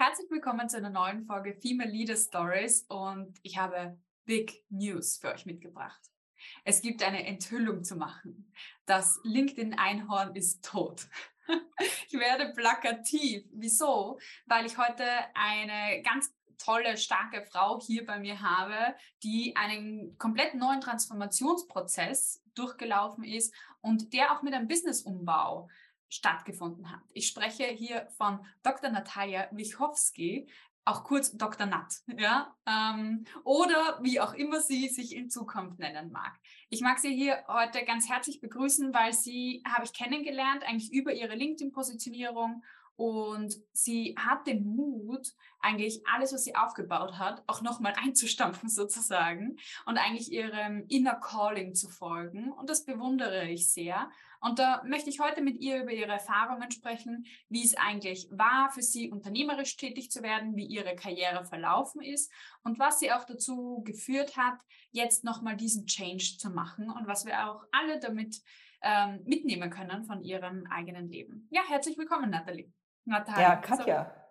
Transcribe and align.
Herzlich 0.00 0.30
willkommen 0.30 0.68
zu 0.68 0.76
einer 0.76 0.90
neuen 0.90 1.24
Folge 1.24 1.54
Female 1.60 1.90
Leader 1.90 2.14
Stories 2.14 2.82
und 2.88 3.36
ich 3.42 3.58
habe 3.58 3.98
Big 4.26 4.64
News 4.68 5.16
für 5.16 5.32
euch 5.34 5.44
mitgebracht. 5.44 6.00
Es 6.62 6.82
gibt 6.82 7.02
eine 7.02 7.26
Enthüllung 7.26 7.82
zu 7.82 7.96
machen. 7.96 8.52
Das 8.86 9.18
LinkedIn-Einhorn 9.24 10.36
ist 10.36 10.64
tot. 10.64 11.08
Ich 12.10 12.18
werde 12.18 12.52
plakativ. 12.54 13.44
Wieso? 13.52 14.20
Weil 14.46 14.66
ich 14.66 14.78
heute 14.78 15.04
eine 15.34 16.02
ganz 16.02 16.32
tolle, 16.58 16.96
starke 16.96 17.42
Frau 17.42 17.80
hier 17.80 18.06
bei 18.06 18.20
mir 18.20 18.40
habe, 18.40 18.94
die 19.24 19.56
einen 19.56 20.16
komplett 20.16 20.54
neuen 20.54 20.80
Transformationsprozess 20.80 22.42
durchgelaufen 22.54 23.24
ist 23.24 23.52
und 23.80 24.12
der 24.12 24.32
auch 24.32 24.42
mit 24.42 24.54
einem 24.54 24.68
Businessumbau 24.68 25.68
stattgefunden 26.08 26.90
hat. 26.90 27.00
Ich 27.12 27.28
spreche 27.28 27.64
hier 27.64 28.08
von 28.16 28.44
Dr. 28.62 28.90
Natalia 28.90 29.48
Wichowski, 29.52 30.48
auch 30.84 31.04
kurz 31.04 31.36
Dr. 31.36 31.66
Nat, 31.66 32.00
ja, 32.16 32.56
ähm, 32.66 33.24
oder 33.44 33.98
wie 34.02 34.20
auch 34.20 34.32
immer 34.32 34.60
sie 34.60 34.88
sich 34.88 35.14
in 35.14 35.28
Zukunft 35.28 35.78
nennen 35.78 36.10
mag. 36.10 36.32
Ich 36.70 36.80
mag 36.80 36.98
sie 36.98 37.14
hier 37.14 37.44
heute 37.46 37.84
ganz 37.84 38.08
herzlich 38.08 38.40
begrüßen, 38.40 38.94
weil 38.94 39.12
sie 39.12 39.62
habe 39.68 39.84
ich 39.84 39.92
kennengelernt, 39.92 40.64
eigentlich 40.66 40.90
über 40.92 41.12
ihre 41.12 41.34
LinkedIn-Positionierung 41.34 42.62
und 42.98 43.54
sie 43.72 44.16
hat 44.18 44.48
den 44.48 44.64
Mut, 44.64 45.28
eigentlich 45.60 46.02
alles, 46.12 46.32
was 46.32 46.42
sie 46.42 46.56
aufgebaut 46.56 47.16
hat, 47.16 47.44
auch 47.46 47.62
nochmal 47.62 47.94
einzustampfen 48.02 48.68
sozusagen 48.68 49.56
und 49.86 49.98
eigentlich 49.98 50.32
ihrem 50.32 50.84
Inner 50.88 51.14
Calling 51.14 51.74
zu 51.74 51.88
folgen. 51.88 52.50
Und 52.50 52.68
das 52.68 52.84
bewundere 52.84 53.48
ich 53.48 53.70
sehr. 53.70 54.10
Und 54.40 54.58
da 54.58 54.82
möchte 54.84 55.10
ich 55.10 55.20
heute 55.20 55.42
mit 55.42 55.60
ihr 55.60 55.82
über 55.82 55.92
ihre 55.92 56.12
Erfahrungen 56.12 56.70
sprechen, 56.70 57.26
wie 57.48 57.64
es 57.64 57.76
eigentlich 57.76 58.28
war, 58.30 58.70
für 58.70 58.82
sie 58.82 59.10
unternehmerisch 59.10 59.76
tätig 59.76 60.10
zu 60.10 60.22
werden, 60.22 60.56
wie 60.56 60.66
ihre 60.66 60.94
Karriere 60.94 61.44
verlaufen 61.44 62.00
ist 62.02 62.32
und 62.62 62.78
was 62.78 63.00
sie 63.00 63.12
auch 63.12 63.24
dazu 63.24 63.82
geführt 63.84 64.36
hat, 64.36 64.58
jetzt 64.90 65.24
nochmal 65.24 65.56
diesen 65.56 65.86
Change 65.86 66.36
zu 66.38 66.50
machen 66.50 66.90
und 66.90 67.06
was 67.06 67.26
wir 67.26 67.50
auch 67.50 67.64
alle 67.72 67.98
damit 67.98 68.40
ähm, 68.82 69.20
mitnehmen 69.24 69.70
können 69.70 70.04
von 70.04 70.22
ihrem 70.22 70.66
eigenen 70.70 71.08
Leben. 71.08 71.48
Ja, 71.50 71.62
herzlich 71.68 71.98
willkommen, 71.98 72.30
Nathalie. 72.30 72.72
Natalia. 73.04 73.40
Ja, 73.40 73.56
Katja. 73.56 74.27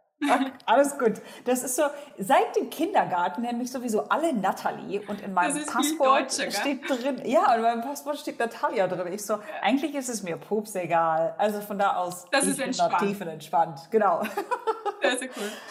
Alles 0.66 0.98
gut. 0.98 1.22
Das 1.46 1.64
ist 1.64 1.76
so, 1.76 1.84
seit 2.18 2.56
dem 2.56 2.70
Kindergarten 2.70 3.42
nenne 3.42 3.60
mich 3.60 3.72
sowieso 3.72 4.10
alle 4.10 4.34
Natalie 4.34 5.02
und 5.08 5.22
in 5.22 5.34
meinem 5.34 5.64
Passport 5.66 6.34
steht 6.34 6.90
drin, 6.90 7.22
ja, 7.26 7.54
in 7.54 7.62
meinem 7.62 7.82
Passport 7.82 8.18
steht 8.18 8.40
Natalia 8.40 8.88
drin. 8.88 9.14
Ich 9.14 9.26
so, 9.26 9.34
ja. 9.34 9.42
eigentlich 9.62 9.94
ist 9.95 10.10
es 10.10 10.23
mir 10.23 10.38
pups 10.38 10.76
egal. 10.76 11.36
Also 11.38 11.62
von 11.62 11.78
da 11.78 11.95
aus, 11.98 12.26
das 12.32 12.44
ich 12.44 12.52
ist 12.52 12.58
bin 12.58 12.68
entspannt. 12.68 12.98
tief 13.00 13.22
und 13.22 13.28
entspannt. 13.28 13.80
Genau. 13.92 14.23
Sehr, 15.02 15.18
sehr 15.18 15.30
cool. 15.38 15.52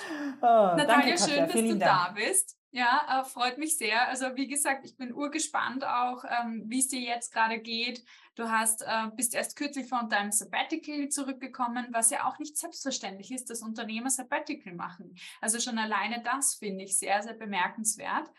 Oh, 0.42 0.44
Natalia, 0.44 0.86
danke, 0.86 1.18
schön, 1.18 1.46
dass 1.46 1.52
du 1.52 1.78
Dank. 1.78 1.80
da 1.80 2.12
bist. 2.14 2.56
Ja, 2.76 3.22
äh, 3.22 3.24
freut 3.24 3.56
mich 3.56 3.78
sehr. 3.78 4.06
Also 4.06 4.36
wie 4.36 4.48
gesagt, 4.48 4.84
ich 4.84 4.98
bin 4.98 5.14
urgespannt 5.14 5.82
auch, 5.82 6.22
ähm, 6.28 6.64
wie 6.66 6.80
es 6.80 6.88
dir 6.88 7.00
jetzt 7.00 7.32
gerade 7.32 7.58
geht. 7.58 8.04
Du 8.34 8.50
hast, 8.50 8.82
äh, 8.82 9.08
bist 9.16 9.34
erst 9.34 9.56
kürzlich 9.56 9.88
von 9.88 10.10
deinem 10.10 10.30
Sabbatical 10.30 11.08
zurückgekommen, 11.08 11.86
was 11.92 12.10
ja 12.10 12.28
auch 12.28 12.38
nicht 12.38 12.58
selbstverständlich 12.58 13.32
ist, 13.32 13.48
dass 13.48 13.62
Unternehmer 13.62 14.10
Sabbatical 14.10 14.74
machen. 14.74 15.16
Also 15.40 15.58
schon 15.58 15.78
alleine 15.78 16.22
das 16.22 16.56
finde 16.56 16.84
ich 16.84 16.98
sehr, 16.98 17.22
sehr 17.22 17.32
bemerkenswert. 17.32 18.30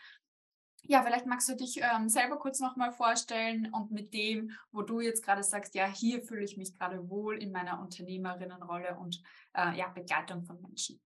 Ja, 0.84 1.02
vielleicht 1.02 1.26
magst 1.26 1.48
du 1.48 1.56
dich 1.56 1.80
ähm, 1.82 2.08
selber 2.08 2.38
kurz 2.38 2.60
nochmal 2.60 2.92
vorstellen 2.92 3.68
und 3.72 3.90
mit 3.90 4.14
dem, 4.14 4.52
wo 4.70 4.82
du 4.82 5.00
jetzt 5.00 5.24
gerade 5.24 5.42
sagst, 5.42 5.74
ja, 5.74 5.86
hier 5.88 6.22
fühle 6.22 6.44
ich 6.44 6.56
mich 6.56 6.78
gerade 6.78 7.10
wohl 7.10 7.42
in 7.42 7.50
meiner 7.50 7.80
Unternehmerinnenrolle 7.80 8.96
und 8.98 9.20
äh, 9.54 9.76
ja, 9.76 9.88
Begleitung 9.88 10.44
von 10.44 10.60
Menschen. 10.60 11.00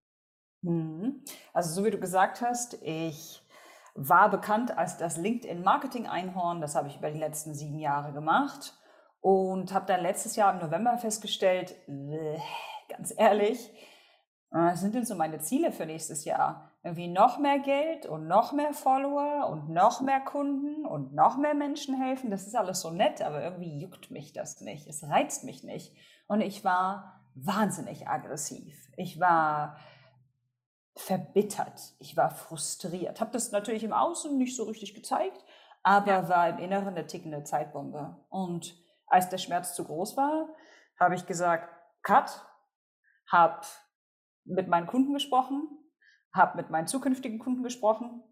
Mhm. 0.62 1.22
Also 1.52 1.74
so 1.74 1.84
wie 1.84 1.90
du 1.90 1.98
gesagt 1.98 2.40
hast, 2.40 2.74
ich 2.82 3.42
war 3.94 4.30
bekannt 4.30 4.76
als 4.76 4.96
das 4.96 5.16
LinkedIn 5.16 5.62
Marketing 5.62 6.06
Einhorn. 6.06 6.60
Das 6.60 6.74
habe 6.74 6.88
ich 6.88 6.96
über 6.96 7.10
die 7.10 7.18
letzten 7.18 7.54
sieben 7.54 7.78
Jahre 7.78 8.12
gemacht 8.12 8.74
und 9.20 9.72
habe 9.72 9.86
dann 9.86 10.00
letztes 10.00 10.36
Jahr 10.36 10.52
im 10.52 10.60
November 10.60 10.96
festgestellt, 10.98 11.76
ganz 12.88 13.14
ehrlich, 13.16 13.70
was 14.50 14.80
sind 14.80 14.94
denn 14.94 15.06
so 15.06 15.14
meine 15.14 15.38
Ziele 15.38 15.72
für 15.72 15.86
nächstes 15.86 16.24
Jahr? 16.24 16.70
Irgendwie 16.82 17.08
noch 17.08 17.38
mehr 17.38 17.58
Geld 17.58 18.06
und 18.06 18.26
noch 18.26 18.52
mehr 18.52 18.74
Follower 18.74 19.48
und 19.48 19.70
noch 19.70 20.00
mehr 20.00 20.20
Kunden 20.20 20.84
und 20.84 21.14
noch 21.14 21.38
mehr 21.38 21.54
Menschen 21.54 21.94
helfen. 21.94 22.30
Das 22.30 22.46
ist 22.46 22.56
alles 22.56 22.80
so 22.80 22.90
nett, 22.90 23.22
aber 23.22 23.42
irgendwie 23.42 23.80
juckt 23.80 24.10
mich 24.10 24.32
das 24.32 24.60
nicht. 24.60 24.86
Es 24.88 25.04
reizt 25.04 25.44
mich 25.44 25.62
nicht. 25.62 25.94
Und 26.26 26.40
ich 26.40 26.64
war 26.64 27.20
wahnsinnig 27.34 28.08
aggressiv. 28.08 28.76
Ich 28.96 29.18
war 29.18 29.78
verbittert. 30.96 31.94
Ich 31.98 32.16
war 32.16 32.30
frustriert. 32.30 33.20
Habe 33.20 33.32
das 33.32 33.52
natürlich 33.52 33.84
im 33.84 33.92
Außen 33.92 34.36
nicht 34.36 34.56
so 34.56 34.64
richtig 34.64 34.94
gezeigt, 34.94 35.42
aber 35.82 36.12
ja. 36.12 36.28
war 36.28 36.48
im 36.48 36.58
Inneren 36.58 36.88
eine 36.88 37.06
tickende 37.06 37.44
Zeitbombe. 37.44 38.16
Und 38.28 38.76
als 39.06 39.28
der 39.28 39.38
Schmerz 39.38 39.74
zu 39.74 39.84
groß 39.84 40.16
war, 40.16 40.48
habe 40.98 41.14
ich 41.14 41.26
gesagt, 41.26 41.68
cut, 42.02 42.46
habe 43.30 43.62
mit 44.44 44.68
meinen 44.68 44.86
Kunden 44.86 45.12
gesprochen, 45.14 45.68
habe 46.32 46.56
mit 46.56 46.70
meinen 46.70 46.86
zukünftigen 46.86 47.38
Kunden 47.38 47.62
gesprochen, 47.62 48.22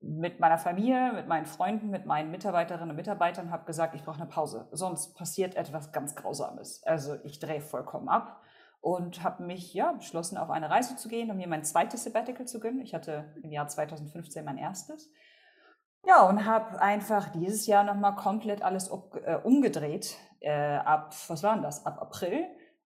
mit 0.00 0.40
meiner 0.40 0.58
Familie, 0.58 1.12
mit 1.12 1.26
meinen 1.26 1.46
Freunden, 1.46 1.90
mit 1.90 2.06
meinen 2.06 2.30
Mitarbeiterinnen 2.30 2.90
und 2.90 2.96
Mitarbeitern, 2.96 3.50
habe 3.50 3.64
gesagt, 3.64 3.94
ich 3.94 4.04
brauche 4.04 4.20
eine 4.20 4.30
Pause, 4.30 4.68
sonst 4.70 5.14
passiert 5.16 5.56
etwas 5.56 5.90
ganz 5.92 6.14
Grausames. 6.14 6.82
Also 6.84 7.16
ich 7.24 7.40
drehe 7.40 7.60
vollkommen 7.60 8.08
ab 8.08 8.42
und 8.86 9.24
habe 9.24 9.42
mich 9.42 9.74
ja 9.74 9.90
beschlossen, 9.90 10.38
auf 10.38 10.48
eine 10.48 10.70
Reise 10.70 10.94
zu 10.94 11.08
gehen 11.08 11.28
und 11.28 11.38
mir 11.38 11.48
mein 11.48 11.64
zweites 11.64 12.04
Sabbatical 12.04 12.46
zu 12.46 12.60
gönnen. 12.60 12.80
Ich 12.82 12.94
hatte 12.94 13.34
im 13.42 13.50
Jahr 13.50 13.66
2015 13.66 14.44
mein 14.44 14.58
erstes 14.58 15.10
ja, 16.06 16.28
und 16.28 16.44
habe 16.44 16.80
einfach 16.80 17.32
dieses 17.32 17.66
Jahr 17.66 17.82
nochmal 17.82 18.14
komplett 18.14 18.62
alles 18.62 18.88
äh, 19.24 19.38
umgedreht, 19.42 20.16
äh, 20.38 20.76
ab, 20.76 21.12
was 21.26 21.42
war 21.42 21.54
denn 21.54 21.64
das, 21.64 21.84
ab 21.84 22.00
April 22.00 22.46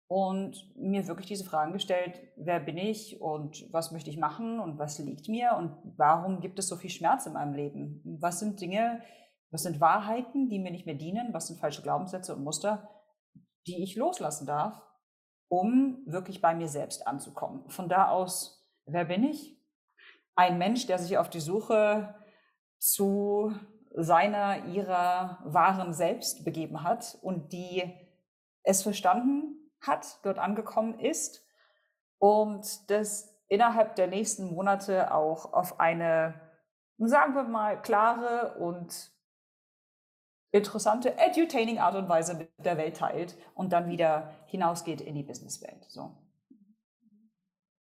und 0.08 0.58
mir 0.76 1.08
wirklich 1.08 1.28
diese 1.28 1.46
Fragen 1.46 1.74
gestellt, 1.74 2.20
wer 2.38 2.60
bin 2.60 2.78
ich 2.78 3.22
und 3.22 3.72
was 3.72 3.92
möchte 3.92 4.10
ich 4.10 4.18
machen 4.18 4.60
und 4.60 4.80
was 4.80 4.98
liegt 4.98 5.30
mir 5.30 5.56
und 5.60 5.78
warum 5.96 6.40
gibt 6.40 6.58
es 6.58 6.68
so 6.68 6.76
viel 6.76 6.90
Schmerz 6.90 7.28
in 7.28 7.34
meinem 7.34 7.54
Leben? 7.54 8.02
Was 8.20 8.40
sind 8.40 8.60
Dinge, 8.60 9.02
was 9.52 9.62
sind 9.62 9.80
Wahrheiten, 9.80 10.50
die 10.50 10.58
mir 10.58 10.72
nicht 10.72 10.88
mehr 10.88 10.96
dienen? 10.96 11.34
Was 11.34 11.48
sind 11.48 11.60
falsche 11.60 11.84
Glaubenssätze 11.84 12.36
und 12.36 12.44
Muster, 12.44 12.90
die 13.68 13.84
ich 13.84 13.96
loslassen 13.96 14.48
darf, 14.48 14.82
um 15.54 16.02
wirklich 16.08 16.42
bei 16.42 16.56
mir 16.56 16.68
selbst 16.68 17.06
anzukommen? 17.06 17.70
Von 17.70 17.88
da 17.88 18.08
aus, 18.08 18.68
wer 18.86 19.06
bin 19.06 19.24
ich? 19.24 19.56
Ein 20.34 20.58
Mensch, 20.58 20.88
der 20.88 20.98
sich 20.98 21.20
auf 21.20 21.30
die 21.30 21.40
Suche 21.40 22.16
zu 22.80 23.54
seiner, 23.96 24.66
ihrer 24.66 25.38
wahren 25.44 25.94
Selbst 25.94 26.44
begeben 26.44 26.82
hat 26.82 27.20
und 27.22 27.54
die 27.54 27.84
es 28.64 28.82
verstanden 28.82 29.70
hat, 29.80 30.18
dort 30.24 30.40
angekommen 30.40 31.00
ist 31.00 31.46
und 32.18 32.90
das 32.90 33.40
innerhalb 33.48 33.96
der 33.96 34.08
nächsten 34.08 34.56
Monate 34.56 35.14
auch 35.14 35.54
auf 35.54 35.80
eine, 35.80 36.34
sagen 36.98 37.36
wir 37.36 37.44
mal, 37.44 37.80
klare 37.80 38.56
und 38.58 39.12
interessante, 40.54 41.18
edutaining 41.18 41.80
Art 41.80 41.96
und 41.96 42.08
Weise 42.08 42.36
mit 42.36 42.52
der 42.64 42.78
Welt 42.78 42.98
teilt 42.98 43.36
und 43.56 43.74
dann 43.74 43.90
wieder 43.90 44.34
hinausgeht 44.46 45.02
in 45.02 45.16
die 45.16 45.24
Businesswelt. 45.24 45.84
So. 45.90 46.16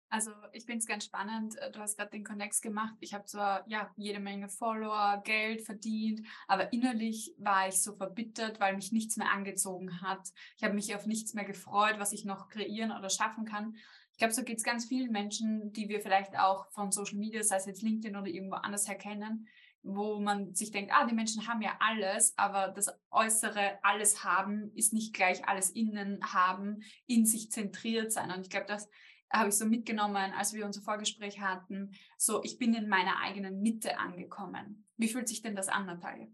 Also 0.10 0.32
ich 0.52 0.66
finde 0.66 0.80
es 0.80 0.88
ganz 0.88 1.06
spannend. 1.06 1.56
Du 1.74 1.80
hast 1.80 1.98
gerade 1.98 2.12
den 2.12 2.24
Connex 2.24 2.62
gemacht. 2.62 2.94
Ich 3.00 3.14
habe 3.14 3.26
zwar 3.26 3.64
ja 3.68 3.90
jede 3.96 4.20
Menge 4.20 4.48
Follower, 4.48 5.22
Geld 5.24 5.62
verdient, 5.62 6.22
aber 6.48 6.72
innerlich 6.72 7.34
war 7.38 7.68
ich 7.68 7.82
so 7.82 7.96
verbittert, 7.96 8.60
weil 8.60 8.76
mich 8.76 8.92
nichts 8.92 9.18
mehr 9.18 9.32
angezogen 9.32 10.02
hat. 10.02 10.30
Ich 10.58 10.64
habe 10.64 10.76
mich 10.76 10.94
auf 10.94 11.08
nichts 11.08 11.34
mehr 11.34 11.46
gefreut, 11.46 11.96
was 11.98 12.12
ich 12.12 12.26
noch 12.26 12.50
kreieren 12.50 12.92
oder 12.92 13.10
schaffen 13.10 13.46
kann. 13.46 13.76
Ich 14.12 14.18
glaube, 14.18 14.34
so 14.34 14.44
geht 14.44 14.58
es 14.58 14.64
ganz 14.64 14.86
vielen 14.86 15.12
Menschen, 15.12 15.72
die 15.72 15.90
wir 15.90 16.02
vielleicht 16.02 16.38
auch 16.38 16.70
von 16.72 16.92
Social 16.92 17.18
Media, 17.18 17.42
sei 17.42 17.56
es 17.56 17.66
jetzt 17.66 17.82
LinkedIn 17.82 18.16
oder 18.16 18.28
irgendwo 18.28 18.58
anders 18.58 18.88
her 18.88 18.98
kennen, 18.98 19.48
wo 19.84 20.20
man 20.20 20.54
sich 20.54 20.72
denkt, 20.72 20.92
ah, 20.94 21.06
die 21.06 21.16
Menschen 21.16 21.48
haben 21.48 21.62
ja 21.62 21.72
alles, 21.80 22.38
aber 22.38 22.70
das 22.70 22.88
äußere 23.10 23.80
alles 23.82 24.24
haben 24.24 24.72
ist 24.76 24.94
nicht 24.94 25.14
gleich 25.14 25.48
alles 25.48 25.72
innen 25.72 26.20
haben, 26.24 26.84
in 27.08 27.26
sich 27.26 27.52
zentriert 27.52 28.12
sein. 28.12 28.32
Und 28.32 28.42
ich 28.42 28.50
glaube, 28.50 28.68
das 28.68 28.90
habe 29.32 29.50
ich 29.50 29.56
so 29.56 29.66
mitgenommen, 29.66 30.34
als 30.38 30.54
wir 30.54 30.66
unser 30.66 30.82
Vorgespräch 30.82 31.40
hatten, 31.40 31.92
so 32.18 32.44
ich 32.44 32.58
bin 32.58 32.74
in 32.74 32.90
meiner 32.90 33.22
eigenen 33.22 33.62
Mitte 33.62 33.98
angekommen. 33.98 34.86
Wie 34.98 35.08
fühlt 35.08 35.28
sich 35.28 35.42
denn 35.42 35.56
das 35.56 35.68
an, 35.68 35.86
Natalia? 35.86 36.28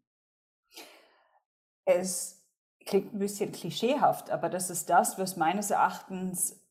Es 1.86 2.44
klingt 2.86 3.14
ein 3.14 3.20
bisschen 3.20 3.52
klischeehaft, 3.52 4.30
aber 4.30 4.50
das 4.50 4.70
ist 4.70 4.90
das, 4.90 5.18
was 5.18 5.38
meines 5.38 5.72
Erachtens 5.72 6.62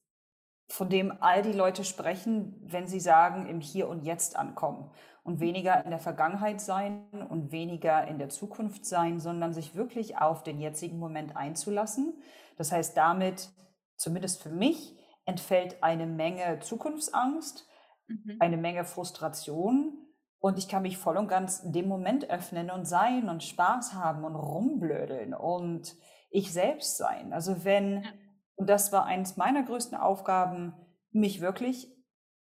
von 0.68 0.90
dem 0.90 1.12
all 1.22 1.42
die 1.42 1.52
Leute 1.52 1.84
sprechen, 1.84 2.54
wenn 2.60 2.88
sie 2.88 3.00
sagen, 3.00 3.46
im 3.46 3.60
Hier 3.60 3.88
und 3.88 4.02
Jetzt 4.02 4.36
ankommen 4.36 4.90
und 5.26 5.40
weniger 5.40 5.84
in 5.84 5.90
der 5.90 5.98
Vergangenheit 5.98 6.60
sein 6.60 7.08
und 7.28 7.50
weniger 7.50 8.06
in 8.06 8.18
der 8.18 8.28
Zukunft 8.28 8.86
sein, 8.86 9.18
sondern 9.18 9.52
sich 9.52 9.74
wirklich 9.74 10.18
auf 10.18 10.44
den 10.44 10.60
jetzigen 10.60 10.98
Moment 11.00 11.36
einzulassen. 11.36 12.22
Das 12.56 12.70
heißt 12.70 12.96
damit, 12.96 13.50
zumindest 13.96 14.42
für 14.42 14.50
mich, 14.50 14.96
entfällt 15.24 15.82
eine 15.82 16.06
Menge 16.06 16.60
Zukunftsangst, 16.60 17.68
mhm. 18.06 18.36
eine 18.38 18.56
Menge 18.56 18.84
Frustration 18.84 19.98
und 20.38 20.58
ich 20.58 20.68
kann 20.68 20.82
mich 20.82 20.96
voll 20.96 21.16
und 21.16 21.26
ganz 21.26 21.60
dem 21.72 21.88
Moment 21.88 22.30
öffnen 22.30 22.70
und 22.70 22.84
sein 22.84 23.28
und 23.28 23.42
Spaß 23.42 23.94
haben 23.94 24.22
und 24.22 24.36
rumblödeln 24.36 25.34
und 25.34 25.96
ich 26.30 26.52
selbst 26.52 26.98
sein. 26.98 27.32
Also 27.32 27.64
wenn, 27.64 28.04
ja. 28.04 28.10
und 28.54 28.70
das 28.70 28.92
war 28.92 29.06
eines 29.06 29.36
meiner 29.36 29.64
größten 29.64 29.98
Aufgaben, 29.98 30.72
mich 31.10 31.40
wirklich 31.40 31.92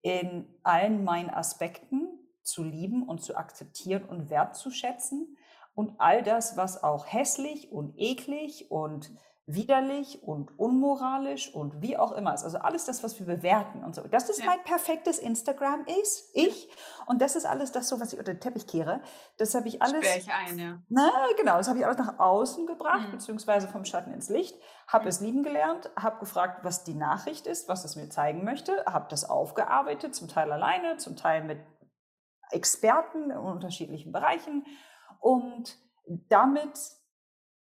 in 0.01 0.47
allen 0.63 1.03
meinen 1.03 1.29
Aspekten 1.29 2.02
zu 2.43 2.63
lieben 2.63 3.07
und 3.07 3.21
zu 3.21 3.35
akzeptieren 3.35 4.03
und 4.03 4.29
wertzuschätzen 4.29 5.37
und 5.75 5.99
all 5.99 6.23
das, 6.23 6.57
was 6.57 6.83
auch 6.83 7.05
hässlich 7.07 7.71
und 7.71 7.93
eklig 7.97 8.69
und 8.69 9.11
widerlich 9.45 10.23
und 10.23 10.57
unmoralisch 10.57 11.53
und 11.53 11.81
wie 11.81 11.97
auch 11.97 12.13
immer 12.13 12.33
ist. 12.33 12.45
Also 12.45 12.59
alles 12.59 12.85
das, 12.85 13.03
was 13.03 13.19
wir 13.19 13.25
bewerten 13.25 13.83
und 13.83 13.93
so. 13.93 14.01
Das 14.07 14.29
ist 14.29 14.39
ja. 14.39 14.45
mein 14.45 14.63
perfektes 14.63 15.19
Instagram 15.19 15.85
ist 16.01 16.29
ich 16.33 16.69
und 17.07 17.21
das 17.21 17.35
ist 17.35 17.45
alles 17.45 17.73
das 17.73 17.89
so, 17.89 17.99
was 17.99 18.13
ich 18.13 18.19
unter 18.19 18.33
den 18.33 18.39
Teppich 18.39 18.67
kehre. 18.67 19.01
Das 19.37 19.53
habe 19.53 19.67
ich 19.67 19.81
alles. 19.81 20.05
Ich 20.15 20.31
ein, 20.31 20.57
ja. 20.57 20.79
Na 20.87 21.11
genau, 21.37 21.57
das 21.57 21.67
habe 21.67 21.77
ich 21.79 21.85
alles 21.85 21.97
nach 21.97 22.19
außen 22.19 22.65
gebracht 22.67 23.07
mhm. 23.07 23.11
beziehungsweise 23.11 23.67
vom 23.67 23.83
Schatten 23.83 24.13
ins 24.13 24.29
Licht. 24.29 24.55
Habe 24.87 25.03
mhm. 25.03 25.09
es 25.09 25.19
lieben 25.19 25.43
gelernt, 25.43 25.91
habe 25.97 26.19
gefragt, 26.19 26.63
was 26.63 26.85
die 26.85 26.95
Nachricht 26.95 27.45
ist, 27.45 27.67
was 27.67 27.83
es 27.83 27.97
mir 27.97 28.09
zeigen 28.09 28.45
möchte, 28.45 28.85
habe 28.85 29.07
das 29.09 29.29
aufgearbeitet, 29.29 30.15
zum 30.15 30.29
Teil 30.29 30.53
alleine, 30.53 30.95
zum 30.97 31.17
Teil 31.17 31.43
mit 31.43 31.59
Experten 32.51 33.31
in 33.31 33.37
unterschiedlichen 33.37 34.11
Bereichen 34.11 34.65
und 35.19 35.77
damit 36.05 36.77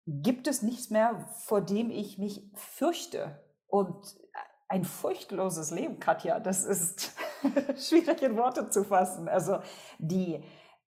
gibt 0.07 0.47
es 0.47 0.63
nichts 0.63 0.91
mehr, 0.91 1.27
vor 1.39 1.61
dem 1.61 1.91
ich 1.91 2.19
mich 2.19 2.51
fürchte. 2.55 3.41
Und 3.67 4.17
ein 4.69 4.85
furchtloses 4.85 5.71
Leben, 5.71 6.01
Katja, 6.01 6.41
das 6.41 6.65
ist 6.65 7.17
schwierig 7.77 8.23
in 8.23 8.37
Worte 8.37 8.71
zu 8.71 8.85
fassen. 8.85 9.29
Also 9.29 9.61
die 9.99 10.43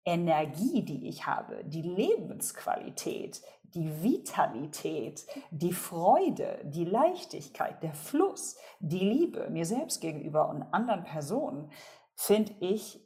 Energie, 0.05 0.85
die 0.85 1.09
ich 1.09 1.27
habe, 1.27 1.65
die 1.65 1.83
Lebensqualität, 1.83 3.43
die 3.63 4.03
Vitalität, 4.03 5.27
die 5.51 5.73
Freude, 5.73 6.61
die 6.65 6.85
Leichtigkeit, 6.85 7.83
der 7.83 7.95
Fluss, 7.95 8.57
die 8.81 8.99
Liebe 8.99 9.51
mir 9.51 9.67
selbst 9.67 10.01
gegenüber 10.01 10.49
und 10.49 10.63
anderen 10.63 11.05
Personen, 11.05 11.71
finde 12.15 12.55
ich 12.61 13.04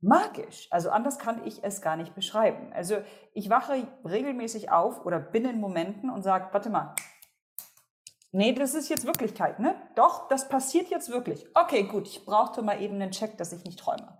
magisch. 0.00 0.68
Also 0.70 0.90
anders 0.90 1.18
kann 1.18 1.44
ich 1.46 1.64
es 1.64 1.80
gar 1.80 1.96
nicht 1.96 2.14
beschreiben. 2.14 2.72
Also 2.72 2.98
ich 3.32 3.50
wache 3.50 3.86
regelmäßig 4.04 4.70
auf 4.70 5.04
oder 5.04 5.18
bin 5.18 5.44
in 5.44 5.60
Momenten 5.60 6.10
und 6.10 6.22
sage, 6.22 6.48
warte 6.52 6.70
mal, 6.70 6.94
nee, 8.32 8.52
das 8.52 8.74
ist 8.74 8.88
jetzt 8.88 9.06
Wirklichkeit, 9.06 9.58
ne? 9.58 9.74
Doch, 9.94 10.28
das 10.28 10.48
passiert 10.48 10.88
jetzt 10.88 11.10
wirklich. 11.10 11.46
Okay, 11.54 11.84
gut, 11.84 12.06
ich 12.06 12.24
brauchte 12.24 12.62
mal 12.62 12.80
eben 12.80 12.94
einen 12.94 13.10
Check, 13.10 13.36
dass 13.38 13.52
ich 13.52 13.64
nicht 13.64 13.78
träume. 13.78 14.18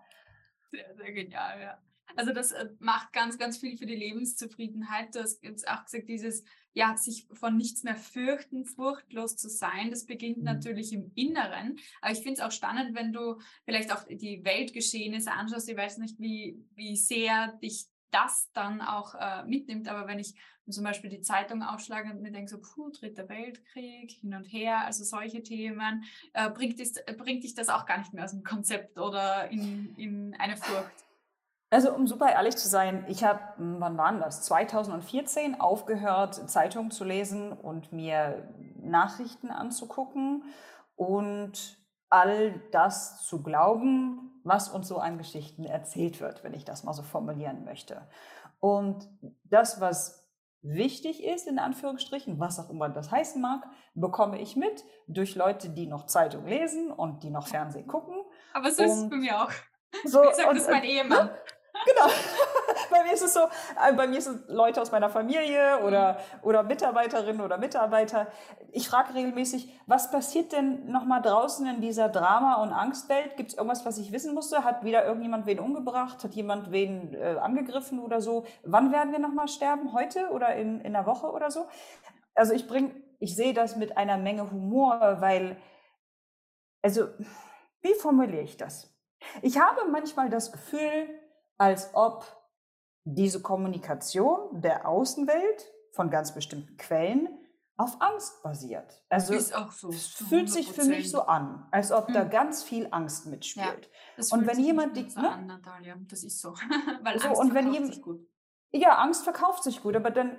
Sehr, 0.70 0.94
sehr 0.96 1.12
genial, 1.12 1.60
ja. 1.60 1.78
Also 2.16 2.32
das 2.32 2.52
äh, 2.52 2.68
macht 2.78 3.12
ganz, 3.12 3.38
ganz 3.38 3.58
viel 3.58 3.76
für 3.76 3.86
die 3.86 3.96
Lebenszufriedenheit. 3.96 5.14
Du 5.14 5.20
hast 5.20 5.42
jetzt 5.42 5.68
auch 5.68 5.84
gesagt, 5.84 6.08
dieses, 6.08 6.44
ja, 6.72 6.96
sich 6.96 7.26
von 7.32 7.56
nichts 7.56 7.84
mehr 7.84 7.96
fürchten, 7.96 8.64
furchtlos 8.64 9.36
zu 9.36 9.48
sein, 9.48 9.90
das 9.90 10.04
beginnt 10.04 10.38
mhm. 10.38 10.44
natürlich 10.44 10.92
im 10.92 11.10
Inneren. 11.14 11.78
Aber 12.00 12.12
ich 12.12 12.18
finde 12.18 12.34
es 12.34 12.40
auch 12.40 12.52
spannend, 12.52 12.94
wenn 12.94 13.12
du 13.12 13.38
vielleicht 13.64 13.92
auch 13.92 14.04
die 14.08 14.44
Weltgeschehnisse 14.44 15.32
anschaust. 15.32 15.68
Ich 15.68 15.76
weiß 15.76 15.98
nicht, 15.98 16.18
wie, 16.18 16.62
wie 16.74 16.96
sehr 16.96 17.52
dich 17.62 17.86
das 18.10 18.50
dann 18.52 18.80
auch 18.80 19.14
äh, 19.14 19.44
mitnimmt. 19.44 19.88
Aber 19.88 20.06
wenn 20.06 20.18
ich 20.18 20.34
zum 20.68 20.84
Beispiel 20.84 21.10
die 21.10 21.20
Zeitung 21.20 21.62
aufschlage 21.62 22.10
und 22.10 22.22
mir 22.22 22.32
denke, 22.32 22.50
so, 22.50 22.60
puh, 22.60 22.90
dritter 22.90 23.28
Weltkrieg, 23.28 24.10
hin 24.10 24.34
und 24.34 24.44
her, 24.44 24.80
also 24.80 25.04
solche 25.04 25.42
Themen, 25.42 26.04
äh, 26.32 26.50
bringt, 26.50 26.80
ist, 26.80 27.04
bringt 27.18 27.44
dich 27.44 27.54
das 27.54 27.68
auch 27.68 27.86
gar 27.86 27.98
nicht 27.98 28.12
mehr 28.12 28.24
aus 28.24 28.32
dem 28.32 28.42
Konzept 28.42 28.98
oder 28.98 29.50
in, 29.50 29.94
in 29.96 30.34
eine 30.38 30.56
Furcht. 30.56 31.05
Also 31.70 31.92
um 31.92 32.06
super 32.06 32.30
ehrlich 32.30 32.56
zu 32.56 32.68
sein, 32.68 33.04
ich 33.08 33.24
habe, 33.24 33.40
hm, 33.56 33.76
wann 33.80 33.98
waren 33.98 34.20
das? 34.20 34.42
2014 34.42 35.60
aufgehört, 35.60 36.48
Zeitungen 36.48 36.90
zu 36.90 37.04
lesen 37.04 37.52
und 37.52 37.92
mir 37.92 38.48
Nachrichten 38.76 39.50
anzugucken 39.50 40.44
und 40.94 41.78
all 42.08 42.60
das 42.70 43.24
zu 43.24 43.42
glauben, 43.42 44.40
was 44.44 44.68
uns 44.68 44.86
so 44.86 44.98
an 44.98 45.18
Geschichten 45.18 45.64
erzählt 45.64 46.20
wird, 46.20 46.44
wenn 46.44 46.54
ich 46.54 46.64
das 46.64 46.84
mal 46.84 46.92
so 46.92 47.02
formulieren 47.02 47.64
möchte. 47.64 48.06
Und 48.60 49.08
das, 49.44 49.80
was 49.80 50.30
wichtig 50.62 51.24
ist, 51.24 51.48
in 51.48 51.58
Anführungsstrichen, 51.58 52.38
was 52.38 52.60
auch 52.60 52.70
immer 52.70 52.88
das 52.88 53.10
heißen 53.10 53.40
mag, 53.40 53.64
bekomme 53.94 54.40
ich 54.40 54.54
mit 54.54 54.84
durch 55.08 55.34
Leute, 55.34 55.68
die 55.68 55.86
noch 55.86 56.06
Zeitung 56.06 56.46
lesen 56.46 56.92
und 56.92 57.24
die 57.24 57.30
noch 57.30 57.48
Fernsehen 57.48 57.88
gucken. 57.88 58.22
Aber 58.54 58.70
so 58.70 58.84
ist 58.84 58.92
es 58.92 59.10
bei 59.10 59.16
mir 59.16 59.42
auch. 59.42 59.50
So, 60.04 60.22
ich 60.24 60.34
sage 60.34 60.54
das 60.54 60.68
mein 60.68 60.84
äh, 60.84 60.88
Ehemann. 60.88 61.30
Genau. 61.86 62.06
bei 62.90 63.04
mir 63.04 63.12
ist 63.12 63.22
es 63.22 63.34
so, 63.34 63.40
äh, 63.40 63.92
bei 63.94 64.06
mir 64.06 64.20
sind 64.20 64.48
Leute 64.48 64.82
aus 64.82 64.90
meiner 64.90 65.08
Familie 65.08 65.78
oder, 65.84 66.14
mhm. 66.14 66.48
oder 66.48 66.62
Mitarbeiterinnen 66.64 67.40
oder 67.40 67.58
Mitarbeiter. 67.58 68.26
Ich 68.72 68.88
frage 68.88 69.14
regelmäßig, 69.14 69.72
was 69.86 70.10
passiert 70.10 70.52
denn 70.52 70.90
nochmal 70.90 71.22
draußen 71.22 71.66
in 71.66 71.80
dieser 71.80 72.08
Drama- 72.08 72.56
und 72.62 72.72
Angstwelt? 72.72 73.36
Gibt 73.36 73.50
es 73.50 73.56
irgendwas, 73.56 73.86
was 73.86 73.98
ich 73.98 74.10
wissen 74.12 74.34
musste? 74.34 74.64
Hat 74.64 74.84
wieder 74.84 75.04
irgendjemand 75.06 75.46
wen 75.46 75.60
umgebracht? 75.60 76.24
Hat 76.24 76.34
jemand 76.34 76.72
wen 76.72 77.14
äh, 77.14 77.36
angegriffen 77.40 78.00
oder 78.00 78.20
so? 78.20 78.44
Wann 78.64 78.92
werden 78.92 79.12
wir 79.12 79.20
nochmal 79.20 79.48
sterben? 79.48 79.92
Heute 79.92 80.30
oder 80.30 80.56
in, 80.56 80.80
in 80.80 80.96
einer 80.96 81.06
Woche 81.06 81.30
oder 81.30 81.50
so? 81.50 81.66
Also 82.34 82.52
ich 82.52 82.66
bringe, 82.66 82.90
ich 83.20 83.36
sehe 83.36 83.54
das 83.54 83.76
mit 83.76 83.96
einer 83.96 84.18
Menge 84.18 84.50
Humor, 84.50 85.18
weil, 85.20 85.56
also, 86.82 87.08
wie 87.80 87.94
formuliere 87.94 88.42
ich 88.42 88.56
das? 88.56 88.92
Ich 89.42 89.58
habe 89.58 89.88
manchmal 89.90 90.28
das 90.28 90.52
Gefühl, 90.52 91.08
als 91.58 91.90
ob 91.94 92.24
diese 93.04 93.40
Kommunikation 93.40 94.60
der 94.60 94.88
Außenwelt 94.88 95.72
von 95.92 96.10
ganz 96.10 96.34
bestimmten 96.34 96.76
Quellen 96.76 97.28
auf 97.76 98.00
Angst 98.00 98.42
basiert. 98.42 99.04
Also 99.08 99.34
ist 99.34 99.54
auch 99.54 99.70
so. 99.70 99.90
Es 99.90 100.06
fühlt 100.06 100.50
sich 100.50 100.72
für 100.72 100.84
mich 100.84 101.10
so 101.10 101.22
an, 101.22 101.66
als 101.70 101.92
ob 101.92 102.06
hm. 102.08 102.14
da 102.14 102.24
ganz 102.24 102.62
viel 102.62 102.88
Angst 102.90 103.26
mitspielt. 103.26 103.90
Ja, 104.16 104.24
und 104.30 104.46
wenn 104.46 104.58
jemand 104.58 104.96
die, 104.96 105.08
so 105.08 105.20
ne? 105.20 105.30
an, 105.30 105.46
Natalia, 105.46 105.94
das 106.08 106.24
ist 106.24 106.40
so, 106.40 106.54
weil 107.02 107.18
so, 107.18 107.28
Angst 107.28 107.40
und 107.40 107.54
wenn 107.54 107.72
jemand, 107.72 108.00
gut. 108.02 108.26
Ja, 108.72 108.98
Angst 108.98 109.24
verkauft 109.24 109.62
sich 109.62 109.82
gut, 109.82 109.94
aber 109.94 110.10
dann 110.10 110.38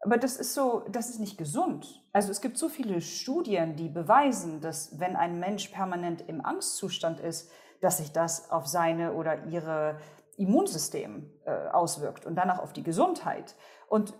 aber 0.00 0.16
das 0.16 0.36
ist 0.36 0.54
so, 0.54 0.84
das 0.90 1.10
ist 1.10 1.18
nicht 1.18 1.38
gesund. 1.38 2.04
Also 2.12 2.30
es 2.30 2.40
gibt 2.40 2.56
so 2.56 2.68
viele 2.68 3.00
Studien, 3.00 3.76
die 3.76 3.88
beweisen, 3.88 4.60
dass 4.60 4.98
wenn 5.00 5.16
ein 5.16 5.40
Mensch 5.40 5.68
permanent 5.68 6.22
im 6.28 6.44
Angstzustand 6.44 7.20
ist, 7.20 7.50
dass 7.80 7.98
sich 7.98 8.12
das 8.12 8.50
auf 8.50 8.66
seine 8.66 9.12
oder 9.12 9.44
ihre 9.46 9.98
Immunsystem 10.36 11.30
äh, 11.44 11.68
auswirkt 11.68 12.26
und 12.26 12.36
danach 12.36 12.60
auf 12.60 12.72
die 12.72 12.82
Gesundheit. 12.82 13.54
Und 13.88 14.14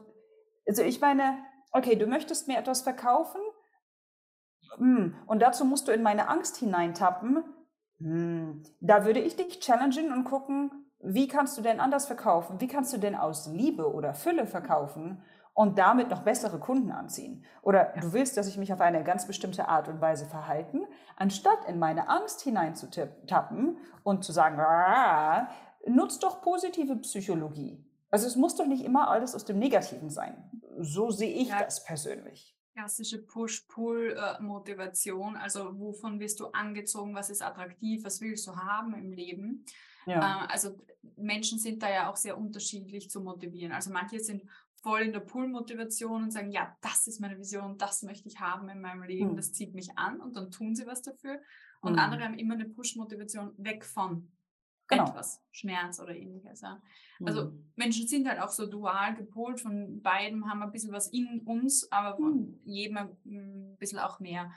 also 0.66 0.82
ich 0.82 1.00
meine, 1.00 1.38
okay, 1.72 1.96
du 1.96 2.06
möchtest 2.06 2.48
mir 2.48 2.58
etwas 2.58 2.82
verkaufen 2.82 3.40
hm, 4.76 5.14
und 5.26 5.40
dazu 5.40 5.64
musst 5.64 5.88
du 5.88 5.92
in 5.92 6.02
meine 6.02 6.28
Angst 6.28 6.56
hineintappen. 6.56 7.44
Hm, 7.98 8.62
da 8.80 9.04
würde 9.04 9.20
ich 9.20 9.36
dich 9.36 9.60
challengen 9.60 10.12
und 10.12 10.24
gucken, 10.24 10.70
wie 11.00 11.28
kannst 11.28 11.56
du 11.56 11.62
denn 11.62 11.80
anders 11.80 12.06
verkaufen? 12.06 12.60
Wie 12.60 12.66
kannst 12.66 12.92
du 12.92 12.98
denn 12.98 13.14
aus 13.14 13.46
Liebe 13.46 13.92
oder 13.92 14.14
Fülle 14.14 14.46
verkaufen? 14.46 15.22
Und 15.58 15.76
damit 15.76 16.08
noch 16.08 16.22
bessere 16.22 16.60
Kunden 16.60 16.92
anziehen. 16.92 17.44
Oder 17.62 17.92
ja. 17.96 18.00
du 18.00 18.12
willst, 18.12 18.36
dass 18.36 18.46
ich 18.46 18.58
mich 18.58 18.72
auf 18.72 18.80
eine 18.80 19.02
ganz 19.02 19.26
bestimmte 19.26 19.66
Art 19.66 19.88
und 19.88 20.00
Weise 20.00 20.24
verhalten, 20.24 20.86
anstatt 21.16 21.64
in 21.66 21.80
meine 21.80 22.08
Angst 22.08 22.42
hineinzutappen 22.42 23.76
und 24.04 24.22
zu 24.22 24.30
sagen, 24.30 24.60
ah, 24.60 25.48
nutzt 25.84 26.22
doch 26.22 26.42
positive 26.42 26.94
Psychologie. 26.98 27.84
Also 28.08 28.28
es 28.28 28.36
muss 28.36 28.54
doch 28.54 28.66
nicht 28.66 28.84
immer 28.84 29.10
alles 29.10 29.34
aus 29.34 29.46
dem 29.46 29.58
Negativen 29.58 30.10
sein. 30.10 30.48
So 30.78 31.10
sehe 31.10 31.34
ich 31.34 31.48
ja. 31.48 31.64
das 31.64 31.82
persönlich. 31.82 32.56
Klassische 32.76 33.18
Push-Pull-Motivation, 33.18 35.36
also 35.36 35.76
wovon 35.76 36.20
wirst 36.20 36.38
du 36.38 36.46
angezogen, 36.52 37.16
was 37.16 37.30
ist 37.30 37.42
attraktiv, 37.42 38.04
was 38.04 38.20
willst 38.20 38.46
du 38.46 38.54
haben 38.54 38.94
im 38.94 39.10
Leben. 39.10 39.64
Ja. 40.06 40.44
Äh, 40.44 40.52
also 40.52 40.78
Menschen 41.16 41.58
sind 41.58 41.82
da 41.82 41.90
ja 41.90 42.08
auch 42.08 42.16
sehr 42.16 42.38
unterschiedlich 42.38 43.10
zu 43.10 43.20
motivieren. 43.20 43.72
Also 43.72 43.90
manche 43.90 44.20
sind 44.20 44.44
voll 44.82 45.02
in 45.02 45.12
der 45.12 45.20
Pull-Motivation 45.20 46.24
und 46.24 46.30
sagen, 46.30 46.50
ja, 46.50 46.76
das 46.80 47.06
ist 47.06 47.20
meine 47.20 47.38
Vision, 47.38 47.78
das 47.78 48.02
möchte 48.02 48.28
ich 48.28 48.40
haben 48.40 48.68
in 48.68 48.80
meinem 48.80 49.02
Leben, 49.02 49.32
mhm. 49.32 49.36
das 49.36 49.52
zieht 49.52 49.74
mich 49.74 49.96
an 49.96 50.20
und 50.20 50.36
dann 50.36 50.50
tun 50.50 50.74
sie 50.74 50.86
was 50.86 51.02
dafür. 51.02 51.40
Und 51.80 51.92
mhm. 51.92 51.98
andere 51.98 52.24
haben 52.24 52.38
immer 52.38 52.54
eine 52.54 52.68
Push-Motivation 52.68 53.52
weg 53.58 53.84
von 53.84 54.30
genau. 54.88 55.08
etwas, 55.08 55.42
Schmerz 55.50 56.00
oder 56.00 56.14
ähnliches. 56.14 56.60
Ja. 56.60 56.80
Also 57.24 57.46
mhm. 57.46 57.72
Menschen 57.76 58.06
sind 58.06 58.28
halt 58.28 58.40
auch 58.40 58.50
so 58.50 58.66
dual 58.66 59.14
gepolt, 59.14 59.60
von 59.60 60.00
beiden 60.02 60.48
haben 60.48 60.62
ein 60.62 60.72
bisschen 60.72 60.92
was 60.92 61.08
in 61.08 61.40
uns, 61.40 61.90
aber 61.90 62.16
von 62.16 62.36
mhm. 62.36 62.60
jedem 62.64 62.96
ein 62.96 63.76
bisschen 63.78 63.98
auch 63.98 64.20
mehr. 64.20 64.52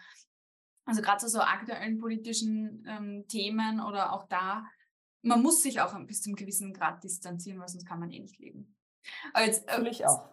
Also 0.86 1.02
gerade 1.02 1.20
zu 1.20 1.30
so 1.30 1.42
aktuellen 1.42 2.00
politischen 2.00 2.84
ähm, 2.88 3.26
Themen 3.28 3.80
oder 3.80 4.14
auch 4.14 4.28
da, 4.28 4.66
man 5.24 5.42
muss 5.42 5.62
sich 5.62 5.80
auch 5.82 5.98
bis 6.06 6.22
zum 6.22 6.36
gewissen 6.36 6.74
Grad 6.74 7.04
distanzieren, 7.04 7.60
weil 7.60 7.68
sonst 7.68 7.86
kann 7.86 8.00
man 8.00 8.10
eh 8.10 8.20
nicht 8.20 8.40
leben. 8.40 8.76
Jetzt, 9.38 9.70
äh, 9.70 9.88
ich 9.90 10.06
auch. 10.06 10.28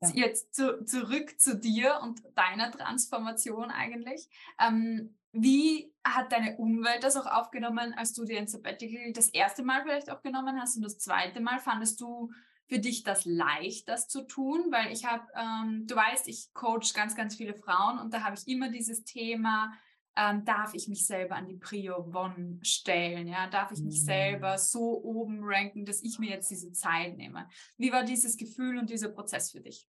ja. 0.00 0.10
jetzt 0.14 0.54
zu, 0.54 0.84
zurück 0.84 1.38
zu 1.38 1.56
dir 1.56 2.00
und 2.02 2.22
deiner 2.34 2.70
Transformation 2.70 3.70
eigentlich. 3.70 4.28
Ähm, 4.60 5.16
wie 5.32 5.92
hat 6.02 6.32
deine 6.32 6.56
Umwelt 6.56 7.04
das 7.04 7.16
auch 7.16 7.26
aufgenommen, 7.26 7.94
als 7.94 8.14
du 8.14 8.24
dir 8.24 8.38
ein 8.38 8.46
Sabbatical 8.46 9.12
das 9.12 9.28
erste 9.28 9.62
Mal 9.62 9.82
vielleicht 9.82 10.10
auch 10.10 10.22
genommen 10.22 10.58
hast 10.60 10.76
und 10.76 10.82
das 10.82 10.98
zweite 10.98 11.40
Mal? 11.40 11.58
Fandest 11.58 12.00
du 12.00 12.30
für 12.68 12.78
dich 12.78 13.02
das 13.02 13.24
leicht, 13.26 13.88
das 13.88 14.08
zu 14.08 14.22
tun? 14.22 14.66
Weil 14.70 14.92
ich 14.92 15.04
habe, 15.04 15.26
ähm, 15.34 15.86
du 15.86 15.94
weißt, 15.94 16.26
ich 16.28 16.52
coach 16.54 16.94
ganz, 16.94 17.14
ganz 17.14 17.36
viele 17.36 17.54
Frauen 17.54 17.98
und 17.98 18.14
da 18.14 18.22
habe 18.22 18.36
ich 18.36 18.48
immer 18.48 18.70
dieses 18.70 19.04
Thema, 19.04 19.72
ähm, 20.16 20.44
darf 20.44 20.74
ich 20.74 20.88
mich 20.88 21.06
selber 21.06 21.36
an 21.36 21.46
die 21.46 21.56
Prio 21.56 22.10
One 22.14 22.58
stellen? 22.62 23.26
Ja, 23.28 23.48
darf 23.48 23.70
ich 23.72 23.82
mich 23.82 24.04
selber 24.04 24.54
mm. 24.54 24.58
so 24.58 25.02
oben 25.02 25.40
ranken, 25.42 25.84
dass 25.84 26.02
ich 26.02 26.18
mir 26.18 26.30
jetzt 26.30 26.50
diese 26.50 26.72
Zeit 26.72 27.16
nehme? 27.16 27.48
Wie 27.76 27.92
war 27.92 28.02
dieses 28.02 28.36
Gefühl 28.36 28.78
und 28.78 28.90
dieser 28.90 29.08
Prozess 29.08 29.52
für 29.52 29.60
dich? 29.60 29.88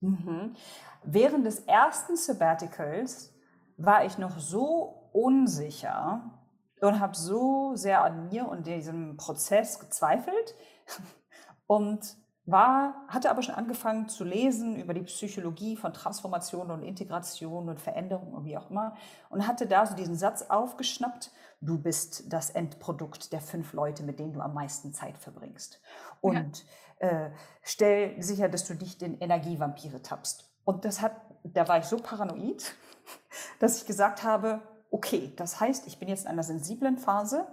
Mhm. 0.00 0.54
Während 1.04 1.46
des 1.46 1.60
ersten 1.60 2.16
Sabbaticals 2.16 3.34
war 3.76 4.04
ich 4.04 4.18
noch 4.18 4.38
so 4.38 5.10
unsicher 5.12 6.42
und 6.80 7.00
habe 7.00 7.16
so 7.16 7.74
sehr 7.74 8.02
an 8.02 8.28
mir 8.28 8.48
und 8.48 8.66
diesem 8.66 9.16
Prozess 9.16 9.78
gezweifelt 9.78 10.54
und 11.66 12.16
war, 12.46 12.94
hatte 13.08 13.28
aber 13.28 13.42
schon 13.42 13.56
angefangen 13.56 14.08
zu 14.08 14.24
lesen 14.24 14.76
über 14.76 14.94
die 14.94 15.02
Psychologie 15.02 15.76
von 15.76 15.92
Transformation 15.92 16.70
und 16.70 16.82
Integration 16.82 17.68
und 17.68 17.80
Veränderung 17.80 18.32
und 18.32 18.44
wie 18.44 18.56
auch 18.56 18.70
immer 18.70 18.94
und 19.30 19.46
hatte 19.46 19.66
da 19.66 19.84
so 19.84 19.94
diesen 19.96 20.14
Satz 20.14 20.42
aufgeschnappt, 20.42 21.32
du 21.60 21.78
bist 21.78 22.32
das 22.32 22.50
Endprodukt 22.50 23.32
der 23.32 23.40
fünf 23.40 23.72
Leute, 23.72 24.04
mit 24.04 24.20
denen 24.20 24.32
du 24.32 24.40
am 24.40 24.54
meisten 24.54 24.92
Zeit 24.92 25.18
verbringst. 25.18 25.80
Und 26.20 26.64
ja. 27.00 27.08
äh, 27.08 27.30
stell 27.62 28.22
sicher, 28.22 28.48
dass 28.48 28.66
du 28.66 28.74
nicht 28.74 29.02
in 29.02 29.18
Energievampire 29.18 30.02
tappst. 30.02 30.48
Und 30.64 30.84
das 30.84 31.02
hat, 31.02 31.12
da 31.42 31.66
war 31.66 31.78
ich 31.78 31.84
so 31.84 31.96
paranoid, 31.96 32.74
dass 33.58 33.78
ich 33.78 33.86
gesagt 33.86 34.22
habe, 34.22 34.62
okay, 34.90 35.32
das 35.36 35.60
heißt, 35.60 35.86
ich 35.88 35.98
bin 35.98 36.08
jetzt 36.08 36.24
in 36.24 36.30
einer 36.30 36.44
sensiblen 36.44 36.98
Phase 36.98 37.46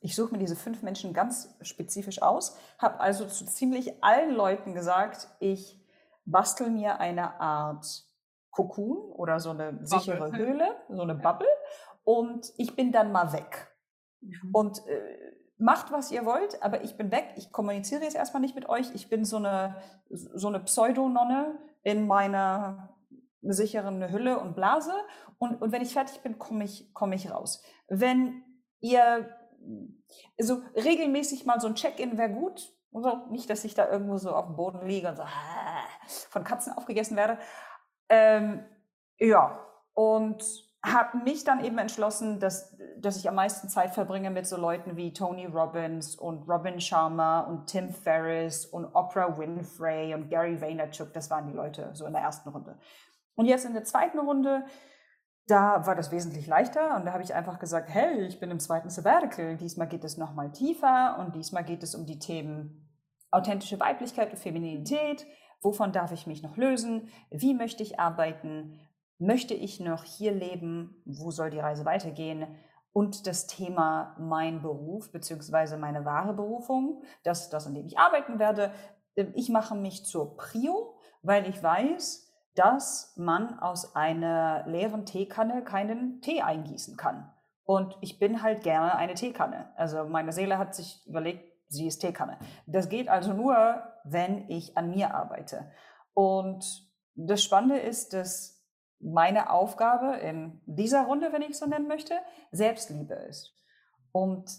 ich 0.00 0.14
suche 0.14 0.32
mir 0.32 0.38
diese 0.38 0.56
fünf 0.56 0.82
Menschen 0.82 1.12
ganz 1.12 1.54
spezifisch 1.62 2.22
aus, 2.22 2.56
habe 2.78 3.00
also 3.00 3.26
zu 3.26 3.46
ziemlich 3.46 4.02
allen 4.04 4.34
Leuten 4.34 4.74
gesagt, 4.74 5.28
ich 5.40 5.80
bastel 6.24 6.70
mir 6.70 7.00
eine 7.00 7.40
Art 7.40 8.04
Kokon 8.50 8.96
oder 9.12 9.40
so 9.40 9.50
eine 9.50 9.72
Bubble. 9.72 9.86
sichere 9.86 10.32
Höhle, 10.32 10.76
so 10.88 11.02
eine 11.02 11.14
Bubble 11.14 11.48
und 12.04 12.52
ich 12.56 12.76
bin 12.76 12.92
dann 12.92 13.12
mal 13.12 13.32
weg. 13.32 13.74
Mhm. 14.20 14.50
Und 14.52 14.86
äh, 14.86 15.36
macht, 15.58 15.90
was 15.92 16.10
ihr 16.10 16.24
wollt, 16.24 16.62
aber 16.62 16.84
ich 16.84 16.96
bin 16.96 17.10
weg. 17.10 17.34
Ich 17.36 17.52
kommuniziere 17.52 18.02
jetzt 18.02 18.16
erstmal 18.16 18.40
nicht 18.40 18.54
mit 18.54 18.68
euch. 18.68 18.94
Ich 18.94 19.08
bin 19.08 19.24
so 19.24 19.36
eine, 19.36 19.76
so 20.10 20.48
eine 20.48 20.60
Pseudononne 20.60 21.58
in 21.82 22.06
meiner 22.06 22.96
sicheren 23.42 24.10
Hülle 24.10 24.38
und 24.38 24.54
Blase. 24.54 24.92
Und, 25.38 25.60
und 25.60 25.72
wenn 25.72 25.82
ich 25.82 25.92
fertig 25.92 26.20
bin, 26.20 26.38
komme 26.38 26.64
ich, 26.64 26.92
komme 26.94 27.14
ich 27.14 27.30
raus. 27.30 27.62
Wenn 27.88 28.42
ihr 28.80 29.35
also 30.38 30.62
regelmäßig 30.74 31.46
mal 31.46 31.60
so 31.60 31.68
ein 31.68 31.74
Check-in 31.74 32.18
wäre 32.18 32.30
gut. 32.30 32.72
Also 32.92 33.26
nicht, 33.30 33.50
dass 33.50 33.64
ich 33.64 33.74
da 33.74 33.90
irgendwo 33.90 34.16
so 34.16 34.34
auf 34.34 34.46
dem 34.46 34.56
Boden 34.56 34.86
liege 34.86 35.08
und 35.08 35.16
so 35.16 35.24
von 36.30 36.44
Katzen 36.44 36.72
aufgegessen 36.72 37.16
werde. 37.16 37.38
Ähm, 38.08 38.64
ja, 39.18 39.60
und 39.92 40.42
habe 40.84 41.18
mich 41.18 41.42
dann 41.44 41.64
eben 41.64 41.78
entschlossen, 41.78 42.38
dass, 42.38 42.76
dass 42.98 43.16
ich 43.16 43.28
am 43.28 43.34
meisten 43.34 43.68
Zeit 43.68 43.92
verbringe 43.92 44.30
mit 44.30 44.46
so 44.46 44.56
Leuten 44.56 44.96
wie 44.96 45.12
Tony 45.12 45.46
Robbins 45.46 46.14
und 46.14 46.48
Robin 46.48 46.80
Sharma 46.80 47.40
und 47.40 47.66
Tim 47.66 47.90
Ferriss 47.90 48.66
und 48.66 48.84
Oprah 48.94 49.36
Winfrey 49.36 50.14
und 50.14 50.30
Gary 50.30 50.60
Vaynerchuk. 50.60 51.12
Das 51.12 51.28
waren 51.30 51.48
die 51.48 51.54
Leute 51.54 51.90
so 51.94 52.06
in 52.06 52.12
der 52.12 52.22
ersten 52.22 52.48
Runde. 52.50 52.78
Und 53.34 53.46
jetzt 53.46 53.64
in 53.64 53.72
der 53.72 53.84
zweiten 53.84 54.18
Runde 54.18 54.64
da 55.46 55.86
war 55.86 55.94
das 55.94 56.10
wesentlich 56.10 56.46
leichter 56.46 56.96
und 56.96 57.06
da 57.06 57.12
habe 57.12 57.22
ich 57.22 57.34
einfach 57.34 57.58
gesagt, 57.58 57.88
hey, 57.88 58.26
ich 58.26 58.40
bin 58.40 58.50
im 58.50 58.58
zweiten 58.58 58.90
Sabbatical, 58.90 59.56
diesmal 59.56 59.88
geht 59.88 60.02
es 60.02 60.16
nochmal 60.16 60.50
tiefer 60.50 61.18
und 61.20 61.36
diesmal 61.36 61.64
geht 61.64 61.82
es 61.82 61.94
um 61.94 62.04
die 62.04 62.18
Themen 62.18 62.88
authentische 63.30 63.78
Weiblichkeit 63.78 64.30
und 64.30 64.38
Femininität, 64.38 65.26
wovon 65.60 65.92
darf 65.92 66.10
ich 66.12 66.26
mich 66.26 66.42
noch 66.42 66.56
lösen, 66.56 67.08
wie 67.30 67.54
möchte 67.54 67.82
ich 67.82 68.00
arbeiten, 68.00 68.80
möchte 69.18 69.54
ich 69.54 69.78
noch 69.78 70.04
hier 70.04 70.32
leben, 70.32 71.02
wo 71.04 71.30
soll 71.30 71.50
die 71.50 71.60
Reise 71.60 71.84
weitergehen? 71.84 72.46
Und 72.92 73.26
das 73.26 73.46
Thema 73.46 74.16
mein 74.18 74.62
Beruf 74.62 75.12
bzw. 75.12 75.76
meine 75.76 76.04
wahre 76.04 76.34
Berufung, 76.34 77.02
das, 77.24 77.50
das, 77.50 77.66
an 77.66 77.74
dem 77.74 77.86
ich 77.86 77.98
arbeiten 77.98 78.38
werde. 78.38 78.72
Ich 79.34 79.48
mache 79.48 79.74
mich 79.74 80.06
zur 80.06 80.36
Prio, 80.36 80.98
weil 81.22 81.48
ich 81.48 81.62
weiß, 81.62 82.25
dass 82.56 83.12
man 83.16 83.58
aus 83.60 83.94
einer 83.94 84.66
leeren 84.66 85.06
Teekanne 85.06 85.62
keinen 85.62 86.20
Tee 86.22 86.42
eingießen 86.42 86.96
kann. 86.96 87.30
Und 87.64 87.96
ich 88.00 88.18
bin 88.18 88.42
halt 88.42 88.62
gerne 88.62 88.96
eine 88.96 89.14
Teekanne. 89.14 89.70
Also 89.76 90.04
meine 90.04 90.32
Seele 90.32 90.56
hat 90.58 90.74
sich 90.74 91.06
überlegt, 91.06 91.52
sie 91.68 91.86
ist 91.86 91.98
Teekanne. 91.98 92.38
Das 92.66 92.88
geht 92.88 93.08
also 93.08 93.32
nur, 93.32 93.82
wenn 94.04 94.48
ich 94.48 94.76
an 94.76 94.90
mir 94.90 95.14
arbeite. 95.14 95.70
Und 96.14 96.64
das 97.14 97.42
Spannende 97.42 97.78
ist, 97.78 98.12
dass 98.12 98.64
meine 99.00 99.50
Aufgabe 99.50 100.16
in 100.16 100.60
dieser 100.64 101.04
Runde, 101.04 101.32
wenn 101.32 101.42
ich 101.42 101.58
so 101.58 101.66
nennen 101.66 101.88
möchte, 101.88 102.14
Selbstliebe 102.52 103.14
ist. 103.14 103.52
Und 104.12 104.50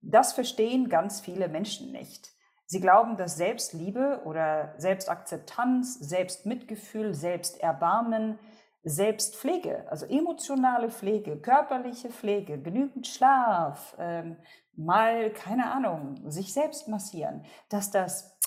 das 0.00 0.32
verstehen 0.32 0.88
ganz 0.88 1.20
viele 1.20 1.48
Menschen 1.48 1.92
nicht. 1.92 2.35
Sie 2.66 2.80
glauben, 2.80 3.16
dass 3.16 3.36
Selbstliebe 3.36 4.22
oder 4.24 4.74
Selbstakzeptanz, 4.76 6.00
Selbstmitgefühl, 6.00 7.14
Selbsterbarmen, 7.14 8.38
Selbstpflege, 8.82 9.90
also 9.90 10.06
emotionale 10.06 10.90
Pflege, 10.90 11.38
körperliche 11.38 12.10
Pflege, 12.10 12.60
genügend 12.60 13.06
Schlaf, 13.06 13.96
ähm, 13.98 14.36
mal, 14.74 15.30
keine 15.32 15.72
Ahnung, 15.72 16.30
sich 16.30 16.52
selbst 16.52 16.86
massieren, 16.88 17.44
dass 17.68 17.90
das 17.90 18.38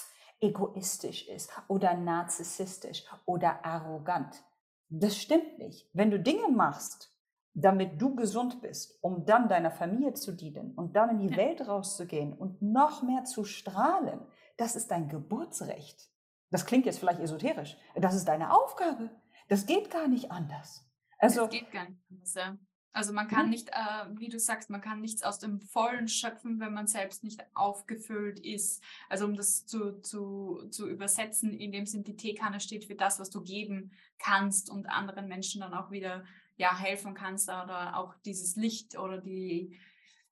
egoistisch 0.41 1.27
ist 1.27 1.51
oder 1.67 1.93
narzisstisch 1.93 3.03
oder 3.25 3.65
arrogant. 3.65 4.43
Das 4.89 5.17
stimmt 5.17 5.59
nicht. 5.59 5.89
Wenn 5.93 6.11
du 6.11 6.19
Dinge 6.19 6.47
machst, 6.49 7.11
damit 7.53 8.01
du 8.01 8.15
gesund 8.15 8.61
bist, 8.61 8.97
um 9.01 9.25
dann 9.25 9.49
deiner 9.49 9.71
Familie 9.71 10.13
zu 10.13 10.31
dienen 10.31 10.73
und 10.75 10.95
dann 10.95 11.09
in 11.09 11.19
die 11.19 11.33
ja. 11.33 11.37
Welt 11.37 11.67
rauszugehen 11.67 12.33
und 12.33 12.61
noch 12.61 13.03
mehr 13.03 13.25
zu 13.25 13.43
strahlen, 13.43 14.21
das 14.57 14.75
ist 14.75 14.91
dein 14.91 15.07
Geburtsrecht. 15.07 16.09
Das 16.51 16.65
klingt 16.65 16.85
jetzt 16.85 16.99
vielleicht 16.99 17.19
esoterisch. 17.19 17.77
Das 17.95 18.15
ist 18.15 18.27
deine 18.27 18.53
Aufgabe. 18.53 19.09
Das 19.47 19.65
geht 19.65 19.91
gar 19.91 20.07
nicht 20.07 20.31
anders. 20.31 20.85
Also, 21.17 21.41
das 21.41 21.51
geht 21.51 21.71
gar 21.71 21.87
nicht 21.87 22.01
anders, 22.09 22.33
ja. 22.33 22.57
Also 22.91 23.13
man 23.13 23.27
kann 23.27 23.45
mhm. 23.45 23.51
nicht, 23.51 23.69
äh, 23.69 24.17
wie 24.17 24.29
du 24.29 24.39
sagst, 24.39 24.69
man 24.69 24.81
kann 24.81 24.99
nichts 24.99 25.21
aus 25.21 25.37
dem 25.37 25.61
Vollen 25.61 26.07
schöpfen, 26.07 26.59
wenn 26.59 26.73
man 26.73 26.87
selbst 26.87 27.23
nicht 27.23 27.39
aufgefüllt 27.53 28.39
ist. 28.39 28.83
Also 29.09 29.25
um 29.25 29.35
das 29.35 29.65
zu, 29.65 30.01
zu, 30.01 30.67
zu 30.71 30.89
übersetzen, 30.89 31.53
in 31.53 31.71
dem 31.71 31.85
Sinn, 31.85 32.03
die 32.03 32.15
Teekanne 32.15 32.59
steht 32.59 32.85
für 32.85 32.95
das, 32.95 33.19
was 33.19 33.29
du 33.29 33.43
geben 33.43 33.91
kannst 34.17 34.71
und 34.71 34.87
anderen 34.87 35.27
Menschen 35.27 35.61
dann 35.61 35.73
auch 35.73 35.91
wieder 35.91 36.25
ja, 36.59 36.77
helfen 36.77 37.13
kannst 37.13 37.47
oder 37.47 37.97
auch 37.97 38.13
dieses 38.25 38.57
Licht 38.57 38.99
oder 38.99 39.17
die, 39.17 39.79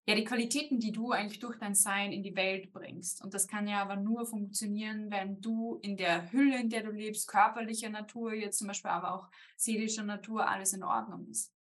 ja, 0.06 0.14
die 0.14 0.26
Qualitäten, 0.26 0.78
die 0.78 0.92
du 0.92 1.12
eigentlich 1.12 1.40
durch 1.40 1.58
dein 1.58 1.74
Sein 1.74 2.12
in 2.12 2.22
die 2.22 2.36
Welt 2.36 2.74
bringst. 2.74 3.24
Und 3.24 3.34
das 3.34 3.48
kann 3.48 3.66
ja 3.66 3.82
aber 3.82 3.96
nur 3.96 4.26
funktionieren, 4.26 5.10
wenn 5.10 5.40
du 5.40 5.80
in 5.82 5.96
der 5.96 6.30
Hülle, 6.34 6.60
in 6.60 6.70
der 6.70 6.84
du 6.84 6.92
lebst, 6.92 7.30
körperlicher 7.30 7.90
Natur, 7.90 8.34
jetzt 8.34 8.58
zum 8.60 8.68
Beispiel 8.68 8.92
aber 8.92 9.14
auch 9.14 9.30
seelischer 9.56 10.04
Natur, 10.04 10.48
alles 10.48 10.74
in 10.74 10.84
Ordnung 10.84 11.26
ist. 11.28 11.54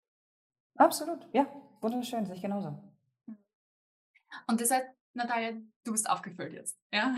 Absolut, 0.75 1.27
ja, 1.31 1.45
wunderschön, 1.81 2.25
sehe 2.25 2.35
ich 2.35 2.41
genauso. 2.41 2.75
Und 4.47 4.59
deshalb 4.59 4.87
Natalia, 5.15 5.53
du 5.85 5.91
bist 5.91 6.09
aufgefüllt 6.09 6.53
jetzt. 6.53 6.77
Ja? 6.93 7.15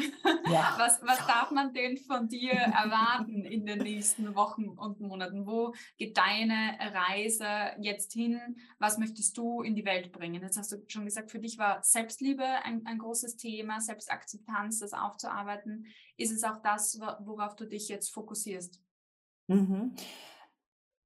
ja. 0.50 0.74
Was, 0.78 1.02
was 1.02 1.26
darf 1.26 1.52
man 1.52 1.74
denn 1.74 1.98
von 1.98 2.28
dir 2.28 2.54
erwarten 2.54 3.44
in 3.44 3.66
den 3.66 3.80
nächsten 3.80 4.36
Wochen 4.36 4.70
und 4.70 5.00
Monaten? 5.00 5.48
Wo 5.48 5.74
geht 5.98 6.18
deine 6.18 6.78
Reise 6.80 7.48
jetzt 7.80 8.14
hin? 8.14 8.58
Was 8.78 8.98
möchtest 8.98 9.38
du 9.38 9.62
in 9.64 9.76
die 9.76 9.86
Welt 9.86 10.12
bringen? 10.12 10.44
Jetzt 10.44 10.58
hast 10.58 10.72
du 10.72 10.84
schon 10.88 11.06
gesagt, 11.06 11.32
für 11.32 11.40
dich 11.40 11.58
war 11.58 11.82
Selbstliebe 11.82 12.44
ein, 12.44 12.86
ein 12.86 13.00
großes 13.00 13.38
Thema, 13.38 13.82
Selbstakzeptanz, 13.82 14.80
das 14.80 14.94
aufzuarbeiten. 14.94 15.88
Ist 16.18 16.32
es 16.32 16.44
auch 16.44 16.58
das, 16.62 17.00
worauf 17.00 17.56
du 17.56 17.66
dich 17.66 17.90
jetzt 17.90 18.14
fokussierst? 18.14 18.82
Mhm. 19.48 19.96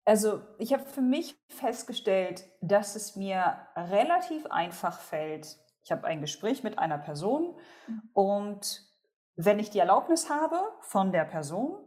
Also 0.03 0.41
ich 0.57 0.73
habe 0.73 0.83
für 0.83 1.01
mich 1.01 1.37
festgestellt, 1.47 2.49
dass 2.59 2.95
es 2.95 3.15
mir 3.15 3.67
relativ 3.75 4.47
einfach 4.47 4.99
fällt, 4.99 5.57
ich 5.83 5.91
habe 5.91 6.05
ein 6.05 6.21
Gespräch 6.21 6.63
mit 6.63 6.77
einer 6.79 6.97
Person 6.97 7.55
mhm. 7.87 8.01
und 8.13 8.91
wenn 9.35 9.59
ich 9.59 9.69
die 9.69 9.79
Erlaubnis 9.79 10.29
habe 10.29 10.59
von 10.81 11.11
der 11.11 11.25
Person, 11.25 11.77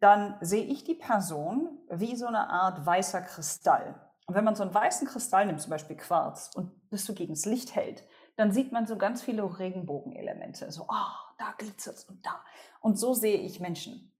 dann 0.00 0.36
sehe 0.40 0.64
ich 0.64 0.84
die 0.84 0.94
Person 0.94 1.78
wie 1.90 2.16
so 2.16 2.26
eine 2.26 2.48
Art 2.48 2.84
weißer 2.84 3.20
Kristall. 3.22 4.00
Und 4.26 4.34
wenn 4.34 4.44
man 4.44 4.54
so 4.54 4.62
einen 4.62 4.72
weißen 4.72 5.08
Kristall 5.08 5.46
nimmt, 5.46 5.60
zum 5.60 5.70
Beispiel 5.70 5.96
Quarz, 5.96 6.50
und 6.54 6.70
das 6.90 7.04
so 7.04 7.14
gegen 7.14 7.34
das 7.34 7.46
Licht 7.46 7.74
hält, 7.74 8.04
dann 8.36 8.52
sieht 8.52 8.72
man 8.72 8.86
so 8.86 8.96
ganz 8.96 9.22
viele 9.22 9.42
Regenbogenelemente. 9.58 10.70
So, 10.70 10.84
oh, 10.88 11.30
da 11.38 11.52
glitzert 11.58 11.96
es 11.96 12.04
und 12.04 12.24
da. 12.24 12.40
Und 12.80 12.98
so 12.98 13.12
sehe 13.12 13.38
ich 13.38 13.60
Menschen. 13.60 14.12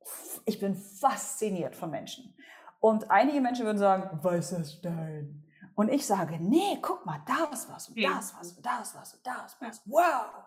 Ich 0.44 0.58
bin 0.58 0.74
fasziniert 0.74 1.76
von 1.76 1.90
Menschen. 1.90 2.34
Und 2.80 3.10
einige 3.10 3.40
Menschen 3.40 3.64
würden 3.64 3.78
sagen, 3.78 4.22
weißer 4.22 4.64
Stein. 4.64 5.44
Und 5.74 5.88
ich 5.88 6.06
sage, 6.06 6.38
nee, 6.40 6.78
guck 6.82 7.06
mal, 7.06 7.20
da 7.26 7.52
ist 7.52 7.72
was 7.72 7.88
und 7.88 8.02
da 8.02 8.18
ist 8.18 8.34
was 8.38 8.52
und 8.52 8.66
da 8.66 8.80
ist 8.80 8.94
was 8.96 9.14
und 9.14 9.26
da 9.26 9.44
ist 9.46 9.56
was. 9.60 9.82
Wow. 9.86 10.44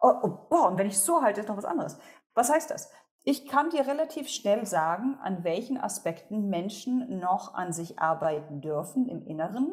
Oh, 0.00 0.14
oh, 0.22 0.28
boah, 0.50 0.68
und 0.68 0.78
wenn 0.78 0.88
ich 0.88 0.98
so 0.98 1.22
halte, 1.22 1.40
ist 1.40 1.48
noch 1.48 1.56
was 1.56 1.64
anderes. 1.64 1.98
Was 2.34 2.50
heißt 2.50 2.70
das? 2.70 2.90
Ich 3.24 3.46
kann 3.46 3.70
dir 3.70 3.86
relativ 3.86 4.28
schnell 4.28 4.66
sagen, 4.66 5.16
an 5.22 5.44
welchen 5.44 5.78
Aspekten 5.78 6.48
Menschen 6.48 7.20
noch 7.20 7.54
an 7.54 7.72
sich 7.72 8.00
arbeiten 8.00 8.60
dürfen 8.60 9.08
im 9.08 9.24
Inneren, 9.24 9.72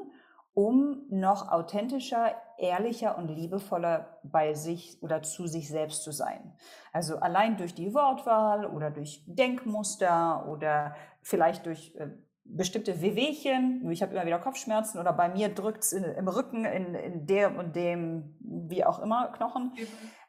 um 0.54 1.06
noch 1.10 1.52
authentischer, 1.52 2.36
ehrlicher 2.60 3.18
und 3.18 3.30
liebevoller 3.30 4.20
bei 4.24 4.54
sich 4.54 5.02
oder 5.02 5.24
zu 5.24 5.48
sich 5.48 5.70
selbst 5.70 6.04
zu 6.04 6.12
sein. 6.12 6.54
Also 6.94 7.18
allein 7.18 7.58
durch 7.58 7.74
die 7.74 7.94
Wortwahl 7.94 8.66
oder 8.66 8.92
durch 8.92 9.24
Denkmuster 9.26 10.48
oder 10.48 10.96
vielleicht 11.22 11.66
durch 11.66 11.96
äh, 11.96 12.10
bestimmte 12.56 13.02
Wehwehchen. 13.02 13.90
Ich 13.92 14.02
habe 14.02 14.14
immer 14.14 14.26
wieder 14.26 14.40
Kopfschmerzen 14.40 15.00
oder 15.00 15.14
bei 15.14 15.30
mir 15.30 15.50
drückt 15.50 15.84
es 15.84 15.94
im 15.94 16.28
Rücken, 16.28 16.66
in, 16.66 16.96
in 16.96 17.26
dem 17.26 17.58
und 17.58 17.76
dem, 17.76 18.38
wie 18.40 18.84
auch 18.84 19.00
immer, 19.00 19.32
Knochen 19.32 19.74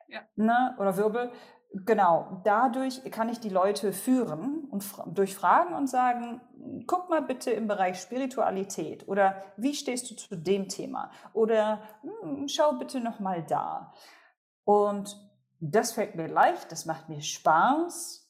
ja. 0.09 0.21
ne, 0.37 0.77
oder 0.79 0.97
Wirbel. 0.97 1.33
Genau, 1.73 2.41
dadurch 2.45 3.01
kann 3.13 3.29
ich 3.29 3.39
die 3.39 3.49
Leute 3.49 3.93
führen 3.93 4.65
und 4.71 4.85
durch 5.07 5.37
Fragen 5.37 5.75
und 5.75 5.87
sagen, 5.87 6.41
guck 6.89 7.09
mal 7.09 7.23
bitte 7.23 7.53
im 7.53 7.69
Bereich 7.69 8.01
Spiritualität 8.01 9.07
oder 9.07 9.37
wie 9.57 9.75
stehst 9.75 10.11
du 10.11 10.17
zu 10.17 10.37
dem 10.37 10.69
Thema 10.69 11.13
oder 11.33 11.81
hm, 12.03 12.49
schau 12.49 12.73
bitte 12.73 13.01
noch 13.01 13.21
mal 13.21 13.45
da. 13.45 13.93
Und 14.65 15.17
das 15.61 15.93
fällt 15.93 16.17
mir 16.17 16.27
leicht, 16.27 16.73
das 16.73 16.87
macht 16.87 17.09
mir 17.09 17.21
Spaß 17.21 18.29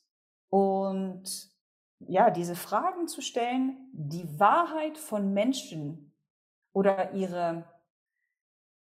und 0.50 1.50
ja, 2.00 2.30
diese 2.30 2.57
Fragen 2.57 3.09
zu 3.09 3.23
stellen, 3.23 3.90
die 3.92 4.38
Wahrheit 4.38 4.99
von 4.99 5.33
Menschen 5.33 6.14
oder 6.73 7.12
ihre 7.12 7.64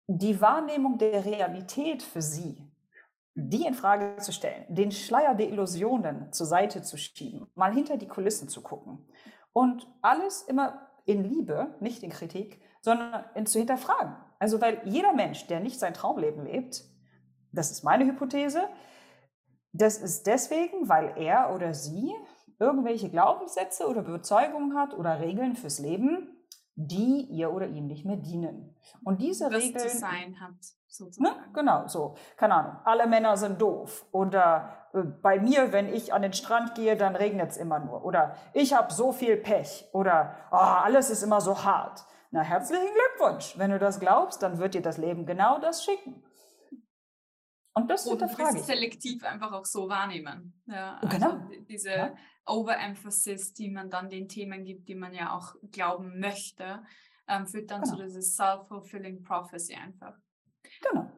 die 0.07 0.41
Wahrnehmung 0.41 0.97
der 0.97 1.23
Realität 1.23 2.03
für 2.03 2.21
sie 2.21 2.71
die 3.33 3.65
in 3.65 3.73
Frage 3.73 4.17
zu 4.17 4.31
stellen, 4.31 4.65
den 4.67 4.91
Schleier 4.91 5.35
der 5.35 5.49
Illusionen 5.49 6.31
zur 6.33 6.45
Seite 6.45 6.81
zu 6.81 6.97
schieben, 6.97 7.47
mal 7.55 7.73
hinter 7.73 7.97
die 7.97 8.07
Kulissen 8.07 8.49
zu 8.49 8.61
gucken 8.61 9.05
und 9.53 9.87
alles 10.01 10.43
immer 10.43 10.89
in 11.05 11.23
Liebe, 11.23 11.75
nicht 11.79 12.03
in 12.03 12.09
Kritik, 12.09 12.61
sondern 12.81 13.25
in, 13.35 13.45
zu 13.45 13.59
hinterfragen. 13.59 14.15
Also 14.39 14.59
weil 14.59 14.81
jeder 14.85 15.13
Mensch, 15.13 15.47
der 15.47 15.59
nicht 15.59 15.79
sein 15.79 15.93
Traumleben 15.93 16.45
lebt, 16.45 16.83
das 17.51 17.71
ist 17.71 17.83
meine 17.83 18.05
Hypothese, 18.05 18.67
das 19.71 19.97
ist 19.97 20.27
deswegen, 20.27 20.89
weil 20.89 21.13
er 21.17 21.53
oder 21.55 21.73
sie 21.73 22.13
irgendwelche 22.61 23.09
Glaubenssätze 23.09 23.87
oder 23.87 24.01
Überzeugungen 24.01 24.77
hat 24.77 24.93
oder 24.93 25.19
Regeln 25.19 25.55
fürs 25.55 25.79
Leben, 25.79 26.29
die 26.75 27.25
ihr 27.29 27.51
oder 27.51 27.67
ihm 27.67 27.87
nicht 27.87 28.05
mehr 28.05 28.17
dienen. 28.17 28.75
Und 29.03 29.21
diese 29.21 29.49
das 29.49 29.61
Regeln. 29.61 29.89
Zu 29.89 29.97
sein 29.97 30.39
hat, 30.39 30.53
sozusagen. 30.87 31.35
Ne? 31.35 31.43
Genau, 31.53 31.87
so. 31.87 32.15
Keine 32.37 32.55
Ahnung. 32.55 32.77
Alle 32.85 33.07
Männer 33.07 33.35
sind 33.35 33.61
doof. 33.61 34.05
Oder 34.11 34.87
äh, 34.93 35.01
bei 35.01 35.39
mir, 35.39 35.73
wenn 35.73 35.93
ich 35.93 36.13
an 36.13 36.21
den 36.21 36.33
Strand 36.33 36.75
gehe, 36.75 36.95
dann 36.95 37.15
regnet 37.15 37.51
es 37.51 37.57
immer 37.57 37.79
nur. 37.79 38.05
Oder 38.05 38.35
ich 38.53 38.73
habe 38.73 38.93
so 38.93 39.11
viel 39.11 39.37
Pech. 39.37 39.89
Oder 39.91 40.35
oh, 40.51 40.55
alles 40.55 41.09
ist 41.09 41.23
immer 41.23 41.41
so 41.41 41.63
hart. 41.63 42.05
Na, 42.29 42.41
herzlichen 42.41 42.87
Glückwunsch. 42.93 43.57
Wenn 43.57 43.71
du 43.71 43.79
das 43.79 43.99
glaubst, 43.99 44.41
dann 44.41 44.59
wird 44.59 44.73
dir 44.73 44.81
das 44.81 44.97
Leben 44.97 45.25
genau 45.25 45.59
das 45.59 45.83
schicken. 45.83 46.23
Und 47.73 47.89
das 47.89 48.05
Und 48.05 48.19
hinterfrage 48.19 48.57
ich. 48.57 48.63
selektiv 48.63 49.23
einfach 49.23 49.51
auch 49.53 49.65
so 49.65 49.87
wahrnehmen. 49.87 50.61
Ja, 50.65 50.97
also 50.97 51.17
genau. 51.17 51.49
Diese 51.69 51.91
ja. 51.91 52.15
Overemphasis, 52.45 53.53
die 53.53 53.69
man 53.69 53.89
dann 53.89 54.09
den 54.09 54.27
Themen 54.27 54.65
gibt, 54.65 54.89
die 54.89 54.95
man 54.95 55.13
ja 55.13 55.33
auch 55.33 55.55
glauben 55.71 56.19
möchte, 56.19 56.83
ähm, 57.27 57.47
führt 57.47 57.71
dann 57.71 57.81
genau. 57.81 57.95
zu 57.95 58.03
dieser 58.03 58.21
self-fulfilling 58.21 59.23
prophecy 59.23 59.75
einfach. 59.75 60.17
Genau. 60.81 61.11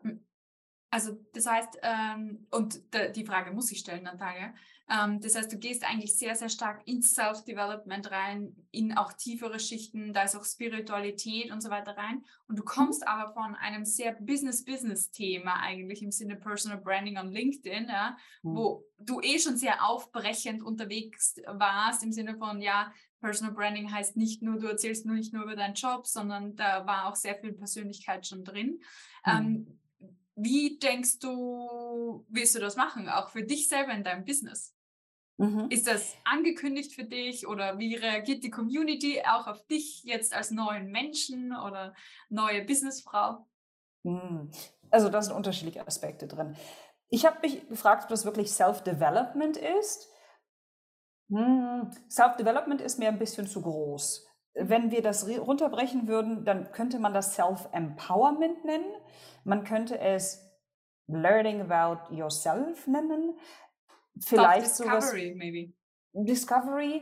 Also 0.93 1.17
das 1.33 1.47
heißt, 1.47 1.79
ähm, 1.81 2.45
und 2.51 2.79
die 3.15 3.25
Frage 3.25 3.49
muss 3.51 3.71
ich 3.71 3.79
stellen, 3.79 4.03
Natalia, 4.03 4.53
ähm, 4.87 5.19
das 5.21 5.35
heißt, 5.35 5.51
du 5.51 5.57
gehst 5.57 5.83
eigentlich 5.83 6.15
sehr, 6.15 6.35
sehr 6.35 6.49
stark 6.49 6.87
ins 6.87 7.15
Self-Development 7.15 8.11
rein, 8.11 8.55
in 8.69 8.95
auch 8.95 9.11
tiefere 9.13 9.59
Schichten, 9.59 10.13
da 10.13 10.21
ist 10.21 10.35
auch 10.35 10.45
Spiritualität 10.45 11.51
und 11.51 11.61
so 11.61 11.71
weiter 11.71 11.97
rein. 11.97 12.23
Und 12.47 12.59
du 12.59 12.63
kommst 12.63 13.01
mhm. 13.01 13.07
aber 13.07 13.33
von 13.33 13.55
einem 13.55 13.85
sehr 13.85 14.13
Business-Business-Thema 14.13 15.63
eigentlich 15.63 16.03
im 16.03 16.11
Sinne 16.11 16.35
Personal 16.35 16.77
Branding 16.77 17.17
on 17.17 17.31
LinkedIn, 17.31 17.87
ja, 17.87 18.15
mhm. 18.43 18.55
wo 18.55 18.85
du 18.99 19.19
eh 19.19 19.39
schon 19.39 19.57
sehr 19.57 19.83
aufbrechend 19.83 20.61
unterwegs 20.61 21.37
warst, 21.47 22.03
im 22.03 22.11
Sinne 22.11 22.37
von, 22.37 22.61
ja, 22.61 22.93
Personal 23.19 23.55
Branding 23.55 23.91
heißt 23.91 24.15
nicht 24.15 24.43
nur, 24.43 24.59
du 24.59 24.67
erzählst 24.67 25.07
nur 25.07 25.15
nicht 25.15 25.33
nur 25.33 25.41
über 25.41 25.55
deinen 25.55 25.73
Job, 25.73 26.05
sondern 26.05 26.55
da 26.55 26.85
war 26.85 27.07
auch 27.07 27.15
sehr 27.15 27.33
viel 27.33 27.53
Persönlichkeit 27.53 28.27
schon 28.27 28.43
drin. 28.43 28.79
Mhm. 29.25 29.31
Ähm, 29.31 29.79
wie 30.35 30.79
denkst 30.79 31.19
du, 31.19 32.25
willst 32.29 32.55
du 32.55 32.59
das 32.59 32.75
machen, 32.75 33.09
auch 33.09 33.29
für 33.29 33.43
dich 33.43 33.69
selber 33.69 33.93
in 33.93 34.03
deinem 34.03 34.25
Business? 34.25 34.75
Mhm. 35.37 35.67
Ist 35.69 35.87
das 35.87 36.15
angekündigt 36.25 36.93
für 36.93 37.05
dich 37.05 37.47
oder 37.47 37.79
wie 37.79 37.95
reagiert 37.95 38.43
die 38.43 38.51
Community 38.51 39.21
auch 39.25 39.47
auf 39.47 39.65
dich 39.65 40.03
jetzt 40.03 40.33
als 40.33 40.51
neuen 40.51 40.91
Menschen 40.91 41.55
oder 41.55 41.93
neue 42.29 42.63
Businessfrau? 42.63 43.47
Hm. 44.03 44.51
Also 44.91 45.09
da 45.09 45.21
sind 45.21 45.35
unterschiedliche 45.35 45.85
Aspekte 45.87 46.27
drin. 46.27 46.55
Ich 47.09 47.25
habe 47.25 47.39
mich 47.41 47.67
gefragt, 47.67 48.03
ob 48.03 48.09
das 48.09 48.25
wirklich 48.25 48.51
Self-Development 48.51 49.57
ist. 49.57 50.09
Hm. 51.29 51.91
Self-Development 52.09 52.81
ist 52.81 52.99
mir 52.99 53.07
ein 53.07 53.19
bisschen 53.19 53.47
zu 53.47 53.61
groß. 53.61 54.27
Wenn 54.53 54.91
wir 54.91 55.01
das 55.01 55.27
runterbrechen 55.27 56.07
würden, 56.07 56.45
dann 56.45 56.71
könnte 56.71 56.99
man 56.99 57.13
das 57.13 57.35
Self-Empowerment 57.35 58.65
nennen. 58.65 58.91
Man 59.43 59.63
könnte 59.63 59.99
es 59.99 60.49
Learning 61.07 61.61
about 61.61 62.13
Yourself 62.13 62.87
nennen. 62.87 63.37
Vielleicht 64.19 64.65
Discovery, 64.67 64.91
sowas, 64.91 65.13
maybe. 65.35 65.73
Discovery, 66.13 67.01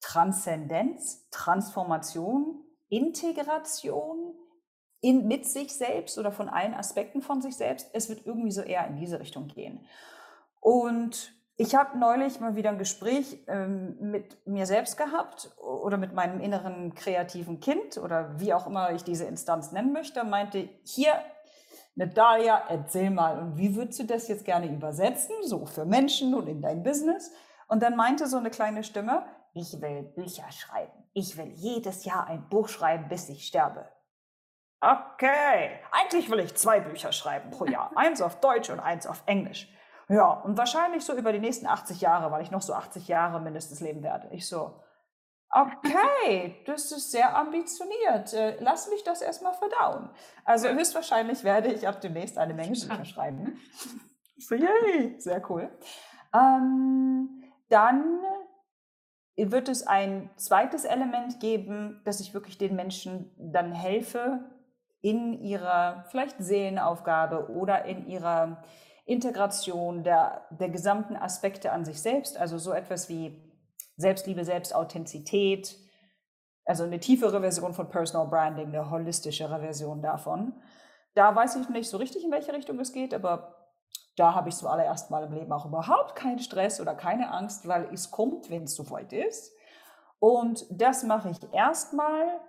Transzendenz, 0.00 1.28
Transformation, 1.30 2.64
Integration 2.88 4.34
in, 5.00 5.26
mit 5.26 5.46
sich 5.46 5.72
selbst 5.74 6.18
oder 6.18 6.30
von 6.30 6.48
allen 6.48 6.74
Aspekten 6.74 7.22
von 7.22 7.42
sich 7.42 7.56
selbst. 7.56 7.90
Es 7.92 8.08
wird 8.08 8.24
irgendwie 8.26 8.52
so 8.52 8.62
eher 8.62 8.86
in 8.86 8.96
diese 8.96 9.18
Richtung 9.18 9.48
gehen. 9.48 9.86
Und 10.60 11.34
ich 11.56 11.74
habe 11.74 11.98
neulich 11.98 12.40
mal 12.40 12.56
wieder 12.56 12.70
ein 12.70 12.78
Gespräch 12.78 13.44
ähm, 13.46 13.96
mit 14.00 14.46
mir 14.46 14.66
selbst 14.66 14.96
gehabt 14.96 15.50
oder 15.58 15.96
mit 15.96 16.14
meinem 16.14 16.40
inneren 16.40 16.94
kreativen 16.94 17.60
Kind 17.60 17.98
oder 17.98 18.40
wie 18.40 18.54
auch 18.54 18.66
immer 18.66 18.92
ich 18.92 19.04
diese 19.04 19.24
Instanz 19.24 19.72
nennen 19.72 19.92
möchte, 19.92 20.24
meinte, 20.24 20.68
hier, 20.84 21.12
Natalia, 21.94 22.62
erzähl 22.68 23.10
mal, 23.10 23.38
und 23.38 23.58
wie 23.58 23.76
würdest 23.76 24.00
du 24.00 24.04
das 24.04 24.28
jetzt 24.28 24.46
gerne 24.46 24.66
übersetzen, 24.66 25.34
so 25.42 25.66
für 25.66 25.84
Menschen 25.84 26.34
und 26.34 26.48
in 26.48 26.62
dein 26.62 26.82
Business? 26.82 27.30
Und 27.68 27.82
dann 27.82 27.96
meinte 27.96 28.26
so 28.26 28.38
eine 28.38 28.50
kleine 28.50 28.82
Stimme, 28.82 29.24
ich 29.52 29.78
will 29.80 30.02
Bücher 30.02 30.50
schreiben. 30.50 31.04
Ich 31.12 31.36
will 31.36 31.52
jedes 31.54 32.06
Jahr 32.06 32.26
ein 32.26 32.48
Buch 32.48 32.68
schreiben, 32.68 33.08
bis 33.08 33.28
ich 33.28 33.46
sterbe. 33.46 33.86
Okay, 34.80 35.78
eigentlich 35.92 36.30
will 36.30 36.40
ich 36.40 36.54
zwei 36.54 36.80
Bücher 36.80 37.12
schreiben 37.12 37.50
pro 37.50 37.66
Jahr. 37.66 37.92
eins 37.94 38.22
auf 38.22 38.40
Deutsch 38.40 38.70
und 38.70 38.80
eins 38.80 39.06
auf 39.06 39.22
Englisch. 39.26 39.68
Ja, 40.08 40.32
und 40.32 40.58
wahrscheinlich 40.58 41.04
so 41.04 41.14
über 41.14 41.32
die 41.32 41.38
nächsten 41.38 41.66
80 41.66 42.00
Jahre, 42.00 42.30
weil 42.30 42.42
ich 42.42 42.50
noch 42.50 42.62
so 42.62 42.74
80 42.74 43.08
Jahre 43.08 43.40
mindestens 43.40 43.80
leben 43.80 44.02
werde. 44.02 44.28
Ich 44.32 44.48
so, 44.48 44.80
okay, 45.50 46.62
das 46.66 46.90
ist 46.92 47.10
sehr 47.12 47.36
ambitioniert. 47.36 48.32
Äh, 48.32 48.56
lass 48.60 48.88
mich 48.88 49.04
das 49.04 49.22
erstmal 49.22 49.54
verdauen. 49.54 50.10
Also 50.44 50.68
höchstwahrscheinlich 50.68 51.44
werde 51.44 51.72
ich 51.72 51.86
ab 51.86 52.00
demnächst 52.00 52.38
eine 52.38 52.54
Menge 52.54 52.72
Bücher 52.72 53.04
schreiben. 53.04 53.58
So, 54.38 54.54
yay, 54.54 55.14
sehr 55.18 55.48
cool. 55.50 55.70
Ähm, 56.34 57.44
dann 57.68 58.20
wird 59.36 59.68
es 59.68 59.86
ein 59.86 60.30
zweites 60.36 60.84
Element 60.84 61.40
geben, 61.40 62.02
dass 62.04 62.20
ich 62.20 62.34
wirklich 62.34 62.58
den 62.58 62.76
Menschen 62.76 63.34
dann 63.38 63.72
helfe 63.72 64.50
in 65.00 65.32
ihrer 65.32 66.04
vielleicht 66.10 66.36
Seelenaufgabe 66.38 67.50
oder 67.50 67.84
in 67.84 68.06
ihrer 68.06 68.62
Integration 69.04 70.04
der, 70.04 70.46
der 70.50 70.68
gesamten 70.68 71.16
Aspekte 71.16 71.72
an 71.72 71.84
sich 71.84 72.00
selbst, 72.00 72.36
also 72.36 72.58
so 72.58 72.72
etwas 72.72 73.08
wie 73.08 73.36
Selbstliebe, 73.96 74.44
Selbstauthentizität, 74.44 75.76
also 76.64 76.84
eine 76.84 77.00
tiefere 77.00 77.40
Version 77.40 77.74
von 77.74 77.88
Personal 77.88 78.28
Branding, 78.28 78.68
eine 78.68 78.90
holistischere 78.90 79.60
Version 79.60 80.02
davon. 80.02 80.54
Da 81.14 81.34
weiß 81.34 81.56
ich 81.56 81.68
nicht 81.68 81.90
so 81.90 81.96
richtig, 81.96 82.24
in 82.24 82.30
welche 82.30 82.52
Richtung 82.52 82.78
es 82.78 82.92
geht, 82.92 83.12
aber 83.12 83.56
da 84.16 84.34
habe 84.34 84.48
ich 84.48 84.56
zuallererst 84.56 85.10
mal 85.10 85.24
im 85.24 85.32
Leben 85.32 85.52
auch 85.52 85.66
überhaupt 85.66 86.14
keinen 86.14 86.38
Stress 86.38 86.80
oder 86.80 86.94
keine 86.94 87.32
Angst, 87.32 87.66
weil 87.66 87.88
es 87.92 88.10
kommt, 88.10 88.50
wenn 88.50 88.64
es 88.64 88.74
soweit 88.74 89.12
ist. 89.12 89.52
Und 90.20 90.64
das 90.70 91.02
mache 91.02 91.30
ich 91.30 91.38
erstmal 91.52 92.40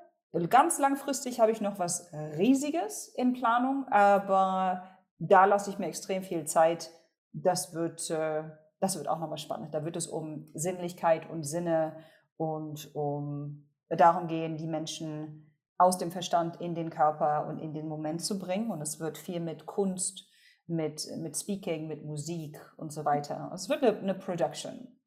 Ganz 0.49 0.79
langfristig 0.79 1.39
habe 1.39 1.51
ich 1.51 1.61
noch 1.61 1.77
was 1.77 2.11
Riesiges 2.11 3.07
in 3.07 3.33
Planung, 3.33 3.85
aber 3.91 4.92
da 5.19 5.45
lasse 5.45 5.69
ich 5.69 5.79
mir 5.79 5.87
extrem 5.87 6.23
viel 6.23 6.45
Zeit. 6.45 6.91
Das 7.31 7.73
wird, 7.73 8.09
äh, 8.09 8.43
das 8.79 8.97
wird 8.97 9.07
auch 9.07 9.19
nochmal 9.19 9.37
spannend. 9.37 9.73
Da 9.73 9.85
wird 9.85 9.95
es 9.95 10.07
um 10.07 10.45
Sinnlichkeit 10.53 11.29
und 11.29 11.43
Sinne 11.43 11.97
und 12.37 12.93
um 12.95 13.69
darum 13.89 14.27
gehen, 14.27 14.57
die 14.57 14.67
Menschen 14.67 15.53
aus 15.77 15.97
dem 15.97 16.11
Verstand 16.11 16.61
in 16.61 16.75
den 16.75 16.89
Körper 16.89 17.47
und 17.47 17.59
in 17.59 17.73
den 17.73 17.87
Moment 17.87 18.23
zu 18.23 18.39
bringen. 18.39 18.71
Und 18.71 18.81
es 18.81 18.99
wird 18.99 19.17
viel 19.17 19.39
mit 19.39 19.65
Kunst, 19.65 20.27
mit, 20.67 21.05
mit 21.17 21.37
Speaking, 21.37 21.87
mit 21.87 22.05
Musik 22.05 22.59
und 22.77 22.91
so 22.91 23.05
weiter. 23.05 23.51
Es 23.53 23.69
wird 23.69 23.83
eine, 23.83 23.97
eine 23.97 24.15
Production. 24.15 24.99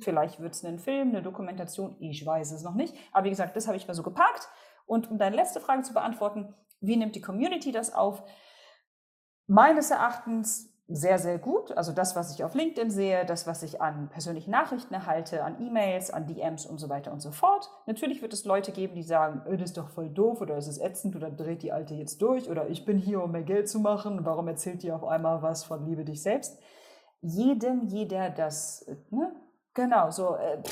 Vielleicht 0.00 0.40
wird 0.40 0.54
es 0.54 0.64
ein 0.64 0.80
Film, 0.80 1.10
eine 1.10 1.22
Dokumentation, 1.22 1.96
ich 2.00 2.24
weiß 2.26 2.50
es 2.50 2.62
noch 2.62 2.74
nicht. 2.74 2.94
Aber 3.12 3.26
wie 3.26 3.30
gesagt, 3.30 3.54
das 3.56 3.68
habe 3.68 3.76
ich 3.76 3.86
mal 3.86 3.94
so 3.94 4.02
gepackt. 4.02 4.48
Und 4.86 5.10
um 5.10 5.18
deine 5.18 5.36
letzte 5.36 5.60
Frage 5.60 5.82
zu 5.82 5.94
beantworten, 5.94 6.54
wie 6.80 6.96
nimmt 6.96 7.14
die 7.14 7.20
Community 7.20 7.72
das 7.72 7.94
auf? 7.94 8.22
Meines 9.46 9.90
Erachtens 9.90 10.74
sehr, 10.86 11.18
sehr 11.18 11.38
gut. 11.38 11.72
Also 11.72 11.92
das, 11.92 12.14
was 12.14 12.34
ich 12.34 12.44
auf 12.44 12.54
LinkedIn 12.54 12.90
sehe, 12.90 13.24
das, 13.24 13.46
was 13.46 13.62
ich 13.62 13.80
an 13.80 14.10
persönlichen 14.10 14.50
Nachrichten 14.50 14.92
erhalte, 14.92 15.42
an 15.42 15.60
E-Mails, 15.60 16.10
an 16.10 16.26
DMs 16.26 16.66
und 16.66 16.78
so 16.78 16.90
weiter 16.90 17.10
und 17.10 17.20
so 17.20 17.30
fort. 17.30 17.70
Natürlich 17.86 18.20
wird 18.20 18.34
es 18.34 18.44
Leute 18.44 18.70
geben, 18.70 18.94
die 18.94 19.02
sagen, 19.02 19.42
äh, 19.46 19.56
das 19.56 19.70
ist 19.70 19.78
doch 19.78 19.88
voll 19.88 20.10
doof 20.10 20.42
oder 20.42 20.56
es 20.56 20.68
ist 20.68 20.78
ätzend 20.78 21.16
oder 21.16 21.30
dreht 21.30 21.62
die 21.62 21.72
Alte 21.72 21.94
jetzt 21.94 22.20
durch 22.20 22.50
oder 22.50 22.68
ich 22.68 22.84
bin 22.84 22.98
hier, 22.98 23.22
um 23.22 23.32
mehr 23.32 23.42
Geld 23.42 23.68
zu 23.68 23.80
machen. 23.80 24.26
Warum 24.26 24.46
erzählt 24.46 24.82
die 24.82 24.92
auf 24.92 25.04
einmal 25.04 25.40
was 25.42 25.64
von 25.64 25.86
Liebe 25.86 26.04
dich 26.04 26.22
selbst? 26.22 26.58
Jedem, 27.22 27.86
jeder 27.86 28.28
das, 28.28 28.86
ne? 29.10 29.34
Genau, 29.72 30.10
so, 30.10 30.36
äh, 30.36 30.62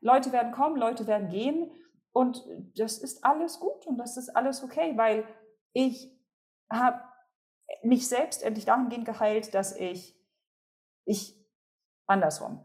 Leute 0.00 0.30
werden 0.32 0.52
kommen, 0.52 0.76
Leute 0.76 1.06
werden 1.06 1.30
gehen 1.30 1.70
und 2.12 2.46
das 2.76 2.98
ist 2.98 3.24
alles 3.24 3.58
gut 3.58 3.86
und 3.86 3.96
das 3.96 4.18
ist 4.18 4.36
alles 4.36 4.62
okay, 4.62 4.92
weil 4.96 5.24
ich 5.72 6.12
habe 6.70 7.00
mich 7.82 8.08
selbst 8.08 8.42
endlich 8.42 8.64
dahingehend 8.64 9.04
geheilt, 9.04 9.54
dass 9.54 9.76
ich, 9.76 10.16
ich, 11.04 11.36
andersrum. 12.06 12.64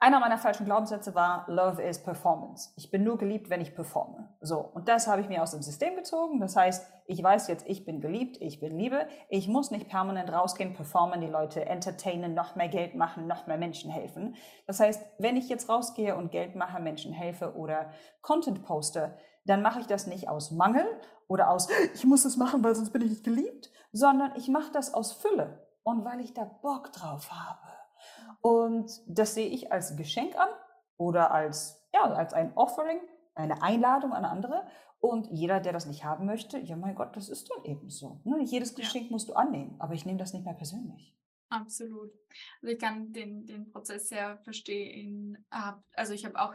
Einer 0.00 0.20
meiner 0.20 0.38
falschen 0.38 0.64
Glaubenssätze 0.64 1.16
war, 1.16 1.44
Love 1.48 1.82
is 1.82 2.00
Performance. 2.00 2.70
Ich 2.76 2.92
bin 2.92 3.02
nur 3.02 3.18
geliebt, 3.18 3.50
wenn 3.50 3.60
ich 3.60 3.74
performe. 3.74 4.32
So. 4.40 4.60
Und 4.60 4.88
das 4.88 5.08
habe 5.08 5.20
ich 5.20 5.28
mir 5.28 5.42
aus 5.42 5.50
dem 5.50 5.62
System 5.62 5.96
gezogen. 5.96 6.38
Das 6.38 6.54
heißt, 6.54 6.88
ich 7.06 7.20
weiß 7.20 7.48
jetzt, 7.48 7.66
ich 7.66 7.84
bin 7.84 8.00
geliebt, 8.00 8.36
ich 8.40 8.60
bin 8.60 8.78
Liebe. 8.78 9.08
Ich 9.28 9.48
muss 9.48 9.72
nicht 9.72 9.88
permanent 9.88 10.32
rausgehen, 10.32 10.72
performen, 10.72 11.20
die 11.20 11.26
Leute 11.26 11.66
entertainen, 11.66 12.32
noch 12.32 12.54
mehr 12.54 12.68
Geld 12.68 12.94
machen, 12.94 13.26
noch 13.26 13.48
mehr 13.48 13.58
Menschen 13.58 13.90
helfen. 13.90 14.36
Das 14.68 14.78
heißt, 14.78 15.04
wenn 15.18 15.36
ich 15.36 15.48
jetzt 15.48 15.68
rausgehe 15.68 16.14
und 16.14 16.30
Geld 16.30 16.54
mache, 16.54 16.80
Menschen 16.80 17.12
helfe 17.12 17.56
oder 17.56 17.90
Content 18.22 18.64
poste, 18.64 19.16
dann 19.46 19.62
mache 19.62 19.80
ich 19.80 19.86
das 19.86 20.06
nicht 20.06 20.28
aus 20.28 20.52
Mangel 20.52 20.86
oder 21.28 21.50
aus, 21.50 21.68
ich 21.94 22.04
muss 22.04 22.24
es 22.24 22.36
machen, 22.36 22.64
weil 22.64 22.74
sonst 22.74 22.90
bin 22.90 23.02
ich 23.02 23.10
nicht 23.10 23.24
geliebt, 23.24 23.70
sondern 23.92 24.32
ich 24.36 24.48
mache 24.48 24.72
das 24.72 24.92
aus 24.92 25.12
Fülle 25.12 25.66
und 25.82 26.04
weil 26.04 26.20
ich 26.20 26.34
da 26.34 26.44
Bock 26.44 26.92
drauf 26.92 27.30
habe. 27.30 27.68
Und 28.40 28.90
das 29.06 29.34
sehe 29.34 29.48
ich 29.48 29.72
als 29.72 29.96
Geschenk 29.96 30.36
an 30.38 30.48
oder 30.96 31.30
als, 31.30 31.88
ja, 31.92 32.02
als 32.02 32.32
ein 32.32 32.56
Offering, 32.56 33.00
eine 33.34 33.62
Einladung 33.62 34.12
an 34.12 34.24
andere. 34.24 34.66
Und 35.00 35.28
jeder, 35.30 35.60
der 35.60 35.72
das 35.72 35.86
nicht 35.86 36.04
haben 36.04 36.26
möchte, 36.26 36.58
ja 36.58 36.76
mein 36.76 36.94
Gott, 36.94 37.16
das 37.16 37.28
ist 37.28 37.50
dann 37.50 37.64
eben 37.64 37.88
so. 37.88 38.20
Ne? 38.24 38.42
Jedes 38.42 38.74
Geschenk 38.74 39.10
musst 39.10 39.28
du 39.28 39.34
annehmen, 39.34 39.76
aber 39.78 39.94
ich 39.94 40.04
nehme 40.04 40.18
das 40.18 40.32
nicht 40.32 40.44
mehr 40.44 40.54
persönlich. 40.54 41.17
Absolut. 41.50 42.12
Also 42.60 42.74
ich 42.74 42.78
kann 42.78 43.12
den, 43.12 43.46
den 43.46 43.70
Prozess 43.70 44.08
sehr 44.08 44.36
verstehen. 44.38 45.38
Also 45.94 46.12
ich 46.12 46.24
habe 46.24 46.38
auch 46.38 46.54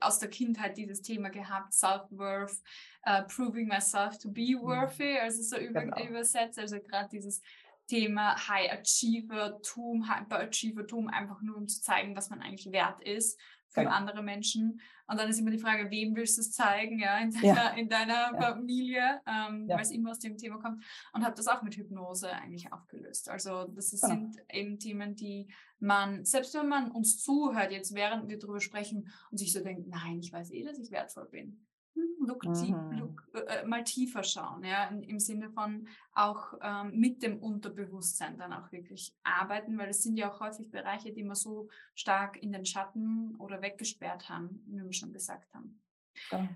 aus 0.00 0.18
der 0.18 0.30
Kindheit 0.30 0.76
dieses 0.76 1.00
Thema 1.00 1.28
gehabt, 1.28 1.72
Self-Worth, 1.72 2.60
uh, 3.06 3.22
proving 3.28 3.68
myself 3.68 4.18
to 4.18 4.30
be 4.30 4.56
mhm. 4.56 4.62
worthy, 4.62 5.18
also 5.18 5.42
so 5.42 5.56
über, 5.56 5.82
genau. 5.82 6.04
übersetzt. 6.04 6.58
Also 6.58 6.80
gerade 6.80 7.08
dieses 7.10 7.40
Thema 7.86 8.36
High 8.48 8.72
Achiever-Tum, 8.72 10.08
Hyper-Achiever-Tum, 10.08 11.08
einfach 11.08 11.40
nur 11.40 11.56
um 11.56 11.68
zu 11.68 11.80
zeigen, 11.80 12.16
was 12.16 12.30
man 12.30 12.42
eigentlich 12.42 12.72
wert 12.72 13.00
ist 13.02 13.38
für 13.72 13.80
genau. 13.80 13.92
andere 13.92 14.22
Menschen. 14.22 14.80
Und 15.06 15.18
dann 15.18 15.28
ist 15.28 15.38
immer 15.38 15.50
die 15.50 15.58
Frage, 15.58 15.90
wem 15.90 16.14
willst 16.14 16.36
du 16.36 16.42
es 16.42 16.52
zeigen, 16.52 16.98
ja, 16.98 17.18
in 17.18 17.30
deiner, 17.30 17.54
ja. 17.54 17.68
In 17.70 17.88
deiner 17.88 18.32
ja. 18.32 18.40
Familie, 18.40 19.20
ähm, 19.26 19.66
ja. 19.68 19.76
weil 19.76 19.82
es 19.82 19.90
immer 19.90 20.10
aus 20.10 20.18
dem 20.18 20.36
Thema 20.36 20.58
kommt. 20.58 20.84
Und 21.12 21.24
habe 21.24 21.34
das 21.34 21.48
auch 21.48 21.62
mit 21.62 21.76
Hypnose 21.76 22.30
eigentlich 22.30 22.72
aufgelöst. 22.72 23.28
Also 23.28 23.64
das 23.64 23.90
genau. 23.90 24.06
sind 24.08 24.36
eben 24.50 24.78
Themen, 24.78 25.16
die 25.16 25.48
man, 25.80 26.24
selbst 26.24 26.54
wenn 26.54 26.68
man 26.68 26.90
uns 26.90 27.22
zuhört, 27.22 27.72
jetzt 27.72 27.94
während 27.94 28.28
wir 28.28 28.38
darüber 28.38 28.60
sprechen 28.60 29.10
und 29.30 29.38
sich 29.38 29.52
so 29.52 29.62
denkt, 29.62 29.88
nein, 29.88 30.20
ich 30.20 30.32
weiß 30.32 30.50
eh, 30.52 30.64
dass 30.64 30.78
ich 30.78 30.90
wertvoll 30.90 31.28
bin. 31.28 31.66
Look, 31.94 32.44
mhm. 32.44 32.92
look, 32.98 33.24
äh, 33.48 33.64
mal 33.66 33.82
tiefer 33.84 34.22
schauen, 34.22 34.64
ja, 34.64 34.86
in, 34.86 35.02
im 35.02 35.18
Sinne 35.18 35.50
von 35.50 35.88
auch 36.12 36.54
ähm, 36.62 36.92
mit 36.98 37.22
dem 37.22 37.38
Unterbewusstsein 37.38 38.38
dann 38.38 38.52
auch 38.52 38.70
wirklich 38.70 39.12
arbeiten, 39.24 39.76
weil 39.76 39.90
es 39.90 40.02
sind 40.02 40.16
ja 40.16 40.30
auch 40.30 40.40
häufig 40.40 40.70
Bereiche, 40.70 41.12
die 41.12 41.24
wir 41.24 41.34
so 41.34 41.68
stark 41.94 42.40
in 42.40 42.52
den 42.52 42.64
Schatten 42.64 43.34
oder 43.36 43.60
weggesperrt 43.60 44.28
haben, 44.28 44.62
wie 44.66 44.84
wir 44.84 44.92
schon 44.92 45.12
gesagt 45.12 45.52
haben. 45.52 45.82
Ja. 46.30 46.48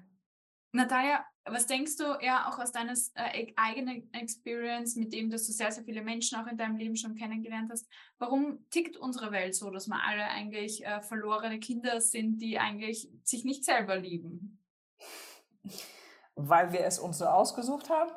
Natalia, 0.72 1.24
was 1.44 1.66
denkst 1.66 1.96
du 1.96 2.04
ja 2.20 2.48
auch 2.48 2.58
aus 2.58 2.70
deiner 2.70 2.94
äh, 3.14 3.52
eigenen 3.56 4.12
Experience, 4.12 4.96
mit 4.96 5.12
dem, 5.12 5.30
dass 5.30 5.46
du 5.46 5.52
sehr, 5.52 5.72
sehr 5.72 5.84
viele 5.84 6.02
Menschen 6.02 6.38
auch 6.38 6.46
in 6.46 6.58
deinem 6.58 6.76
Leben 6.76 6.96
schon 6.96 7.14
kennengelernt 7.14 7.70
hast, 7.70 7.88
warum 8.18 8.68
tickt 8.70 8.96
unsere 8.96 9.32
Welt 9.32 9.54
so, 9.54 9.70
dass 9.70 9.88
wir 9.88 10.02
alle 10.04 10.24
eigentlich 10.28 10.84
äh, 10.84 11.00
verlorene 11.00 11.60
Kinder 11.60 12.00
sind, 12.00 12.38
die 12.38 12.58
eigentlich 12.58 13.08
sich 13.22 13.44
nicht 13.44 13.64
selber 13.64 13.96
lieben? 13.96 14.58
Weil 16.34 16.72
wir 16.72 16.84
es 16.84 16.98
uns 16.98 17.18
so 17.18 17.26
ausgesucht 17.26 17.88
haben. 17.90 18.10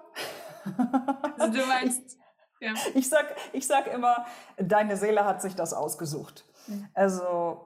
Also 1.38 1.60
du 1.60 1.66
meinst, 1.66 2.18
ja. 2.60 2.74
Ich 2.94 3.08
sag, 3.08 3.34
ich 3.54 3.66
sag 3.66 3.88
immer, 3.88 4.26
deine 4.58 4.98
Seele 4.98 5.26
hat 5.26 5.42
sich 5.42 5.56
das 5.56 5.74
ausgesucht. 5.74 6.46
Mhm. 6.68 6.90
Also 6.94 7.66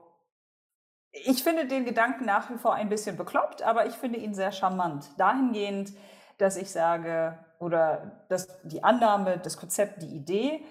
ich 1.11 1.43
finde 1.43 1.67
den 1.67 1.85
Gedanken 1.85 2.25
nach 2.25 2.49
wie 2.49 2.57
vor 2.57 2.73
ein 2.73 2.89
bisschen 2.89 3.17
bekloppt, 3.17 3.61
aber 3.61 3.85
ich 3.85 3.93
finde 3.93 4.19
ihn 4.19 4.33
sehr 4.33 4.51
charmant. 4.51 5.07
Dahingehend, 5.17 5.93
dass 6.39 6.57
ich 6.57 6.71
sage, 6.71 7.37
oder 7.59 8.25
dass 8.29 8.47
die 8.63 8.83
Annahme, 8.83 9.37
das 9.37 9.57
Konzept, 9.57 10.01
die 10.01 10.15
Idee, 10.15 10.65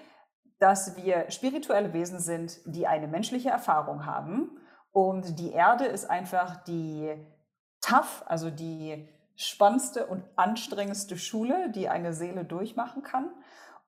dass 0.59 0.95
wir 0.97 1.29
spirituelle 1.31 1.93
Wesen 1.93 2.19
sind, 2.19 2.59
die 2.65 2.87
eine 2.87 3.07
menschliche 3.07 3.49
Erfahrung 3.49 4.05
haben. 4.05 4.57
Und 4.91 5.39
die 5.39 5.51
Erde 5.51 5.85
ist 5.85 6.09
einfach 6.09 6.63
die 6.63 7.13
tough, 7.83 8.23
also 8.25 8.49
die 8.49 9.07
spannendste 9.35 10.05
und 10.05 10.23
anstrengendste 10.35 11.17
Schule, 11.17 11.69
die 11.69 11.89
eine 11.89 12.13
Seele 12.13 12.45
durchmachen 12.45 13.03
kann. 13.03 13.29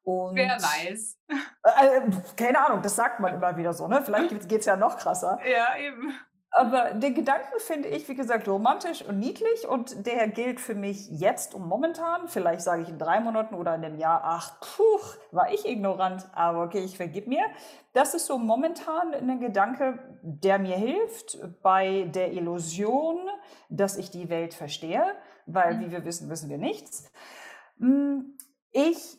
Und, 0.04 0.36
Wer 0.36 0.58
weiß. 0.58 1.18
Äh, 1.28 2.02
keine 2.36 2.64
Ahnung, 2.64 2.84
das 2.84 2.96
sagt 2.96 3.20
man 3.20 3.34
immer 3.34 3.58
wieder 3.58 3.74
so, 3.74 3.88
ne? 3.88 4.04
Vielleicht 4.04 4.30
geht 4.50 4.60
es 4.60 4.66
ja 4.66 4.76
noch 4.76 4.98
krasser. 4.98 5.40
Ja, 5.44 5.78
eben. 5.78 6.14
Aber 6.58 6.94
den 6.94 7.14
Gedanken 7.14 7.60
finde 7.60 7.90
ich, 7.90 8.08
wie 8.08 8.16
gesagt, 8.16 8.48
romantisch 8.48 9.02
und 9.02 9.20
niedlich 9.20 9.68
und 9.68 10.06
der 10.06 10.30
gilt 10.30 10.62
für 10.62 10.74
mich 10.74 11.10
jetzt 11.10 11.54
und 11.54 11.68
momentan. 11.68 12.30
Vielleicht 12.30 12.62
sage 12.62 12.84
ich 12.84 12.88
in 12.88 12.98
drei 12.98 13.20
Monaten 13.20 13.56
oder 13.56 13.76
in 13.76 13.84
einem 13.84 13.98
Jahr, 13.98 14.22
ach, 14.24 14.62
puh, 14.62 15.00
war 15.32 15.52
ich 15.52 15.68
ignorant, 15.68 16.26
aber 16.32 16.64
okay, 16.64 16.80
ich 16.80 16.96
vergib 16.96 17.28
mir. 17.28 17.44
Das 17.92 18.14
ist 18.14 18.28
so 18.28 18.38
momentan 18.38 19.14
ein 19.14 19.42
Gedanke, 19.42 20.00
der 20.22 20.58
mir 20.58 20.78
hilft 20.78 21.38
bei 21.62 22.04
der 22.16 22.32
Illusion, 22.32 23.18
dass 23.68 23.98
ich 23.98 24.10
die 24.10 24.30
Welt 24.30 24.54
verstehe, 24.54 25.04
weil, 25.48 25.74
mhm. 25.74 25.82
wie 25.82 25.92
wir 25.92 26.06
wissen, 26.06 26.30
wissen 26.30 26.50
wir 26.50 26.58
nichts. 26.58 27.12
Hm, 27.80 28.38
ich 28.72 29.18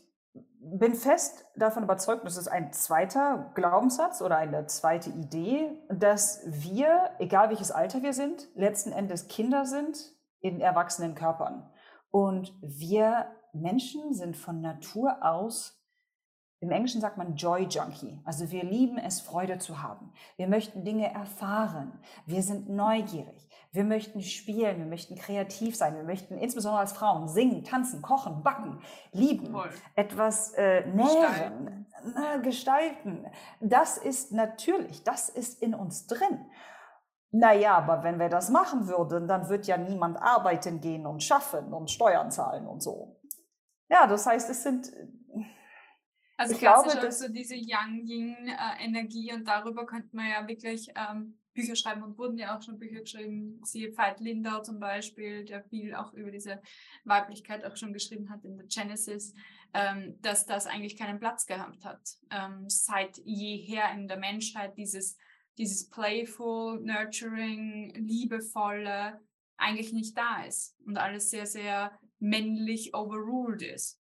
bin 0.69 0.95
fest 0.95 1.47
davon 1.57 1.85
überzeugt, 1.85 2.25
das 2.25 2.37
ist 2.37 2.49
ein 2.49 2.73
zweiter 2.73 3.53
Glaubenssatz 3.55 4.21
oder 4.21 4.37
eine 4.37 4.67
zweite 4.67 5.11
Idee, 5.11 5.71
dass 5.89 6.41
wir, 6.47 7.11
egal 7.19 7.51
welches 7.51 7.71
Alter 7.71 8.03
wir 8.03 8.13
sind, 8.13 8.49
letzten 8.55 8.93
Endes 8.93 9.29
Kinder 9.29 9.65
sind 9.65 10.13
in 10.41 10.61
erwachsenen 10.61 11.15
Körpern. 11.15 11.71
Und 12.11 12.53
wir 12.61 13.27
Menschen 13.53 14.13
sind 14.13 14.37
von 14.37 14.61
Natur 14.61 15.19
aus 15.23 15.77
im 16.61 16.71
Englischen 16.71 17.03
sagt 17.03 17.19
man 17.19 17.37
Joy 17.37 17.65
Junkie. 17.65 18.19
Also 18.25 18.51
wir 18.51 18.65
lieben 18.65 18.97
es, 18.97 19.21
Freude 19.21 19.59
zu 19.59 19.83
haben. 19.83 20.13
Wir 20.37 20.49
möchten 20.49 20.85
Dinge 20.85 21.13
erfahren. 21.13 22.01
Wir 22.25 22.43
sind 22.43 22.71
neugierig. 22.71 23.46
Wir 23.77 23.85
möchten 23.85 24.23
spielen. 24.23 24.79
Wir 24.79 24.87
möchten 24.87 25.17
kreativ 25.17 25.77
sein. 25.77 25.95
Wir 25.97 26.03
möchten 26.03 26.39
insbesondere 26.39 26.81
als 26.81 26.93
Frauen 26.93 27.29
singen, 27.29 27.63
tanzen, 27.63 28.01
kochen, 28.01 28.43
backen, 28.43 28.81
lieben, 29.13 29.53
Voll. 29.53 29.69
etwas 29.95 30.55
äh, 30.55 30.87
nähren, 30.87 31.87
gestalten. 32.43 32.43
Gestalten. 32.43 33.27
Das 33.61 33.99
ist 33.99 34.33
natürlich, 34.33 35.05
das 35.05 35.29
ist 35.29 35.61
in 35.63 35.75
uns 35.75 36.07
drin. 36.07 36.47
Naja, 37.31 37.77
aber 37.77 38.03
wenn 38.03 38.19
wir 38.19 38.31
das 38.31 38.49
machen 38.49 38.89
würden, 38.89 39.29
dann 39.29 39.51
wird 39.51 39.67
ja 39.67 39.77
niemand 39.77 40.17
arbeiten 40.23 40.81
gehen 40.81 41.07
und 41.07 41.23
schaffen 41.23 41.75
und 41.75 41.91
Steuern 41.91 42.31
zahlen 42.31 42.67
und 42.67 42.83
so. 42.83 43.21
Ja, 43.91 44.07
das 44.07 44.25
heißt, 44.27 44.49
es 44.49 44.63
sind 44.63 44.91
also 46.39 46.55
ich 46.55 46.61
glaube, 46.61 46.91
dass 46.91 47.19
so 47.19 47.29
diese 47.29 47.55
Yang-Yin-Energie 47.55 49.33
und 49.35 49.47
darüber 49.47 49.85
könnte 49.87 50.15
man 50.17 50.29
ja 50.29 50.47
wirklich 50.47 50.93
ähm, 50.95 51.39
Bücher 51.57 51.75
schreiben 51.75 52.03
und 52.03 52.17
wurden 52.19 52.39
ja 52.39 52.57
auch 52.57 52.63
schon 52.63 52.79
Bücher 52.79 53.01
geschrieben. 53.01 53.61
Siehe 53.65 53.97
Veit 53.97 54.21
Lindau 54.21 54.63
zum 54.63 54.79
Beispiel, 54.79 55.45
der 55.45 55.65
viel 55.65 55.95
auch 55.95 56.13
über 56.13 56.31
diese 56.31 56.63
Weiblichkeit 57.05 57.65
auch 57.65 57.77
schon 57.77 57.93
geschrieben 57.93 58.31
hat 58.31 58.45
in 58.45 58.57
der 58.57 58.67
Genesis, 58.67 59.35
ähm, 59.75 60.17
dass 60.23 60.47
das 60.47 60.67
eigentlich 60.67 60.97
keinen 60.97 61.19
Platz 61.19 61.47
gehabt 61.47 61.85
hat. 61.85 62.01
Ähm, 62.31 62.69
seit 62.69 63.19
jeher 63.25 63.91
in 63.93 64.07
der 64.07 64.19
Menschheit 64.19 64.77
dieses, 64.77 65.17
dieses 65.59 65.89
playful, 65.89 66.81
nurturing, 66.81 67.93
liebevolle 67.97 69.21
eigentlich 69.57 69.93
nicht 69.93 70.17
da 70.17 70.45
ist 70.45 70.77
und 70.87 70.99
alles 70.99 71.31
sehr, 71.31 71.47
sehr 71.47 71.99
männlich 72.19 72.95
overruled 72.95 73.63
ist. 73.63 74.01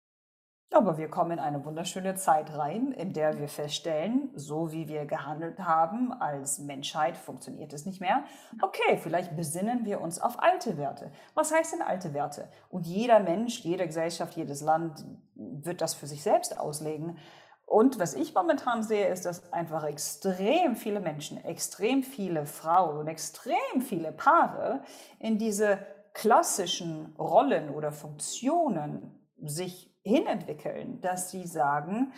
Aber 0.72 0.98
wir 0.98 1.08
kommen 1.08 1.32
in 1.32 1.38
eine 1.38 1.64
wunderschöne 1.64 2.16
Zeit 2.16 2.56
rein, 2.56 2.90
in 2.92 3.12
der 3.12 3.38
wir 3.38 3.48
feststellen, 3.48 4.30
so 4.34 4.72
wie 4.72 4.88
wir 4.88 5.06
gehandelt 5.06 5.60
haben 5.60 6.12
als 6.12 6.58
Menschheit, 6.58 7.16
funktioniert 7.16 7.72
es 7.72 7.86
nicht 7.86 8.00
mehr. 8.00 8.24
Okay, 8.60 8.98
vielleicht 9.00 9.36
besinnen 9.36 9.84
wir 9.84 10.00
uns 10.00 10.20
auf 10.20 10.42
alte 10.42 10.76
Werte. 10.76 11.12
Was 11.34 11.52
heißt 11.52 11.74
denn 11.74 11.82
alte 11.82 12.14
Werte? 12.14 12.48
Und 12.68 12.86
jeder 12.86 13.20
Mensch, 13.20 13.60
jede 13.60 13.86
Gesellschaft, 13.86 14.36
jedes 14.36 14.60
Land 14.60 15.04
wird 15.34 15.80
das 15.80 15.94
für 15.94 16.08
sich 16.08 16.22
selbst 16.22 16.58
auslegen. 16.58 17.16
Und 17.64 17.98
was 17.98 18.14
ich 18.14 18.34
momentan 18.34 18.82
sehe, 18.82 19.08
ist, 19.08 19.24
dass 19.24 19.52
einfach 19.52 19.84
extrem 19.84 20.76
viele 20.76 21.00
Menschen, 21.00 21.42
extrem 21.44 22.02
viele 22.02 22.46
Frauen 22.46 22.98
und 22.98 23.08
extrem 23.08 23.80
viele 23.80 24.12
Paare 24.12 24.82
in 25.18 25.38
diese 25.38 25.78
klassischen 26.12 27.14
Rollen 27.18 27.70
oder 27.70 27.92
Funktionen 27.92 29.20
sich 29.42 29.95
hinentwickeln, 30.06 31.00
dass 31.00 31.30
sie 31.30 31.46
sagen, 31.46 32.12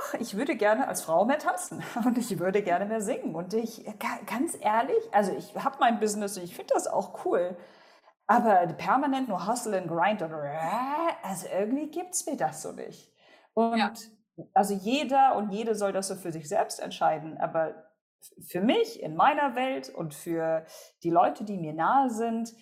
ach, 0.00 0.14
ich 0.14 0.36
würde 0.36 0.56
gerne 0.56 0.88
als 0.88 1.02
Frau 1.02 1.24
mehr 1.24 1.38
tanzen 1.38 1.82
und 2.04 2.18
ich 2.18 2.38
würde 2.38 2.62
gerne 2.62 2.86
mehr 2.86 3.00
singen. 3.00 3.34
Und 3.34 3.54
ich, 3.54 3.84
ganz 4.26 4.56
ehrlich, 4.60 5.02
also 5.12 5.32
ich 5.32 5.54
habe 5.56 5.76
mein 5.80 6.00
Business 6.00 6.36
und 6.36 6.44
ich 6.44 6.54
finde 6.54 6.74
das 6.74 6.86
auch 6.86 7.24
cool. 7.24 7.56
Aber 8.26 8.66
permanent 8.78 9.28
nur 9.28 9.46
Hustle 9.46 9.76
and 9.76 9.88
Grind 9.88 10.22
oder 10.22 10.42
also 11.22 11.46
irgendwie 11.52 11.90
gibt 11.90 12.14
es 12.14 12.24
mir 12.26 12.36
das 12.36 12.62
so 12.62 12.72
nicht. 12.72 13.12
Und 13.52 13.78
ja. 13.78 13.92
also 14.54 14.74
jeder 14.74 15.36
und 15.36 15.50
jede 15.50 15.74
soll 15.74 15.92
das 15.92 16.08
so 16.08 16.14
für 16.14 16.32
sich 16.32 16.48
selbst 16.48 16.80
entscheiden. 16.80 17.36
Aber 17.38 17.74
für 18.40 18.60
mich 18.60 19.02
in 19.02 19.16
meiner 19.16 19.54
Welt 19.56 19.90
und 19.90 20.14
für 20.14 20.64
die 21.02 21.10
Leute, 21.10 21.44
die 21.44 21.58
mir 21.58 21.74
nahe 21.74 22.08
sind, 22.08 22.54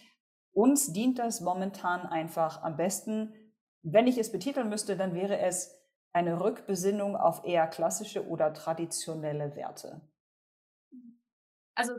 uns 0.52 0.92
dient 0.92 1.18
das 1.18 1.40
momentan 1.40 2.06
einfach 2.06 2.62
am 2.62 2.76
besten, 2.76 3.34
wenn 3.82 4.06
ich 4.06 4.18
es 4.18 4.32
betiteln 4.32 4.68
müsste, 4.68 4.96
dann 4.96 5.14
wäre 5.14 5.38
es 5.38 5.76
eine 6.12 6.40
Rückbesinnung 6.40 7.16
auf 7.16 7.44
eher 7.44 7.66
klassische 7.66 8.26
oder 8.26 8.52
traditionelle 8.52 9.54
Werte. 9.54 10.00
Also 11.74 11.94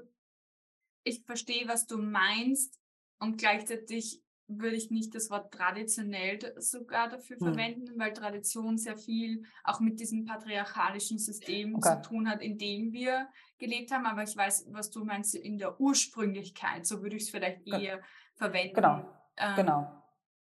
ich 1.03 1.23
verstehe, 1.25 1.67
was 1.67 1.87
du 1.87 1.97
meinst 1.97 2.79
und 3.19 3.37
gleichzeitig 3.37 4.21
würde 4.47 4.75
ich 4.75 4.91
nicht 4.91 5.15
das 5.15 5.29
Wort 5.29 5.53
traditionell 5.53 6.37
sogar 6.57 7.07
dafür 7.07 7.37
hm. 7.37 7.47
verwenden, 7.47 7.97
weil 7.97 8.11
Tradition 8.11 8.77
sehr 8.77 8.97
viel 8.97 9.43
auch 9.63 9.79
mit 9.79 9.99
diesem 10.01 10.25
patriarchalischen 10.25 11.17
System 11.17 11.75
okay. 11.75 11.95
zu 11.95 12.09
tun 12.09 12.29
hat, 12.29 12.41
in 12.41 12.57
dem 12.57 12.91
wir 12.91 13.29
gelebt 13.59 13.91
haben. 13.91 14.05
Aber 14.05 14.23
ich 14.23 14.35
weiß, 14.35 14.67
was 14.71 14.91
du 14.91 15.05
meinst 15.05 15.35
in 15.35 15.57
der 15.57 15.79
Ursprünglichkeit. 15.79 16.85
So 16.85 17.01
würde 17.01 17.15
ich 17.15 17.23
es 17.23 17.29
vielleicht 17.29 17.65
eher 17.65 18.01
verwenden. 18.35 18.73
Genau. 18.75 19.07
Ähm, 19.37 19.55
genau 19.55 20.00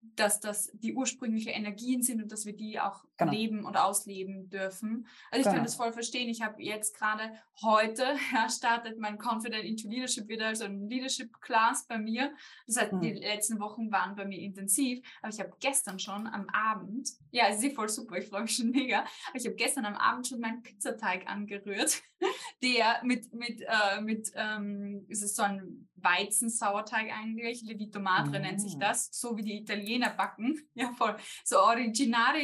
dass 0.01 0.41
das 0.41 0.71
die 0.75 0.95
ursprüngliche 0.95 1.51
Energien 1.51 2.03
sind 2.03 2.23
und 2.23 2.33
dass 2.33 2.47
wir 2.47 2.57
die 2.57 2.81
auch 2.81 3.05
genau. 3.19 3.33
leben 3.33 3.65
und 3.65 3.77
ausleben 3.77 4.49
dürfen. 4.49 5.07
Also 5.31 5.41
ich 5.41 5.45
genau. 5.45 5.57
kann 5.57 5.65
das 5.65 5.75
voll 5.75 5.93
verstehen. 5.93 6.29
Ich 6.29 6.43
habe 6.43 6.63
jetzt 6.63 6.97
gerade 6.97 7.33
heute 7.63 8.05
ja, 8.33 8.49
startet 8.49 8.99
mein 8.99 9.19
Confident 9.19 9.65
into 9.65 9.89
Leadership 9.89 10.29
wieder, 10.29 10.47
also 10.47 10.65
ein 10.65 10.89
Leadership 10.89 11.41
Class 11.41 11.87
bei 11.87 11.99
mir. 11.99 12.33
Das 12.67 12.77
heißt, 12.77 12.93
mhm. 12.93 13.01
die 13.01 13.13
letzten 13.13 13.61
Wochen 13.61 13.91
waren 13.91 14.17
bei 14.17 14.25
mir 14.25 14.39
intensiv, 14.39 15.05
aber 15.21 15.33
ich 15.33 15.41
habe 15.41 15.53
gestern 15.61 15.99
schon 15.99 16.27
am 16.27 16.49
Abend, 16.51 17.09
ja, 17.31 17.49
es 17.49 17.63
ist 17.63 17.75
voll 17.75 17.89
super, 17.89 18.17
ich 18.17 18.29
freue 18.29 18.43
mich 18.43 18.57
schon 18.57 18.71
mega, 18.71 19.01
aber 19.01 19.37
ich 19.37 19.45
habe 19.45 19.57
gestern 19.57 19.85
am 19.85 19.97
Abend 19.97 20.27
schon 20.27 20.41
meinen 20.41 20.63
Pizzateig 20.63 21.29
angerührt, 21.29 22.03
der 22.63 23.01
mit, 23.03 23.33
mit, 23.33 23.63
äh, 23.63 24.01
mit 24.01 24.31
ähm, 24.35 25.05
ist 25.09 25.23
es 25.23 25.35
so 25.35 25.43
ein 25.43 25.89
Weizensauerteig 25.97 27.11
eigentlich, 27.13 27.63
Levito 27.63 28.01
Madre 28.01 28.39
mm. 28.39 28.43
nennt 28.43 28.61
sich 28.61 28.77
mm. 28.77 28.81
das, 28.81 29.09
so 29.13 29.37
wie 29.37 29.43
die 29.43 29.59
Italiener 29.59 30.11
backen, 30.11 30.59
ja 30.75 30.93
voll, 30.93 31.17
so 31.45 31.59
Originare 31.59 32.41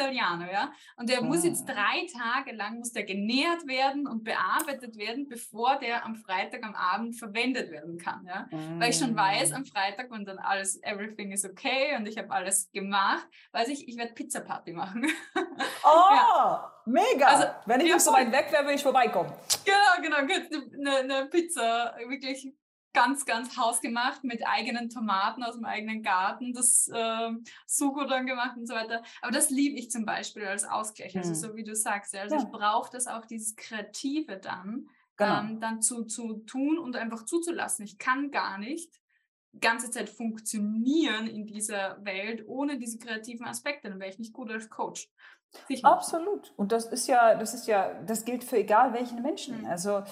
Italiano, 0.00 0.44
ja. 0.50 0.72
Und 0.96 1.08
der 1.08 1.22
muss 1.22 1.44
jetzt 1.44 1.64
mm. 1.64 1.70
drei 1.70 2.06
Tage 2.18 2.56
lang, 2.56 2.78
muss 2.78 2.92
der 2.92 3.04
genährt 3.04 3.66
werden 3.66 4.06
und 4.06 4.24
bearbeitet 4.24 4.96
werden, 4.96 5.28
bevor 5.28 5.78
der 5.78 6.04
am 6.04 6.16
Freitag 6.16 6.64
am 6.64 6.74
Abend 6.74 7.16
verwendet 7.16 7.70
werden 7.70 7.98
kann, 7.98 8.24
ja. 8.26 8.48
Weil 8.78 8.90
ich 8.90 8.98
schon 8.98 9.14
weiß, 9.14 9.52
am 9.52 9.64
Freitag, 9.64 10.10
wenn 10.10 10.24
dann 10.24 10.38
alles, 10.38 10.82
everything 10.82 11.32
is 11.32 11.44
okay 11.44 11.96
und 11.96 12.06
ich 12.06 12.16
habe 12.16 12.30
alles 12.30 12.70
gemacht, 12.72 13.26
weiß 13.52 13.68
ich, 13.68 13.88
ich 13.88 13.96
werde 13.96 14.14
Pizza 14.14 14.40
Party 14.40 14.72
machen. 14.72 15.06
Oh, 15.82 16.14
ja. 16.14 16.72
mega! 16.86 17.26
Also, 17.26 17.46
wenn 17.66 17.80
ich 17.80 17.88
ja, 17.88 17.94
noch 17.94 18.00
so 18.00 18.12
weit 18.12 18.30
weg 18.32 18.48
wäre, 18.50 18.64
würde 18.64 18.74
ich 18.74 18.82
vorbeikommen. 18.82 19.32
Genau, 19.64 20.02
genau, 20.02 20.16
eine, 20.18 20.96
eine 20.98 21.26
Pizza, 21.26 21.94
wirklich 22.06 22.52
ganz, 22.92 23.24
ganz 23.24 23.56
hausgemacht 23.56 24.24
mit 24.24 24.46
eigenen 24.46 24.88
Tomaten 24.88 25.42
aus 25.42 25.54
dem 25.54 25.64
eigenen 25.64 26.02
Garten, 26.02 26.52
das 26.52 26.88
äh, 26.92 27.30
Sugo 27.66 28.04
dann 28.04 28.26
gemacht 28.26 28.56
und 28.56 28.66
so 28.66 28.74
weiter. 28.74 29.02
Aber 29.22 29.32
das 29.32 29.50
liebe 29.50 29.78
ich 29.78 29.90
zum 29.90 30.04
Beispiel 30.04 30.44
als 30.44 30.64
Ausgleich, 30.64 31.16
also 31.16 31.30
mhm. 31.30 31.34
so 31.34 31.56
wie 31.56 31.64
du 31.64 31.74
sagst. 31.74 32.14
Also 32.16 32.36
ja. 32.36 32.42
ich 32.42 32.48
brauche 32.48 32.90
das 32.90 33.06
auch, 33.06 33.26
dieses 33.26 33.54
Kreative 33.56 34.38
dann, 34.38 34.88
genau. 35.16 35.40
ähm, 35.40 35.60
dann 35.60 35.80
zu, 35.82 36.04
zu 36.04 36.38
tun 36.46 36.78
und 36.78 36.96
einfach 36.96 37.24
zuzulassen. 37.24 37.84
Ich 37.84 37.98
kann 37.98 38.30
gar 38.30 38.58
nicht 38.58 38.92
die 39.52 39.60
ganze 39.60 39.90
Zeit 39.90 40.08
funktionieren 40.08 41.26
in 41.26 41.46
dieser 41.46 42.04
Welt 42.04 42.44
ohne 42.46 42.78
diese 42.78 42.98
kreativen 42.98 43.46
Aspekte. 43.46 43.88
Dann 43.88 44.00
wäre 44.00 44.10
ich 44.10 44.18
nicht 44.18 44.32
gut 44.32 44.50
als 44.50 44.68
Coach. 44.68 45.08
Sicher. 45.66 45.88
Absolut. 45.88 46.52
Und 46.56 46.72
das 46.72 46.86
ist 46.86 47.08
ja, 47.08 47.34
das 47.34 47.54
ist 47.54 47.66
ja, 47.66 48.00
das 48.02 48.24
gilt 48.24 48.44
für 48.44 48.58
egal 48.58 48.92
welchen 48.92 49.22
Menschen. 49.22 49.62
Mhm. 49.62 49.66
Also 49.66 50.04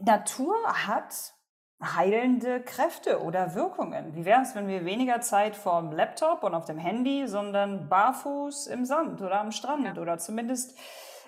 Natur 0.00 0.56
hat 0.66 1.34
heilende 1.82 2.60
Kräfte 2.60 3.22
oder 3.22 3.54
Wirkungen. 3.54 4.14
Wie 4.14 4.24
wäre 4.24 4.42
es, 4.42 4.54
wenn 4.54 4.68
wir 4.68 4.84
weniger 4.84 5.20
Zeit 5.20 5.56
vorm 5.56 5.92
Laptop 5.92 6.44
und 6.44 6.54
auf 6.54 6.64
dem 6.64 6.78
Handy, 6.78 7.26
sondern 7.26 7.88
barfuß 7.88 8.68
im 8.68 8.84
Sand 8.84 9.20
oder 9.20 9.40
am 9.40 9.50
Strand 9.50 9.84
ja. 9.84 10.00
oder 10.00 10.18
zumindest 10.18 10.78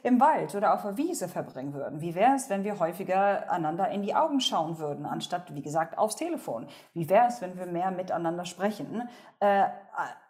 im 0.04 0.20
Wald 0.20 0.54
oder 0.54 0.74
auf 0.74 0.82
der 0.82 0.96
Wiese 0.96 1.28
verbringen 1.28 1.74
würden? 1.74 2.00
Wie 2.00 2.14
wäre 2.14 2.34
es, 2.36 2.50
wenn 2.50 2.62
wir 2.62 2.78
häufiger 2.78 3.50
einander 3.50 3.88
in 3.88 4.02
die 4.02 4.14
Augen 4.14 4.40
schauen 4.40 4.78
würden, 4.78 5.06
anstatt, 5.06 5.52
wie 5.54 5.62
gesagt, 5.62 5.98
aufs 5.98 6.16
Telefon? 6.16 6.68
Wie 6.92 7.08
wäre 7.08 7.26
es, 7.26 7.40
wenn 7.40 7.58
wir 7.58 7.66
mehr 7.66 7.90
miteinander 7.90 8.44
sprechen 8.44 9.08
äh, 9.40 9.64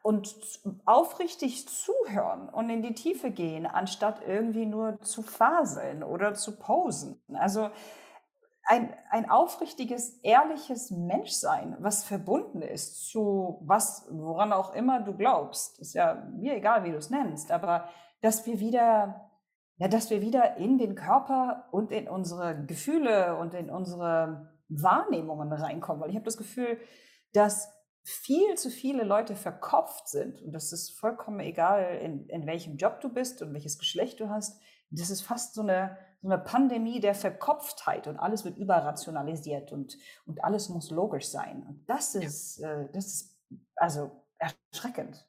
und 0.03 0.33
aufrichtig 0.87 1.69
zuhören 1.69 2.49
und 2.49 2.71
in 2.71 2.83
die 2.83 2.95
Tiefe 2.95 3.31
gehen, 3.31 3.67
anstatt 3.67 4.23
irgendwie 4.27 4.65
nur 4.65 5.01
zu 5.03 5.23
faseln 5.23 6.03
oder 6.03 6.35
zu 6.35 6.57
posen? 6.57 7.21
Also 7.35 7.69
ein, 8.67 8.95
ein 9.11 9.29
aufrichtiges, 9.29 10.19
ehrliches 10.23 10.91
Menschsein, 10.91 11.77
was 11.81 12.05
verbunden 12.05 12.63
ist 12.63 13.09
zu 13.09 13.61
was, 13.63 14.07
woran 14.11 14.53
auch 14.53 14.75
immer 14.75 15.01
du 15.01 15.15
glaubst. 15.15 15.79
Ist 15.81 15.95
ja 15.95 16.27
mir 16.35 16.55
egal, 16.57 16.85
wie 16.85 16.91
du 16.91 16.97
es 16.97 17.11
nennst, 17.11 17.53
aber 17.53 17.89
dass 18.23 18.47
wir 18.47 18.61
wieder, 18.61 19.31
ja, 19.77 19.89
dass 19.89 20.09
wir 20.09 20.23
wieder 20.23 20.57
in 20.57 20.79
den 20.79 20.95
Körper 20.95 21.69
und 21.73 21.93
in 21.93 22.09
unsere 22.09 22.65
Gefühle 22.65 23.37
und 23.37 23.53
in 23.53 23.69
unsere 23.71 24.51
Wahrnehmungen 24.69 25.53
reinkommen. 25.53 26.03
Weil 26.03 26.11
ich 26.11 26.17
habe 26.17 26.25
das 26.25 26.39
Gefühl, 26.39 26.81
dass 27.35 27.71
viel 28.03 28.55
zu 28.55 28.71
viele 28.71 29.05
Leute 29.05 29.35
verkopft 29.35 30.09
sind 30.09 30.43
und 30.43 30.53
das 30.53 30.73
ist 30.73 30.91
vollkommen 30.91 31.41
egal, 31.41 31.99
in, 32.03 32.29
in 32.29 32.47
welchem 32.47 32.77
Job 32.77 33.01
du 33.01 33.09
bist 33.09 33.43
und 33.43 33.53
welches 33.53 33.79
Geschlecht 33.79 34.21
du 34.21 34.29
hast. 34.29 34.61
Das 34.99 35.11
ist 35.11 35.23
fast 35.23 35.55
so 35.55 35.63
eine, 35.63 35.97
so 36.23 36.29
eine 36.29 36.39
Pandemie 36.39 37.01
der 37.01 37.15
Verkopftheit 37.15 38.07
und 38.07 38.19
alles 38.19 38.45
wird 38.45 38.59
überrationalisiert 38.59 39.73
und, 39.73 39.99
und 40.27 40.43
alles 40.45 40.69
muss 40.69 40.91
logisch 40.91 41.29
sein. 41.29 41.63
Und 41.63 41.85
das 41.89 42.15
ist, 42.15 42.59
ja. 42.59 42.83
äh, 42.83 42.89
das 42.93 43.07
ist 43.07 43.37
also 43.77 44.11
erschreckend 44.39 45.27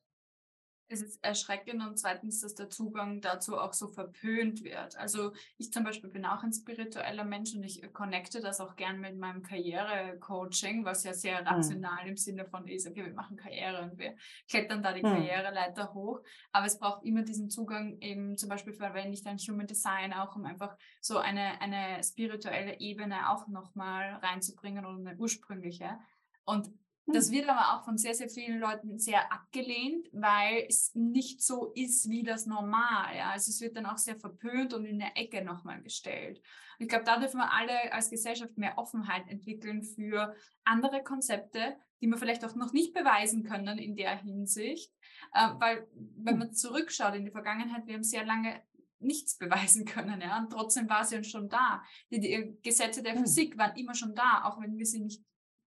es 0.87 1.01
ist 1.01 1.23
erschreckend 1.23 1.81
und 1.81 1.97
zweitens, 1.97 2.41
dass 2.41 2.53
der 2.53 2.69
Zugang 2.69 3.19
dazu 3.21 3.57
auch 3.57 3.73
so 3.73 3.87
verpönt 3.87 4.63
wird. 4.63 4.95
Also 4.97 5.33
ich 5.57 5.71
zum 5.71 5.83
Beispiel 5.83 6.09
bin 6.09 6.25
auch 6.25 6.43
ein 6.43 6.53
spiritueller 6.53 7.23
Mensch 7.23 7.55
und 7.55 7.63
ich 7.63 7.81
connecte 7.91 8.39
das 8.39 8.59
auch 8.59 8.75
gern 8.75 8.99
mit 8.99 9.17
meinem 9.17 9.41
Karrierecoaching, 9.41 10.85
was 10.85 11.03
ja 11.03 11.13
sehr 11.13 11.39
hm. 11.39 11.47
rational 11.47 12.03
mhm. 12.03 12.09
im 12.09 12.17
Sinne 12.17 12.45
von 12.45 12.67
ist, 12.67 12.87
okay, 12.87 13.05
wir 13.05 13.13
machen 13.13 13.35
Karriere 13.35 13.83
und 13.83 13.97
wir 13.97 14.15
klettern 14.47 14.83
da 14.83 14.93
die 14.93 15.01
mhm. 15.01 15.13
Karriereleiter 15.13 15.93
hoch. 15.93 16.21
Aber 16.51 16.67
es 16.67 16.77
braucht 16.77 17.03
immer 17.03 17.23
diesen 17.23 17.49
Zugang 17.49 17.99
eben 18.01 18.37
zum 18.37 18.49
Beispiel 18.49 18.73
verwende 18.73 19.13
ich 19.13 19.23
dann 19.23 19.37
Human 19.37 19.67
Design 19.67 20.13
auch, 20.13 20.35
um 20.35 20.45
einfach 20.45 20.77
so 21.01 21.17
eine, 21.17 21.61
eine 21.61 22.03
spirituelle 22.03 22.79
Ebene 22.79 23.31
auch 23.31 23.47
nochmal 23.47 24.15
reinzubringen 24.21 24.85
oder 24.85 24.97
eine 24.97 25.17
ursprüngliche. 25.17 25.97
Und 26.45 26.69
Das 27.07 27.27
hm. 27.27 27.35
wird 27.35 27.49
aber 27.49 27.73
auch 27.73 27.85
von 27.85 27.97
sehr, 27.97 28.15
sehr 28.15 28.29
vielen 28.29 28.59
Leuten 28.59 28.97
sehr 28.97 29.31
abgelehnt, 29.31 30.07
weil 30.11 30.65
es 30.67 30.91
nicht 30.95 31.41
so 31.41 31.71
ist 31.75 32.09
wie 32.09 32.23
das 32.23 32.45
Normal. 32.45 33.15
Ja? 33.15 33.31
Also 33.31 33.51
es 33.51 33.61
wird 33.61 33.77
dann 33.77 33.85
auch 33.85 33.97
sehr 33.97 34.15
verpönt 34.15 34.73
und 34.73 34.85
in 34.85 34.99
der 34.99 35.15
Ecke 35.15 35.43
nochmal 35.43 35.81
gestellt. 35.81 36.39
Und 36.77 36.85
ich 36.85 36.89
glaube, 36.89 37.05
da 37.05 37.19
dürfen 37.19 37.37
wir 37.37 37.53
alle 37.53 37.93
als 37.93 38.09
Gesellschaft 38.09 38.57
mehr 38.57 38.77
Offenheit 38.77 39.27
entwickeln 39.27 39.83
für 39.83 40.35
andere 40.63 41.03
Konzepte, 41.03 41.77
die 42.01 42.07
wir 42.07 42.17
vielleicht 42.17 42.43
auch 42.43 42.55
noch 42.55 42.73
nicht 42.73 42.93
beweisen 42.93 43.43
können 43.43 43.77
in 43.77 43.95
der 43.95 44.17
Hinsicht. 44.17 44.91
Äh, 45.33 45.49
weil 45.59 45.87
wenn 45.93 46.33
hm. 46.33 46.39
man 46.39 46.53
zurückschaut 46.53 47.13
in 47.13 47.25
die 47.25 47.31
Vergangenheit, 47.31 47.85
wir 47.85 47.93
haben 47.93 48.03
sehr 48.03 48.25
lange 48.25 48.63
nichts 48.97 49.37
beweisen 49.37 49.85
können. 49.85 50.21
Ja? 50.21 50.39
Und 50.39 50.49
trotzdem 50.49 50.89
war 50.89 51.03
sie 51.03 51.23
schon 51.23 51.49
da. 51.49 51.83
Die, 52.09 52.19
die 52.19 52.57
Gesetze 52.63 53.03
der 53.03 53.13
hm. 53.13 53.19
Physik 53.21 53.59
waren 53.59 53.75
immer 53.77 53.93
schon 53.93 54.15
da, 54.15 54.45
auch 54.45 54.59
wenn 54.59 54.75
wir 54.75 54.87
sie 54.87 55.01
nicht 55.01 55.23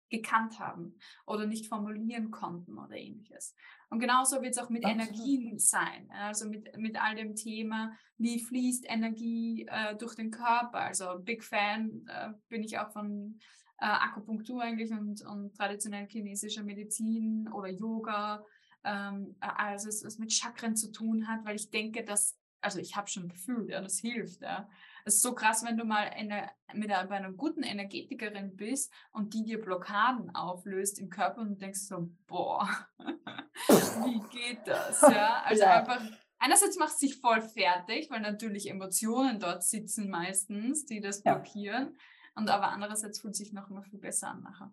gekannt 0.09 0.59
haben 0.59 0.99
oder 1.27 1.47
nicht 1.47 1.67
formulieren 1.67 2.31
konnten 2.31 2.79
oder 2.79 2.97
ähnliches. 2.97 3.55
Und 3.89 4.01
genauso 4.01 4.43
wird 4.43 4.53
es 4.53 4.59
auch 4.59 4.71
mit 4.71 4.85
Absolut. 4.85 5.09
Energien 5.09 5.59
sein. 5.59 6.11
Also 6.11 6.49
mit, 6.49 6.77
mit 6.77 7.01
all 7.01 7.15
dem 7.15 7.35
Thema, 7.35 7.97
wie 8.19 8.41
fließt 8.41 8.85
Energie 8.89 9.67
äh, 9.69 9.97
durch 9.97 10.15
den 10.15 10.31
Körper. 10.31 10.81
Also 10.81 11.19
Big 11.21 11.45
Fan 11.45 12.07
äh, 12.09 12.31
bin 12.49 12.63
ich 12.63 12.79
auch 12.79 12.91
von 12.91 13.39
äh, 13.79 13.87
Akupunktur 13.87 14.63
eigentlich 14.63 14.91
und, 14.91 15.23
und 15.23 15.55
traditionell 15.57 16.07
chinesischer 16.09 16.63
Medizin 16.63 17.49
oder 17.53 17.69
Yoga. 17.69 18.45
Ähm, 18.85 19.37
also 19.41 19.89
es, 19.89 20.05
was 20.05 20.19
mit 20.19 20.33
Chakren 20.33 20.77
zu 20.77 20.91
tun 20.91 21.29
hat, 21.29 21.45
weil 21.45 21.57
ich 21.57 21.71
denke, 21.71 22.05
dass, 22.05 22.39
also 22.61 22.79
ich 22.79 22.97
habe 22.97 23.09
schon 23.09 23.29
gefühlt, 23.29 23.69
ja, 23.69 23.81
das 23.81 23.99
hilft. 23.99 24.43
Ja. 24.43 24.69
Es 25.07 25.17
ist 25.17 25.23
so 25.23 25.37
krass, 25.37 25.65
wenn 25.65 25.77
du 25.77 25.85
mal 25.85 26.09
eine, 26.09 26.51
mit 26.75 26.91
einer, 26.91 27.09
bei 27.09 27.15
einer 27.15 27.31
guten 27.31 27.63
Energetikerin 27.63 28.57
bist 28.57 28.93
und 29.13 29.35
die 29.35 29.45
dir 29.45 29.61
Blockaden 29.61 30.35
auflöst 30.35 30.99
im 30.99 31.11
Körper 31.11 31.43
und 31.43 31.63
denkst 31.63 31.83
so, 31.83 32.11
boah, 32.27 32.69
wie 32.99 34.21
geht 34.37 34.67
das? 34.67 35.01
Ja, 35.03 35.43
also 35.45 35.63
ja. 35.63 35.79
einfach 35.79 36.03
einerseits 36.41 36.77
macht 36.77 36.95
es 36.95 36.99
sich 36.99 37.21
voll 37.21 37.41
fertig, 37.41 38.11
weil 38.11 38.21
natürlich 38.21 38.69
Emotionen 38.69 39.39
dort 39.39 39.63
sitzen 39.63 40.11
meistens, 40.11 40.87
die 40.87 41.01
das 41.01 41.23
blockieren. 41.23 41.85
Ja. 41.85 41.93
Und 42.35 42.51
aber 42.51 42.71
andererseits 42.71 43.21
fühlt 43.21 43.35
es 43.35 43.39
sich 43.39 43.53
noch 43.53 43.71
immer 43.71 43.83
viel 43.83 44.01
besser 44.01 44.31
an 44.31 44.43
nachher. 44.43 44.73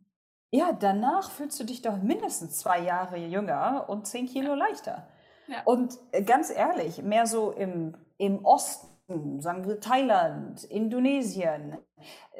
Ja, 0.49 0.73
danach 0.73 1.29
fühlst 1.29 1.59
du 1.59 1.63
dich 1.63 1.83
doch 1.83 2.01
mindestens 2.01 2.57
zwei 2.57 2.79
Jahre 2.79 3.17
jünger 3.17 3.87
und 3.87 4.07
zehn 4.07 4.25
Kilo 4.25 4.55
leichter. 4.55 5.07
Ja. 5.47 5.61
Und 5.65 5.99
äh, 6.11 6.23
ganz 6.23 6.49
ehrlich, 6.49 7.03
mehr 7.03 7.27
so 7.27 7.51
im, 7.51 7.95
im 8.17 8.43
Osten 8.43 8.92
sagen 9.39 9.67
wir 9.67 9.79
Thailand, 9.79 10.63
Indonesien, 10.65 11.77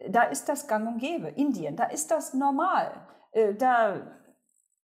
da 0.09 0.23
ist 0.23 0.49
das 0.49 0.67
gang 0.67 0.87
und 0.87 0.97
gäbe. 0.97 1.29
Indien, 1.29 1.75
da 1.75 1.85
ist 1.85 2.11
das 2.11 2.33
normal. 2.33 3.07
Äh, 3.31 3.55
da, 3.55 4.01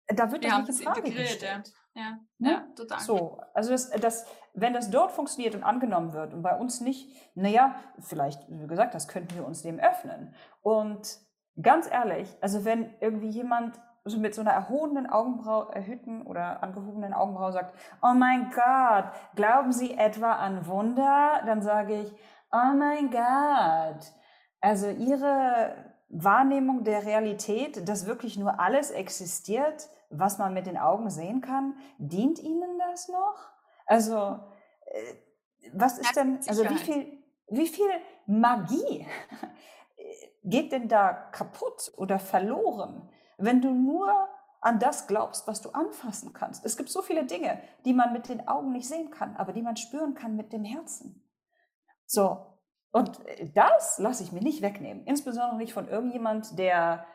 da 0.07 0.31
wird 0.31 0.43
das 0.43 0.51
ja, 0.51 0.59
nicht 0.59 0.69
in 0.69 0.75
Frage 0.75 1.01
gestellt. 1.11 1.67
Ja. 1.67 1.73
Ja, 1.95 2.19
ne? 2.37 2.51
ja, 2.51 2.67
total. 2.75 2.99
So, 2.99 3.41
also 3.53 3.71
das, 3.71 3.89
das, 3.89 4.25
wenn 4.53 4.73
das 4.73 4.89
dort 4.89 5.11
funktioniert 5.11 5.55
und 5.55 5.63
angenommen 5.63 6.13
wird 6.13 6.33
und 6.33 6.41
bei 6.41 6.55
uns 6.55 6.81
nicht, 6.81 7.09
naja, 7.35 7.75
vielleicht, 7.99 8.41
wie 8.49 8.67
gesagt, 8.67 8.93
das 8.93 9.07
könnten 9.07 9.35
wir 9.35 9.45
uns 9.45 9.63
dem 9.63 9.79
öffnen. 9.79 10.33
Und 10.61 11.19
ganz 11.61 11.89
ehrlich, 11.91 12.37
also 12.41 12.63
wenn 12.63 12.93
irgendwie 13.01 13.29
jemand 13.29 13.79
so 14.09 14.19
mit 14.19 14.35
so 14.35 14.41
einer 14.41 14.51
erhobenen 14.51 15.07
Augenbraue, 15.07 15.73
erhöhten 15.73 16.23
oder 16.23 16.63
angehobenen 16.63 17.13
Augenbraue 17.13 17.51
sagt, 17.51 17.73
oh 18.01 18.13
mein 18.13 18.51
Gott, 18.51 19.11
glauben 19.35 19.71
Sie 19.71 19.97
etwa 19.97 20.33
an 20.33 20.67
Wunder? 20.67 21.41
Dann 21.45 21.61
sage 21.61 22.01
ich, 22.01 22.13
oh 22.51 22.75
mein 22.75 23.09
Gott. 23.11 24.13
Also 24.61 24.89
Ihre 24.89 25.75
Wahrnehmung 26.09 26.83
der 26.83 27.05
Realität, 27.05 27.87
dass 27.87 28.07
wirklich 28.07 28.37
nur 28.37 28.59
alles 28.59 28.91
existiert, 28.91 29.89
was 30.09 30.39
man 30.39 30.53
mit 30.53 30.65
den 30.65 30.77
Augen 30.77 31.09
sehen 31.09 31.41
kann, 31.41 31.75
dient 31.97 32.39
Ihnen 32.39 32.79
das 32.79 33.09
noch? 33.09 33.51
Also, 33.85 34.39
äh, 34.85 35.13
was 35.73 35.99
ist 35.99 36.15
denn, 36.15 36.39
also 36.47 36.67
wie 36.67 36.77
viel, 36.77 37.23
wie 37.49 37.67
viel 37.67 37.89
Magie 38.25 39.05
geht 40.43 40.71
denn 40.71 40.87
da 40.87 41.13
kaputt 41.13 41.91
oder 41.97 42.17
verloren? 42.17 43.09
Wenn 43.39 43.61
du 43.61 43.71
nur 43.71 44.11
an 44.61 44.79
das 44.79 45.07
glaubst, 45.07 45.47
was 45.47 45.61
du 45.61 45.69
anfassen 45.69 46.33
kannst. 46.33 46.65
Es 46.65 46.75
gibt 46.75 46.89
so 46.89 47.01
viele 47.01 47.25
Dinge, 47.25 47.61
die 47.85 47.93
man 47.93 48.11
mit 48.11 48.27
den 48.27 48.47
Augen 48.47 48.71
nicht 48.71 48.87
sehen 48.87 49.09
kann, 49.09 49.35
aber 49.37 49.53
die 49.53 49.61
man 49.61 49.77
spüren 49.77 50.15
kann 50.15 50.35
mit 50.35 50.51
dem 50.51 50.63
Herzen. 50.63 51.23
So. 52.05 52.45
Und 52.91 53.19
das 53.53 53.99
lasse 53.99 54.23
ich 54.23 54.31
mir 54.31 54.41
nicht 54.41 54.61
wegnehmen. 54.61 55.05
Insbesondere 55.05 55.57
nicht 55.57 55.73
von 55.73 55.87
irgendjemand, 55.87 56.57
der, 56.57 57.05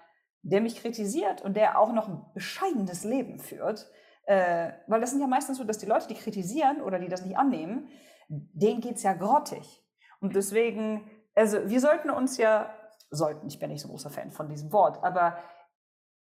der 0.43 0.61
mich 0.61 0.77
kritisiert 0.77 1.43
und 1.43 1.57
der 1.57 1.79
auch 1.79 1.93
noch 1.93 2.09
ein 2.09 2.25
bescheidenes 2.33 3.05
Leben 3.05 3.41
führt. 3.41 3.91
Äh, 4.27 4.73
weil 4.87 5.01
das 5.01 5.11
sind 5.11 5.21
ja 5.21 5.27
meistens 5.27 5.59
so, 5.59 5.65
dass 5.65 5.79
die 5.79 5.87
Leute, 5.87 6.07
die 6.09 6.15
kritisieren 6.15 6.81
oder 6.81 6.99
die 6.99 7.09
das 7.09 7.27
nicht 7.27 7.37
annehmen, 7.37 7.89
denen 8.29 8.81
geht 8.81 8.97
es 8.97 9.03
ja 9.03 9.13
grottig. 9.13 9.85
Und 10.21 10.35
deswegen, 10.35 11.11
also 11.35 11.69
wir 11.69 11.81
sollten 11.81 12.09
uns 12.09 12.39
ja, 12.39 12.73
sollten, 13.11 13.47
ich 13.49 13.59
bin 13.59 13.71
nicht 13.71 13.83
so 13.83 13.89
großer 13.89 14.11
Fan 14.11 14.31
von 14.31 14.49
diesem 14.49 14.73
Wort, 14.73 15.03
aber 15.05 15.37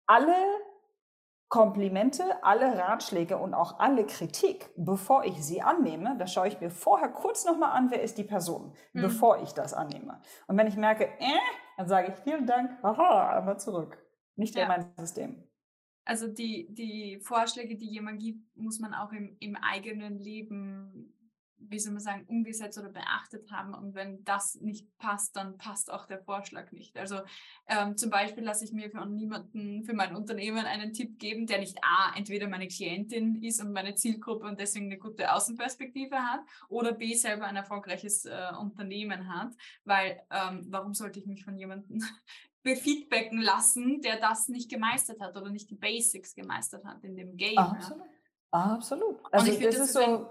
alle 0.09 0.35
Komplimente, 1.49 2.45
alle 2.45 2.77
Ratschläge 2.77 3.39
und 3.39 3.55
auch 3.55 3.79
alle 3.79 4.05
Kritik, 4.05 4.69
bevor 4.77 5.25
ich 5.25 5.43
sie 5.43 5.63
annehme, 5.63 6.17
da 6.19 6.27
schaue 6.27 6.49
ich 6.49 6.61
mir 6.61 6.71
vorher 6.71 7.09
kurz 7.09 7.47
nochmal 7.47 7.73
an, 7.73 7.91
wer 7.91 8.03
ist 8.03 8.19
die 8.19 8.25
Person, 8.25 8.75
mhm. 8.93 9.03
bevor 9.03 9.43
ich 9.43 9.53
das 9.53 9.73
annehme. 9.73 10.21
Und 10.47 10.59
wenn 10.59 10.67
ich 10.67 10.77
merke, 10.77 11.05
äh, 11.05 11.39
dann 11.79 11.89
sage 11.89 12.13
ich 12.13 12.19
vielen 12.23 12.47
Dank, 12.47 12.83
haha, 12.83 13.39
einmal 13.39 13.59
zurück. 13.59 13.97
Nicht 14.37 14.57
ja. 14.57 14.63
in 14.63 14.69
mein 14.69 14.93
System. 14.99 15.43
Also 16.05 16.29
die, 16.29 16.69
die 16.75 17.21
Vorschläge, 17.23 17.77
die 17.77 17.89
jemand 17.89 18.21
gibt, 18.21 18.55
muss 18.57 18.79
man 18.79 18.93
auch 18.93 19.13
im, 19.13 19.37
im 19.41 19.57
eigenen 19.57 20.19
Leben 20.19 21.15
wie 21.61 21.79
soll 21.79 21.93
man 21.93 22.01
sagen, 22.01 22.25
umgesetzt 22.27 22.79
oder 22.79 22.89
beachtet 22.89 23.51
haben. 23.51 23.75
Und 23.75 23.95
wenn 23.95 24.25
das 24.25 24.57
nicht 24.57 24.87
passt, 24.99 25.37
dann 25.37 25.59
passt 25.59 25.91
auch 25.93 26.07
der 26.07 26.21
Vorschlag 26.21 26.73
nicht. 26.73 26.97
Also 26.97 27.21
ähm, 27.67 27.97
zum 27.97 28.11
Beispiel 28.11 28.45
lasse 28.45 28.65
ich 28.65 28.73
mir 28.73 28.91
von 28.91 29.15
niemanden 29.15 29.85
für 29.85 29.95
mein 29.95 30.15
Unternehmen 30.15 30.65
einen 30.65 30.93
Tipp 30.93 31.19
geben, 31.19 31.47
der 31.47 31.59
nicht 31.59 31.79
A, 31.83 32.17
entweder 32.17 32.49
meine 32.49 32.69
Klientin 32.69 33.43
ist 33.43 33.61
und 33.61 33.73
meine 33.73 33.95
Zielgruppe 33.95 34.47
und 34.47 34.61
deswegen 34.61 34.87
eine 34.87 34.99
gute 34.99 35.33
Außenperspektive 35.33 36.17
hat 36.17 36.41
oder 36.69 36.93
B, 36.93 37.15
selber 37.15 37.47
ein 37.47 37.57
erfolgreiches 37.57 38.25
äh, 38.25 38.53
Unternehmen 38.59 39.29
hat. 39.33 39.53
Weil 39.85 40.21
ähm, 40.31 40.67
warum 40.69 40.95
sollte 40.95 41.19
ich 41.19 41.27
mich 41.27 41.45
von 41.45 41.59
jemandem 41.59 42.03
befeedbacken 42.63 43.41
lassen, 43.41 44.01
der 44.03 44.19
das 44.19 44.49
nicht 44.49 44.71
gemeistert 44.71 45.21
hat 45.21 45.37
oder 45.37 45.51
nicht 45.51 45.71
die 45.71 45.77
Basics 45.77 46.35
gemeistert 46.35 46.85
hat 46.85 47.03
in 47.05 47.17
dem 47.17 47.37
Game. 47.37 47.59
Absolut. 47.59 48.05
Ja. 48.05 48.19
Absolut. 48.51 49.19
Also 49.31 49.53
das, 49.53 49.59
das, 49.61 49.79
ist 49.79 49.93
so 49.93 50.31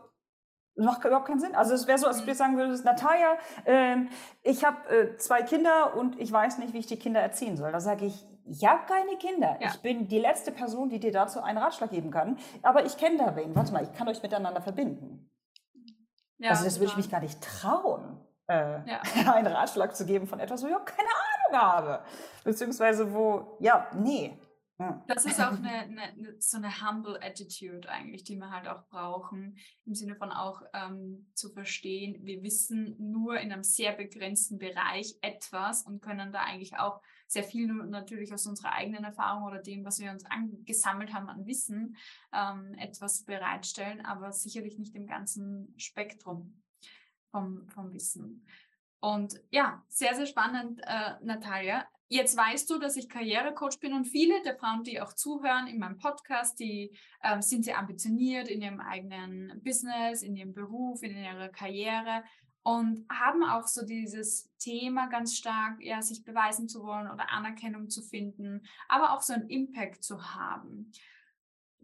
macht 0.78 1.04
überhaupt 1.04 1.28
keinen 1.28 1.40
Sinn. 1.40 1.56
Also 1.56 1.74
es 1.74 1.88
wäre 1.88 1.98
so, 1.98 2.08
als 2.08 2.24
du 2.24 2.30
mhm. 2.30 2.34
sagen 2.34 2.58
würdest, 2.58 2.86
Natalia, 2.86 3.38
äh, 3.66 3.98
ich 4.44 4.64
habe 4.64 4.78
äh, 4.90 5.18
zwei 5.18 5.42
Kinder 5.42 5.96
und 5.96 6.20
ich 6.20 6.32
weiß 6.32 6.60
nicht, 6.60 6.74
wie 6.74 6.80
ich 6.80 6.88
die 6.88 7.00
Kinder 7.00 7.20
erziehen 7.20 7.58
soll. 7.58 7.72
Da 7.72 7.80
sage 7.80 8.06
ich, 8.06 8.26
ich 8.46 8.66
habe 8.66 8.86
keine 8.88 9.18
Kinder. 9.18 9.58
Ja. 9.60 9.70
Ich 9.70 9.82
bin 9.82 10.08
die 10.08 10.20
letzte 10.20 10.52
Person, 10.52 10.90
die 10.90 11.00
dir 11.00 11.12
dazu 11.12 11.42
einen 11.42 11.58
Ratschlag 11.58 11.90
geben 11.90 12.12
kann. 12.12 12.38
Aber 12.62 12.86
ich 12.86 12.98
kenne 12.98 13.18
da 13.18 13.36
wen. 13.36 13.56
Warte 13.56 13.74
mal, 13.74 13.84
ich 13.84 13.94
kann 13.94 14.08
euch 14.08 14.22
miteinander 14.24 14.62
verbinden. 14.62 15.30
Ja, 16.38 16.52
also 16.52 16.66
das 16.66 16.80
würde 16.80 16.92
ich 16.92 16.98
mich 16.98 17.10
gar 17.10 17.20
nicht 17.20 17.42
trauen, 17.42 18.22
äh, 18.48 18.88
ja. 18.88 19.02
einen 19.34 19.48
Ratschlag 19.48 19.96
zu 19.96 20.06
geben 20.06 20.28
von 20.28 20.40
etwas, 20.40 20.64
wo 20.64 20.68
ich 20.68 20.76
auch 20.76 20.86
keine 20.86 21.10
Ahnung 21.10 21.62
habe. 21.62 22.04
Beziehungsweise 22.44 23.14
wo, 23.14 23.58
ja, 23.60 23.88
nee. 23.96 24.38
Das 25.08 25.26
ist 25.26 25.42
auch 25.42 25.54
eine, 25.54 25.70
eine, 25.70 26.36
so 26.40 26.58
eine 26.58 26.70
humble 26.70 27.20
Attitude 27.20 27.90
eigentlich, 27.90 28.24
die 28.24 28.36
wir 28.36 28.52
halt 28.52 28.68
auch 28.68 28.88
brauchen, 28.90 29.58
im 29.86 29.96
Sinne 29.96 30.16
von 30.16 30.32
auch 30.32 30.62
ähm, 30.74 31.32
zu 31.34 31.50
verstehen, 31.50 32.24
wir 32.24 32.44
wissen 32.44 32.96
nur 33.00 33.40
in 33.40 33.52
einem 33.52 33.64
sehr 33.64 33.94
begrenzten 33.94 34.60
Bereich 34.60 35.18
etwas 35.22 35.82
und 35.82 36.02
können 36.02 36.32
da 36.32 36.42
eigentlich 36.42 36.78
auch 36.78 37.02
sehr 37.26 37.44
viel 37.44 37.68
natürlich 37.68 38.32
aus 38.34 38.46
unserer 38.46 38.74
eigenen 38.74 39.04
Erfahrung 39.04 39.44
oder 39.46 39.60
dem, 39.60 39.84
was 39.84 40.00
wir 40.00 40.12
uns 40.12 40.26
angesammelt 40.26 41.12
haben 41.12 41.28
an 41.28 41.48
Wissen, 41.48 41.98
ähm, 42.32 42.76
etwas 42.78 43.24
bereitstellen, 43.24 44.06
aber 44.06 44.32
sicherlich 44.32 44.78
nicht 44.78 44.96
im 44.96 45.08
ganzen 45.08 45.74
Spektrum 45.78 46.62
vom, 47.32 47.68
vom 47.70 47.94
Wissen. 47.94 48.46
Und 49.00 49.42
ja, 49.50 49.84
sehr, 49.90 50.16
sehr 50.16 50.26
spannend, 50.28 50.82
äh, 50.84 51.16
Natalia. 51.22 51.88
Jetzt 52.10 52.38
weißt 52.38 52.70
du, 52.70 52.80
dass 52.80 52.96
ich 52.96 53.10
Karrierecoach 53.10 53.80
bin 53.82 53.94
und 53.94 54.06
viele 54.06 54.42
der 54.44 54.56
Frauen, 54.56 54.84
die 54.84 55.02
auch 55.02 55.14
zuhören 55.14 55.68
in 55.68 55.78
meinem 55.78 55.98
Podcast, 55.98 56.58
die 56.60 56.96
ähm, 57.22 57.42
sind 57.42 57.66
sehr 57.66 57.78
ambitioniert 57.78 58.48
in 58.48 58.62
ihrem 58.62 58.80
eigenen 58.80 59.62
Business, 59.62 60.24
in 60.24 60.36
ihrem 60.38 60.54
Beruf, 60.54 61.04
in 61.04 61.18
ihrer 61.18 61.50
Karriere 61.50 62.24
und 62.68 63.06
haben 63.10 63.44
auch 63.44 63.66
so 63.66 63.86
dieses 63.86 64.50
Thema 64.58 65.08
ganz 65.08 65.38
stark, 65.38 65.82
ja, 65.82 66.02
sich 66.02 66.26
beweisen 66.26 66.68
zu 66.68 66.84
wollen 66.84 67.10
oder 67.10 67.32
Anerkennung 67.32 67.90
zu 67.90 68.02
finden, 68.02 68.62
aber 68.90 69.14
auch 69.14 69.22
so 69.22 69.34
einen 69.34 69.50
Impact 69.50 70.04
zu 70.04 70.36
haben. 70.36 70.92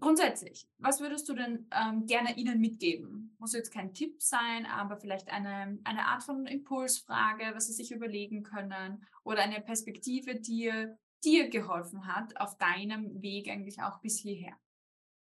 Grundsätzlich, 0.03 0.67
was 0.79 0.99
würdest 0.99 1.29
du 1.29 1.33
denn 1.33 1.65
ähm, 1.71 2.05
gerne 2.05 2.35
Ihnen 2.35 2.59
mitgeben? 2.59 3.35
Muss 3.39 3.53
jetzt 3.53 3.73
kein 3.73 3.93
Tipp 3.93 4.21
sein, 4.21 4.65
aber 4.65 4.97
vielleicht 4.97 5.31
eine, 5.31 5.79
eine 5.85 6.07
Art 6.07 6.23
von 6.23 6.45
Impulsfrage, 6.45 7.45
was 7.53 7.67
Sie 7.67 7.73
sich 7.73 7.91
überlegen 7.91 8.43
können 8.43 9.05
oder 9.23 9.43
eine 9.43 9.61
Perspektive, 9.61 10.35
die, 10.35 10.93
dir 11.23 11.49
geholfen 11.49 12.05
hat 12.07 12.35
auf 12.39 12.57
deinem 12.57 13.21
Weg 13.21 13.49
eigentlich 13.49 13.81
auch 13.81 13.99
bis 13.99 14.19
hierher? 14.19 14.53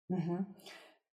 Mhm. 0.07 0.47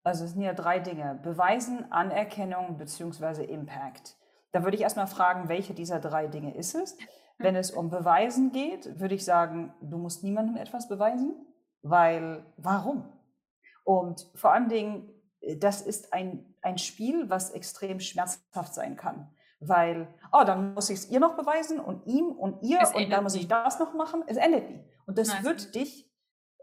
Also 0.03 0.25
es 0.25 0.33
sind 0.33 0.43
ja 0.43 0.53
drei 0.53 0.79
Dinge. 0.79 1.19
Beweisen, 1.23 1.91
Anerkennung 1.91 2.77
bzw. 2.77 3.45
Impact. 3.45 4.19
Da 4.53 4.63
würde 4.63 4.77
ich 4.77 4.83
erstmal 4.83 5.07
fragen, 5.07 5.49
welche 5.49 5.73
dieser 5.73 6.01
drei 6.01 6.27
Dinge 6.27 6.55
ist 6.55 6.75
es? 6.75 6.99
Wenn 7.39 7.57
es 7.57 7.71
um 7.71 7.89
Beweisen 7.89 8.53
geht, 8.53 9.01
würde 9.01 9.15
ich 9.15 9.25
sagen, 9.25 9.73
du 9.81 9.97
musst 9.97 10.23
niemandem 10.23 10.57
etwas 10.57 10.87
beweisen, 10.87 11.35
weil 11.83 12.45
warum? 12.59 13.14
Und 13.85 14.27
vor 14.35 14.53
allen 14.53 14.69
Dingen, 14.69 15.11
äh, 15.41 15.57
das 15.57 15.83
ist 15.83 16.13
ein, 16.13 16.55
ein 16.63 16.79
Spiel, 16.79 17.31
was 17.31 17.51
extrem 17.51 18.01
schmerzhaft 18.01 18.75
sein 18.75 18.97
kann. 18.97 19.31
Weil, 19.61 20.09
oh, 20.33 20.43
dann 20.45 20.75
muss 20.75 20.91
ich 20.91 20.99
es 20.99 21.11
ihr 21.11 21.21
noch 21.21 21.37
beweisen 21.37 21.81
und 21.81 22.07
ihm 22.07 22.27
und 22.27 22.63
ihr 22.63 22.81
es 22.83 22.93
und 22.93 23.09
dann 23.11 23.23
muss 23.23 23.35
ich 23.35 23.49
das 23.49 23.79
noch 23.79 23.95
machen. 23.95 24.23
Es 24.27 24.37
endet 24.37 24.69
nie. 24.69 24.85
Und 25.07 25.17
das 25.17 25.29
Nein, 25.29 25.45
wird 25.45 25.75
dich 25.75 26.11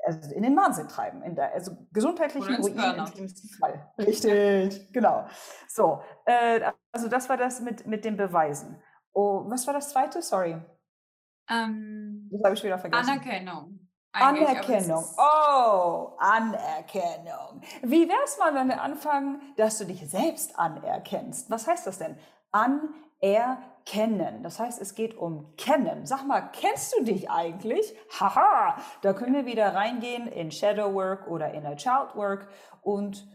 also 0.04 0.34
in 0.34 0.44
den 0.44 0.56
Wahnsinn 0.56 0.88
treiben, 0.88 1.22
in 1.24 1.36
der, 1.36 1.54
also 1.54 1.88
gesundheitlichen 1.92 2.56
Ruin 2.56 2.78
im 2.98 3.06
schlimmsten 3.08 3.50
Fall. 3.50 3.92
Richtig, 3.98 4.92
genau. 4.92 5.28
So, 5.68 6.02
äh, 6.26 6.72
also 6.92 7.08
das 7.08 7.30
war 7.30 7.38
das 7.38 7.62
mit, 7.62 7.86
mit 7.86 8.06
den 8.06 8.18
Beweisen. 8.18 8.82
Oh, 9.14 9.44
was 9.46 9.68
war 9.68 9.74
das 9.74 9.92
zweite? 9.92 10.22
Sorry. 10.22 10.60
Ähm, 11.50 12.30
das 12.32 12.44
habe 12.44 12.56
ich 12.56 12.64
wieder 12.64 12.80
vergessen. 12.80 13.10
Anerkennung. 13.10 13.88
Anerkennung. 14.12 15.06
Oh, 15.18 16.16
Anerkennung. 16.18 17.62
Wie 17.82 18.08
wäre 18.08 18.24
es 18.26 18.38
mal, 18.38 18.54
wenn 18.54 18.68
wir 18.68 18.82
anfangen, 18.82 19.42
dass 19.58 19.78
du 19.78 19.86
dich 19.86 20.10
selbst 20.10 20.58
anerkennst? 20.60 21.50
Was 21.50 21.68
heißt 21.68 21.88
das 21.88 21.98
denn? 21.98 22.18
Anerkennen. 22.52 24.44
Das 24.44 24.60
heißt, 24.60 24.82
es 24.82 24.96
geht 24.96 25.16
um 25.16 25.56
Kennen. 25.56 26.06
Sag 26.06 26.26
mal, 26.26 26.42
kennst 26.52 26.94
du 26.98 27.04
dich 27.04 27.30
eigentlich? 27.30 27.96
Haha, 28.20 28.78
da 29.02 29.14
können 29.14 29.34
wir 29.34 29.46
wieder 29.46 29.74
reingehen 29.74 30.28
in 30.28 30.52
Shadow 30.52 30.94
Work 30.94 31.28
oder 31.28 31.54
Inner 31.54 31.76
Child 31.76 32.16
Work 32.16 32.50
und 32.82 33.28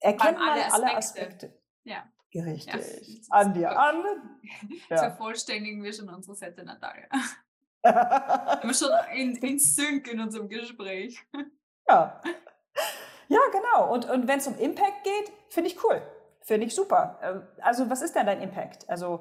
erkennen 0.00 0.38
mal 0.38 0.60
alle 0.60 0.66
Aspekte. 0.66 0.86
Alle 0.86 0.96
Aspekte. 0.96 1.60
Ja. 1.84 2.04
Richtig. 2.34 3.26
Ja, 3.28 3.36
an 3.36 3.54
dir 3.54 3.78
an. 3.78 4.04
Ja. 4.88 4.98
Vervollständigen 4.98 5.82
wir 5.82 5.92
schon 5.92 6.08
unsere 6.08 6.34
Sette, 6.34 6.64
Natalia. 6.64 7.06
Wir 7.82 8.74
schon 8.74 8.90
in, 9.14 9.36
in 9.36 9.58
Sync 9.58 10.12
in 10.12 10.20
unserem 10.20 10.48
Gespräch. 10.48 11.18
Ja. 11.88 12.20
Ja, 13.28 13.40
genau. 13.52 13.92
Und, 13.92 14.10
und 14.10 14.26
wenn 14.26 14.38
es 14.38 14.46
um 14.48 14.58
Impact 14.58 15.04
geht, 15.04 15.32
finde 15.50 15.70
ich 15.70 15.84
cool. 15.84 16.02
Finde 16.42 16.66
ich 16.66 16.74
super. 16.74 17.18
Ähm, 17.22 17.42
also, 17.62 17.88
was 17.90 18.02
ist 18.02 18.16
denn 18.16 18.26
dein 18.26 18.40
Impact? 18.40 18.88
Also, 18.88 19.20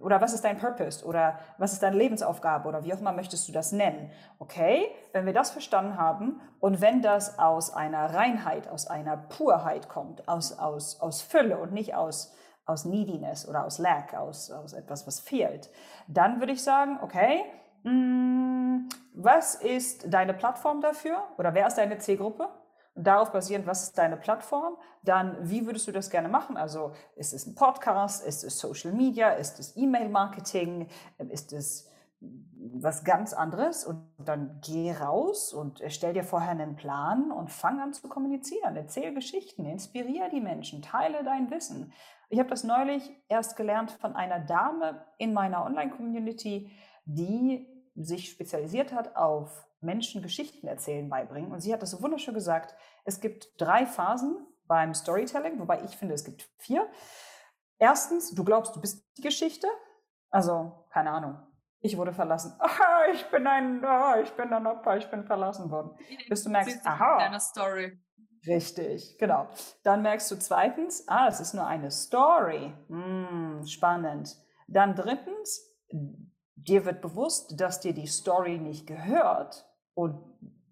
oder 0.00 0.20
was 0.20 0.32
ist 0.32 0.44
dein 0.44 0.58
Purpose? 0.58 1.04
Oder 1.04 1.38
was 1.58 1.72
ist 1.72 1.82
deine 1.82 1.96
Lebensaufgabe? 1.96 2.68
Oder 2.68 2.84
wie 2.84 2.94
auch 2.94 3.00
immer 3.00 3.12
möchtest 3.12 3.48
du 3.48 3.52
das 3.52 3.72
nennen? 3.72 4.10
Okay, 4.38 4.88
wenn 5.12 5.26
wir 5.26 5.32
das 5.32 5.50
verstanden 5.50 5.98
haben 5.98 6.40
und 6.58 6.80
wenn 6.80 7.02
das 7.02 7.38
aus 7.38 7.74
einer 7.74 8.14
Reinheit, 8.14 8.68
aus 8.68 8.86
einer 8.86 9.16
Purheit 9.16 9.88
kommt, 9.88 10.26
aus, 10.28 10.58
aus, 10.58 11.00
aus 11.00 11.20
Fülle 11.20 11.58
und 11.58 11.72
nicht 11.72 11.94
aus, 11.94 12.34
aus 12.64 12.84
Neediness 12.84 13.48
oder 13.48 13.64
aus 13.64 13.78
Lack, 13.78 14.14
aus, 14.14 14.50
aus 14.50 14.72
etwas, 14.72 15.06
was 15.06 15.20
fehlt, 15.20 15.70
dann 16.08 16.40
würde 16.40 16.52
ich 16.52 16.62
sagen, 16.62 16.98
okay, 17.02 17.44
was 17.82 19.54
ist 19.54 20.12
deine 20.12 20.34
Plattform 20.34 20.80
dafür? 20.80 21.22
Oder 21.38 21.54
wer 21.54 21.66
ist 21.66 21.76
deine 21.76 21.98
Zielgruppe? 21.98 22.48
darauf 22.94 23.32
basierend, 23.32 23.66
was 23.66 23.82
ist 23.84 23.98
deine 23.98 24.16
Plattform? 24.16 24.76
Dann, 25.02 25.36
wie 25.42 25.66
würdest 25.66 25.88
du 25.88 25.92
das 25.92 26.10
gerne 26.10 26.28
machen? 26.28 26.56
Also, 26.56 26.92
ist 27.16 27.32
es 27.32 27.46
ein 27.46 27.54
Podcast? 27.54 28.24
Ist 28.26 28.44
es 28.44 28.58
Social 28.58 28.92
Media? 28.92 29.30
Ist 29.30 29.58
es 29.58 29.76
E-Mail-Marketing? 29.76 30.88
Ist 31.30 31.52
es 31.52 31.88
was 32.20 33.04
ganz 33.04 33.32
anderes? 33.32 33.84
Und 33.86 34.06
dann 34.18 34.60
geh 34.62 34.92
raus 34.92 35.52
und 35.52 35.82
stell 35.88 36.12
dir 36.12 36.24
vorher 36.24 36.50
einen 36.50 36.76
Plan 36.76 37.32
und 37.32 37.50
fang 37.50 37.80
an 37.80 37.92
zu 37.92 38.08
kommunizieren. 38.08 38.76
Erzähl 38.76 39.14
Geschichten, 39.14 39.64
inspiriere 39.64 40.28
die 40.28 40.40
Menschen, 40.40 40.82
teile 40.82 41.24
dein 41.24 41.50
Wissen. 41.50 41.92
Ich 42.28 42.38
habe 42.38 42.50
das 42.50 42.62
neulich 42.62 43.10
erst 43.28 43.56
gelernt 43.56 43.90
von 43.90 44.14
einer 44.14 44.38
Dame 44.38 45.04
in 45.18 45.32
meiner 45.32 45.64
Online-Community, 45.64 46.70
die 47.04 47.66
sich 47.94 48.30
spezialisiert 48.30 48.92
hat 48.92 49.16
auf 49.16 49.66
Menschen 49.80 50.22
Geschichten 50.22 50.66
erzählen 50.66 51.08
beibringen. 51.08 51.52
Und 51.52 51.60
sie 51.60 51.72
hat 51.72 51.82
das 51.82 51.90
so 51.90 52.02
wunderschön 52.02 52.34
gesagt. 52.34 52.74
Es 53.04 53.20
gibt 53.20 53.48
drei 53.58 53.86
Phasen 53.86 54.46
beim 54.64 54.94
Storytelling, 54.94 55.58
wobei 55.58 55.82
ich 55.84 55.96
finde, 55.96 56.14
es 56.14 56.24
gibt 56.24 56.48
vier. 56.58 56.88
Erstens, 57.78 58.34
du 58.34 58.44
glaubst, 58.44 58.76
du 58.76 58.80
bist 58.80 59.04
die 59.16 59.22
Geschichte. 59.22 59.66
Also, 60.30 60.86
keine 60.90 61.10
Ahnung. 61.10 61.38
Ich 61.80 61.96
wurde 61.96 62.12
verlassen. 62.12 62.54
Aha, 62.58 63.06
ich 63.12 63.24
bin 63.30 63.46
ein, 63.46 63.82
oh, 63.84 64.20
ich 64.22 64.30
bin 64.32 64.52
ein 64.52 64.66
Opfer, 64.66 64.96
ich 64.98 65.10
bin 65.10 65.24
verlassen 65.24 65.70
worden. 65.70 65.96
Bis 66.28 66.44
du 66.44 66.50
merkst, 66.50 66.86
aha. 66.86 67.18
Deine 67.18 67.40
Story. 67.40 67.98
Richtig, 68.46 69.16
genau. 69.18 69.48
Dann 69.82 70.02
merkst 70.02 70.30
du 70.30 70.36
zweitens, 70.36 71.06
ah, 71.08 71.26
es 71.28 71.40
ist 71.40 71.54
nur 71.54 71.66
eine 71.66 71.90
Story. 71.90 72.72
Hm, 72.88 73.66
spannend. 73.66 74.36
Dann 74.68 74.94
drittens, 74.94 75.62
dir 76.68 76.84
wird 76.84 77.00
bewusst, 77.00 77.60
dass 77.60 77.80
dir 77.80 77.92
die 77.92 78.06
Story 78.06 78.58
nicht 78.58 78.86
gehört 78.86 79.66
und 79.94 80.18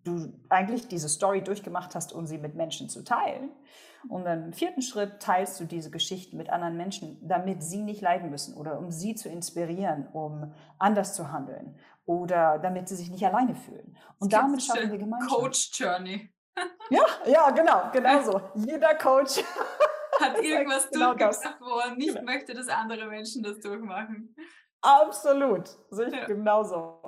du 0.04 0.32
eigentlich 0.48 0.88
diese 0.88 1.08
Story 1.08 1.42
durchgemacht 1.42 1.94
hast, 1.94 2.12
um 2.12 2.26
sie 2.26 2.38
mit 2.38 2.54
Menschen 2.54 2.88
zu 2.88 3.04
teilen. 3.04 3.50
Und 4.08 4.26
im 4.26 4.52
vierten 4.52 4.80
Schritt 4.80 5.20
teilst 5.20 5.58
du 5.60 5.64
diese 5.64 5.90
Geschichten 5.90 6.36
mit 6.36 6.50
anderen 6.50 6.76
Menschen, 6.76 7.18
damit 7.26 7.62
sie 7.62 7.82
nicht 7.82 8.00
leiden 8.00 8.30
müssen 8.30 8.54
oder 8.54 8.78
um 8.78 8.90
sie 8.90 9.14
zu 9.14 9.28
inspirieren, 9.28 10.06
um 10.12 10.52
anders 10.78 11.14
zu 11.14 11.32
handeln 11.32 11.76
oder 12.06 12.58
damit 12.58 12.88
sie 12.88 12.96
sich 12.96 13.10
nicht 13.10 13.26
alleine 13.26 13.54
fühlen. 13.54 13.96
Und 14.18 14.32
damit 14.32 14.62
schaffen 14.62 14.90
wir 14.90 14.98
gemeinsam. 14.98 15.28
Coach 15.28 15.70
Journey. 15.74 16.30
ja, 16.90 17.02
ja, 17.26 17.50
genau, 17.50 17.90
genau 17.92 18.22
so. 18.22 18.40
Jeder 18.54 18.94
Coach 18.94 19.42
hat 20.20 20.40
irgendwas 20.42 20.90
genau 20.90 21.14
durchgemacht, 21.14 21.60
wo 21.60 21.78
er 21.78 21.94
nicht 21.94 22.14
genau. 22.14 22.22
möchte, 22.22 22.54
dass 22.54 22.68
andere 22.68 23.06
Menschen 23.06 23.42
das 23.42 23.60
durchmachen. 23.60 24.34
Absolut, 24.80 25.68
sehe 25.90 26.06
ich 26.06 26.14
ja. 26.14 26.26
genauso. 26.26 27.00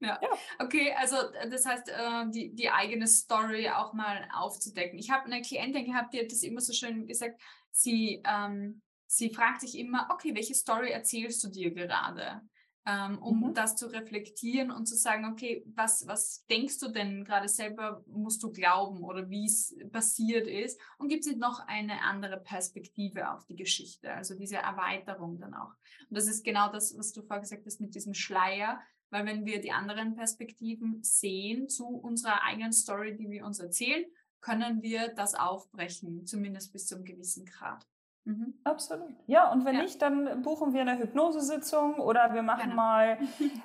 Ja. 0.00 0.18
ja. 0.20 0.28
okay, 0.58 0.92
also 0.98 1.16
äh, 1.16 1.48
das 1.48 1.64
heißt, 1.64 1.88
äh, 1.88 2.30
die, 2.30 2.54
die 2.54 2.70
eigene 2.70 3.06
Story 3.06 3.68
auch 3.70 3.92
mal 3.92 4.28
aufzudecken. 4.34 4.98
Ich 4.98 5.10
habe 5.10 5.24
eine 5.26 5.42
Klientin 5.42 5.84
gehabt, 5.84 6.12
die 6.12 6.20
hat 6.20 6.30
das 6.30 6.42
immer 6.42 6.60
so 6.60 6.72
schön 6.72 7.06
gesagt, 7.06 7.40
sie, 7.70 8.22
ähm, 8.26 8.82
sie 9.06 9.32
fragt 9.32 9.60
sich 9.60 9.78
immer, 9.78 10.08
okay, 10.12 10.34
welche 10.34 10.54
Story 10.54 10.90
erzählst 10.90 11.42
du 11.44 11.48
dir 11.48 11.72
gerade? 11.72 12.42
Ähm, 12.86 13.18
um 13.18 13.40
mhm. 13.40 13.54
das 13.54 13.76
zu 13.76 13.86
reflektieren 13.86 14.70
und 14.70 14.86
zu 14.86 14.94
sagen, 14.94 15.24
okay, 15.24 15.64
was, 15.74 16.06
was 16.06 16.44
denkst 16.46 16.78
du 16.80 16.88
denn 16.88 17.24
gerade 17.24 17.48
selber, 17.48 18.04
musst 18.06 18.42
du 18.42 18.52
glauben 18.52 19.02
oder 19.04 19.30
wie 19.30 19.46
es 19.46 19.74
passiert 19.90 20.46
ist? 20.46 20.78
Und 20.98 21.08
gibt 21.08 21.26
es 21.26 21.36
noch 21.36 21.60
eine 21.66 22.02
andere 22.02 22.38
Perspektive 22.38 23.30
auf 23.30 23.46
die 23.46 23.56
Geschichte, 23.56 24.12
also 24.12 24.34
diese 24.34 24.56
Erweiterung 24.56 25.38
dann 25.38 25.54
auch? 25.54 25.72
Und 26.10 26.18
das 26.18 26.26
ist 26.26 26.44
genau 26.44 26.70
das, 26.70 26.96
was 26.98 27.12
du 27.12 27.22
vorher 27.22 27.40
gesagt 27.40 27.64
hast 27.64 27.80
mit 27.80 27.94
diesem 27.94 28.12
Schleier, 28.12 28.80
weil 29.10 29.24
wenn 29.24 29.46
wir 29.46 29.60
die 29.60 29.72
anderen 29.72 30.14
Perspektiven 30.14 31.02
sehen 31.02 31.68
zu 31.68 31.86
unserer 31.86 32.42
eigenen 32.42 32.72
Story, 32.72 33.16
die 33.16 33.30
wir 33.30 33.46
uns 33.46 33.60
erzählen, 33.60 34.04
können 34.40 34.82
wir 34.82 35.08
das 35.08 35.34
aufbrechen, 35.34 36.26
zumindest 36.26 36.72
bis 36.72 36.86
zu 36.86 36.96
einem 36.96 37.04
gewissen 37.04 37.46
Grad. 37.46 37.86
Mhm. 38.26 38.54
Absolut. 38.64 39.12
Ja, 39.26 39.52
und 39.52 39.66
wenn 39.66 39.74
ja. 39.74 39.82
nicht, 39.82 40.00
dann 40.00 40.40
buchen 40.42 40.72
wir 40.72 40.80
eine 40.80 40.98
Hypnosesitzung 40.98 41.96
oder 41.96 42.32
wir 42.32 42.42
machen 42.42 42.70
genau. 42.70 42.76
mal 42.76 43.06
äh, 43.08 43.18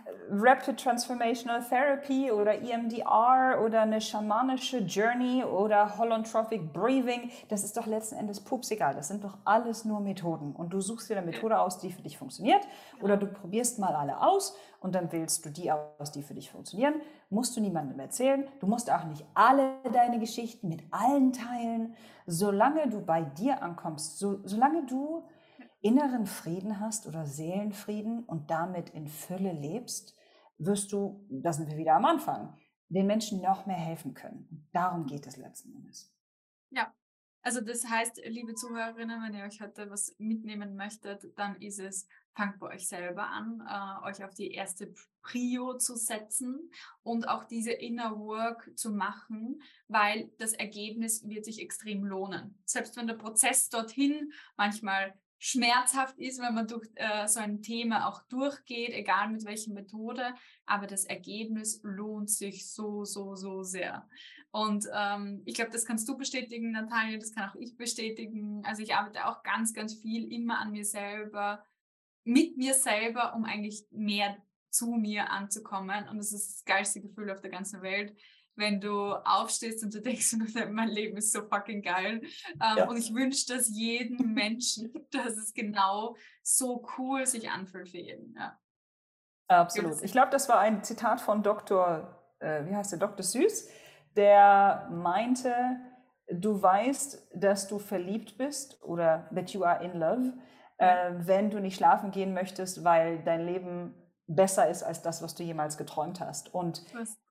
Rapid 0.32 0.78
Transformational 0.78 1.64
Therapy 1.64 2.30
oder 2.30 2.62
EMDR 2.62 3.62
oder 3.64 3.82
eine 3.84 4.02
schamanische 4.02 4.80
Journey 4.80 5.46
oder 5.46 5.98
Holotrophic 5.98 6.74
Breathing. 6.74 7.32
Das 7.48 7.64
ist 7.64 7.78
doch 7.78 7.86
letzten 7.86 8.16
Endes 8.16 8.42
pups 8.42 8.70
egal. 8.72 8.96
Das 8.96 9.08
sind 9.08 9.24
doch 9.24 9.38
alles 9.46 9.86
nur 9.86 10.02
Methoden. 10.02 10.54
Und 10.54 10.74
du 10.74 10.82
suchst 10.82 11.10
dir 11.10 11.18
eine 11.18 11.26
Methode 11.26 11.58
aus, 11.58 11.80
die 11.80 11.94
für 11.94 12.02
dich 12.02 12.18
funktioniert 12.18 12.68
oder 13.02 13.16
du 13.16 13.28
probierst 13.28 13.80
mal 13.80 13.96
alle 13.96 14.22
aus 14.22 14.58
und 14.82 14.94
dann 14.94 15.10
wählst 15.14 15.46
du 15.46 15.50
die 15.50 15.72
aus, 15.72 16.12
die 16.12 16.22
für 16.22 16.34
dich 16.34 16.52
funktionieren. 16.52 16.96
Musst 17.30 17.56
du 17.56 17.62
niemandem 17.62 18.00
erzählen. 18.00 18.48
Du 18.60 18.68
musst 18.68 18.92
auch 18.92 19.06
nicht 19.06 19.26
alle 19.36 19.78
deine 19.94 20.20
Geschichten 20.20 20.68
mit 20.68 20.84
allen 20.92 21.32
teilen. 21.32 21.96
Solange 22.26 22.90
du 22.90 23.06
bei 23.06 23.22
dir 23.22 23.62
ankommst, 23.62 24.18
so, 24.18 24.40
solange 24.46 24.86
du 24.86 25.24
inneren 25.82 26.26
Frieden 26.26 26.80
hast 26.80 27.08
oder 27.08 27.26
Seelenfrieden 27.26 28.24
und 28.26 28.50
damit 28.50 28.90
in 28.90 29.08
Fülle 29.08 29.54
lebst, 29.54 30.16
wirst 30.58 30.92
du, 30.92 31.26
da 31.30 31.54
sind 31.54 31.70
wir 31.70 31.78
wieder 31.78 31.96
am 31.96 32.06
Anfang, 32.06 32.58
den 32.90 33.06
Menschen 33.06 33.42
noch 33.42 33.66
mehr 33.66 33.78
helfen 33.78 34.14
können. 34.14 34.68
Darum 34.74 35.06
geht 35.06 35.28
es 35.28 35.38
letzten 35.38 35.74
Endes. 35.74 36.14
Ja, 36.72 36.92
also 37.42 37.62
das 37.62 37.86
heißt, 37.86 38.22
liebe 38.26 38.54
Zuhörerinnen, 38.54 39.22
wenn 39.24 39.34
ihr 39.34 39.46
euch 39.46 39.62
heute 39.62 39.90
was 39.90 40.16
mitnehmen 40.18 40.76
möchtet, 40.76 41.26
dann 41.38 41.56
ist 41.62 41.80
es, 41.80 42.08
fangt 42.36 42.60
bei 42.60 42.76
euch 42.76 42.88
selber 42.88 43.28
an, 43.28 43.62
äh, 43.68 44.08
euch 44.08 44.24
auf 44.24 44.34
die 44.34 44.52
erste 44.52 44.94
Prio 45.22 45.78
zu 45.78 45.96
setzen 45.96 46.72
und 47.04 47.28
auch 47.28 47.46
diese 47.46 47.72
Inner 47.72 48.18
Work 48.18 48.72
zu 48.78 48.92
machen, 48.92 49.62
weil 49.88 50.32
das 50.38 50.54
Ergebnis 50.54 51.28
wird 51.28 51.46
sich 51.46 51.62
extrem 51.62 52.06
lohnen. 52.06 52.58
Selbst 52.66 52.98
wenn 52.98 53.08
der 53.08 53.16
Prozess 53.16 53.70
dorthin 53.70 54.32
manchmal 54.58 55.14
schmerzhaft 55.40 56.20
ist, 56.20 56.42
wenn 56.42 56.54
man 56.54 56.68
durch 56.68 56.88
äh, 56.96 57.26
so 57.28 57.40
ein 57.40 57.62
Thema 57.62 58.08
auch 58.08 58.22
durchgeht, 58.28 58.92
egal 58.92 59.30
mit 59.30 59.46
welcher 59.46 59.72
Methode, 59.72 60.34
aber 60.66 60.86
das 60.86 61.06
Ergebnis 61.06 61.80
lohnt 61.84 62.30
sich 62.30 62.70
so, 62.70 63.06
so, 63.06 63.36
so 63.36 63.64
sehr. 63.64 64.08
Und 64.52 64.86
ähm, 64.94 65.42
ich 65.46 65.56
glaube, 65.56 65.72
das 65.72 65.86
kannst 65.86 66.08
du 66.10 66.18
bestätigen, 66.18 66.72
Natalia, 66.72 67.18
das 67.18 67.34
kann 67.34 67.50
auch 67.50 67.56
ich 67.56 67.78
bestätigen. 67.78 68.64
Also 68.66 68.84
ich 68.84 68.94
arbeite 68.94 69.26
auch 69.28 69.42
ganz, 69.44 69.74
ganz 69.74 69.94
viel 69.94 70.32
immer 70.32 70.60
an 70.60 70.72
mir 70.72 70.86
selber, 70.86 71.64
mit 72.26 72.58
mir 72.58 72.74
selber, 72.74 73.34
um 73.36 73.46
eigentlich 73.46 73.86
mehr 73.92 74.38
zu 74.70 74.92
mir 74.92 75.32
anzukommen. 75.32 76.08
Und 76.10 76.18
das 76.18 76.34
ist 76.34 76.50
das 76.50 76.66
geilste 76.66 77.02
Gefühl 77.02 77.32
auf 77.32 77.42
der 77.42 77.52
ganzen 77.52 77.82
Welt, 77.82 78.16
wenn 78.60 78.80
du 78.80 79.14
aufstehst 79.14 79.84
und 79.84 79.94
du 79.94 80.02
denkst, 80.02 80.36
mein 80.70 80.90
Leben 80.90 81.18
ist 81.18 81.34
so 81.34 81.42
fucking 81.42 81.82
geil. 81.82 82.22
Ähm, 82.62 82.78
ja. 82.78 82.88
Und 82.88 82.98
ich 82.98 83.14
wünsche 83.14 83.48
das 83.48 83.70
jedem 83.70 84.34
Menschen, 84.34 84.94
dass 85.12 85.38
es 85.38 85.54
genau 85.54 86.16
so 86.44 86.86
cool 86.98 87.26
sich 87.26 87.50
anfühlt 87.50 87.90
für 87.90 87.98
jeden. 87.98 88.36
Ja. 88.38 88.60
Absolut. 89.48 90.04
Ich 90.04 90.12
glaube, 90.12 90.30
das 90.30 90.48
war 90.48 90.60
ein 90.60 90.84
Zitat 90.84 91.22
von 91.22 91.42
Dr. 91.42 92.16
Äh, 92.40 92.66
wie 92.68 92.76
heißt 92.76 92.92
der? 92.92 93.00
Dr. 93.00 93.24
Süß, 93.24 93.68
der 94.16 94.88
meinte, 94.92 95.54
du 96.32 96.62
weißt, 96.62 97.32
dass 97.34 97.68
du 97.68 97.80
verliebt 97.80 98.38
bist 98.38 98.82
oder 98.84 99.28
that 99.34 99.50
you 99.52 99.64
are 99.64 99.84
in 99.84 100.00
love, 100.00 100.34
äh, 100.78 101.14
wenn 101.16 101.50
du 101.50 101.60
nicht 101.60 101.78
schlafen 101.78 102.12
gehen 102.12 102.34
möchtest, 102.34 102.84
weil 102.84 103.24
dein 103.24 103.46
Leben 103.46 103.96
besser 104.28 104.70
ist 104.70 104.84
als 104.84 105.02
das, 105.02 105.22
was 105.22 105.36
du 105.36 105.44
jemals 105.44 105.78
geträumt 105.78 106.20
hast. 106.20 106.54
Und 106.54 106.84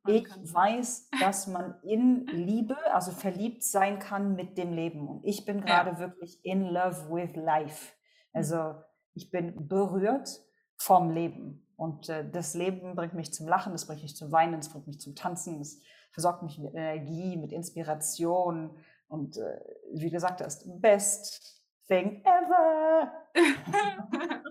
ich 0.08 0.26
weiß, 0.54 1.10
dass 1.20 1.46
man 1.46 1.74
in 1.82 2.26
Liebe, 2.26 2.76
also 2.92 3.12
verliebt 3.12 3.62
sein 3.62 3.98
kann 3.98 4.34
mit 4.34 4.56
dem 4.56 4.72
Leben. 4.72 5.06
Und 5.06 5.24
ich 5.24 5.44
bin 5.44 5.60
gerade 5.60 5.90
ja. 5.90 5.98
wirklich 5.98 6.44
in 6.44 6.62
love 6.62 7.10
with 7.10 7.36
life. 7.36 7.92
Mhm. 8.32 8.38
Also 8.38 8.74
ich 9.14 9.30
bin 9.30 9.68
berührt 9.68 10.40
vom 10.76 11.10
Leben. 11.10 11.66
Und 11.76 12.08
äh, 12.08 12.28
das 12.28 12.54
Leben 12.54 12.96
bringt 12.96 13.14
mich 13.14 13.32
zum 13.32 13.46
Lachen, 13.46 13.74
es 13.74 13.86
bringt 13.86 14.02
mich 14.02 14.16
zum 14.16 14.32
Weinen, 14.32 14.58
es 14.58 14.70
bringt 14.70 14.86
mich 14.86 14.98
zum 15.00 15.14
Tanzen, 15.14 15.60
es 15.60 15.80
versorgt 16.10 16.42
mich 16.42 16.58
mit 16.58 16.74
Energie, 16.74 17.36
mit 17.36 17.52
Inspiration. 17.52 18.76
Und 19.08 19.36
äh, 19.36 19.60
wie 19.92 20.10
gesagt, 20.10 20.40
das 20.40 20.64
best 20.80 21.57
thing 21.88 22.22
ever. 22.24 23.12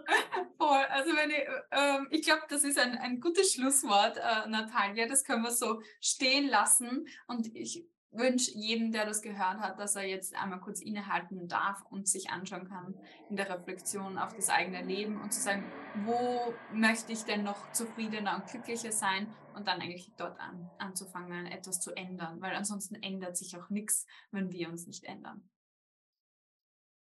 Voll. 0.58 0.86
Also 0.90 1.16
wenn 1.16 1.30
ich, 1.30 1.48
äh, 1.72 2.00
ich 2.12 2.24
glaube, 2.24 2.44
das 2.50 2.64
ist 2.64 2.80
ein, 2.80 2.98
ein 2.98 3.22
gutes 3.22 3.54
Schlusswort, 3.54 4.18
äh, 4.18 4.50
Natalia. 4.50 5.08
Das 5.08 5.24
können 5.24 5.44
wir 5.44 5.52
so 5.52 5.82
stehen 6.02 6.50
lassen. 6.50 7.08
Und 7.28 7.56
ich 7.56 7.86
wünsche 8.12 8.52
jedem, 8.52 8.92
der 8.92 9.06
das 9.06 9.22
gehört 9.22 9.60
hat, 9.60 9.80
dass 9.80 9.96
er 9.96 10.04
jetzt 10.04 10.36
einmal 10.36 10.60
kurz 10.60 10.82
innehalten 10.82 11.48
darf 11.48 11.84
und 11.90 12.08
sich 12.08 12.30
anschauen 12.30 12.68
kann 12.68 12.96
in 13.30 13.36
der 13.36 13.50
Reflexion 13.50 14.18
auf 14.18 14.34
das 14.34 14.50
eigene 14.50 14.82
Leben 14.82 15.22
und 15.22 15.34
zu 15.34 15.40
sagen, 15.40 15.64
wo 16.06 16.54
möchte 16.74 17.12
ich 17.12 17.24
denn 17.24 17.44
noch 17.44 17.72
zufriedener 17.72 18.36
und 18.36 18.48
glücklicher 18.48 18.92
sein 18.92 19.28
und 19.56 19.68
dann 19.68 19.82
eigentlich 19.82 20.12
dort 20.18 20.40
an, 20.40 20.70
anzufangen, 20.78 21.46
etwas 21.48 21.80
zu 21.80 21.96
ändern, 21.96 22.42
weil 22.42 22.56
ansonsten 22.56 22.96
ändert 22.96 23.38
sich 23.38 23.58
auch 23.58 23.70
nichts, 23.70 24.06
wenn 24.32 24.52
wir 24.52 24.70
uns 24.70 24.88
nicht 24.88 25.04
ändern. 25.04 25.48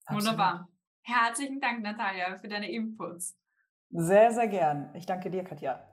Absolut. 0.05 0.23
Wunderbar. 0.23 0.69
Herzlichen 1.01 1.59
Dank, 1.59 1.83
Natalia, 1.83 2.39
für 2.39 2.47
deine 2.47 2.71
Inputs. 2.71 3.37
Sehr, 3.89 4.31
sehr 4.31 4.47
gern. 4.47 4.89
Ich 4.95 5.05
danke 5.05 5.29
dir, 5.29 5.43
Katja. 5.43 5.85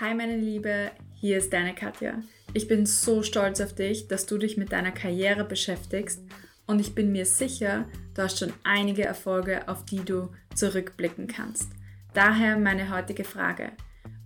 Hi, 0.00 0.14
meine 0.14 0.36
Liebe, 0.36 0.90
hier 1.12 1.38
ist 1.38 1.52
deine 1.52 1.74
Katja. 1.74 2.20
Ich 2.52 2.68
bin 2.68 2.84
so 2.84 3.22
stolz 3.22 3.60
auf 3.60 3.74
dich, 3.74 4.08
dass 4.08 4.26
du 4.26 4.38
dich 4.38 4.56
mit 4.56 4.72
deiner 4.72 4.92
Karriere 4.92 5.44
beschäftigst 5.44 6.20
und 6.66 6.80
ich 6.80 6.94
bin 6.94 7.12
mir 7.12 7.26
sicher, 7.26 7.86
du 8.14 8.22
hast 8.22 8.38
schon 8.38 8.52
einige 8.64 9.04
Erfolge, 9.04 9.68
auf 9.68 9.84
die 9.84 10.04
du 10.04 10.30
zurückblicken 10.54 11.26
kannst. 11.26 11.72
Daher 12.12 12.58
meine 12.58 12.90
heutige 12.94 13.24
Frage. 13.24 13.72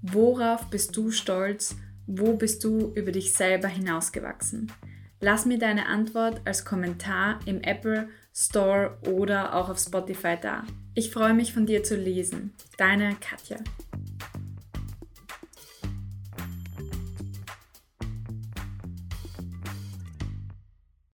Worauf 0.03 0.70
bist 0.70 0.97
du 0.97 1.11
stolz? 1.11 1.76
Wo 2.07 2.37
bist 2.37 2.64
du 2.64 2.93
über 2.95 3.12
dich 3.12 3.33
selber 3.33 3.68
hinausgewachsen? 3.68 4.72
Lass 5.21 5.47
mir 5.47 5.59
deine 5.59 5.87
Antwort 5.87 6.41
als 6.45 6.64
Kommentar 6.64 7.41
im 7.45 7.61
Apple 7.61 8.09
Store 8.33 8.99
oder 9.11 9.55
auch 9.55 9.69
auf 9.69 9.79
Spotify 9.79 10.37
da. 10.41 10.64
Ich 10.95 11.11
freue 11.11 11.35
mich 11.35 11.53
von 11.53 11.66
dir 11.66 11.83
zu 11.83 11.97
lesen. 11.97 12.55
Deine 12.77 13.16
Katja. 13.21 13.59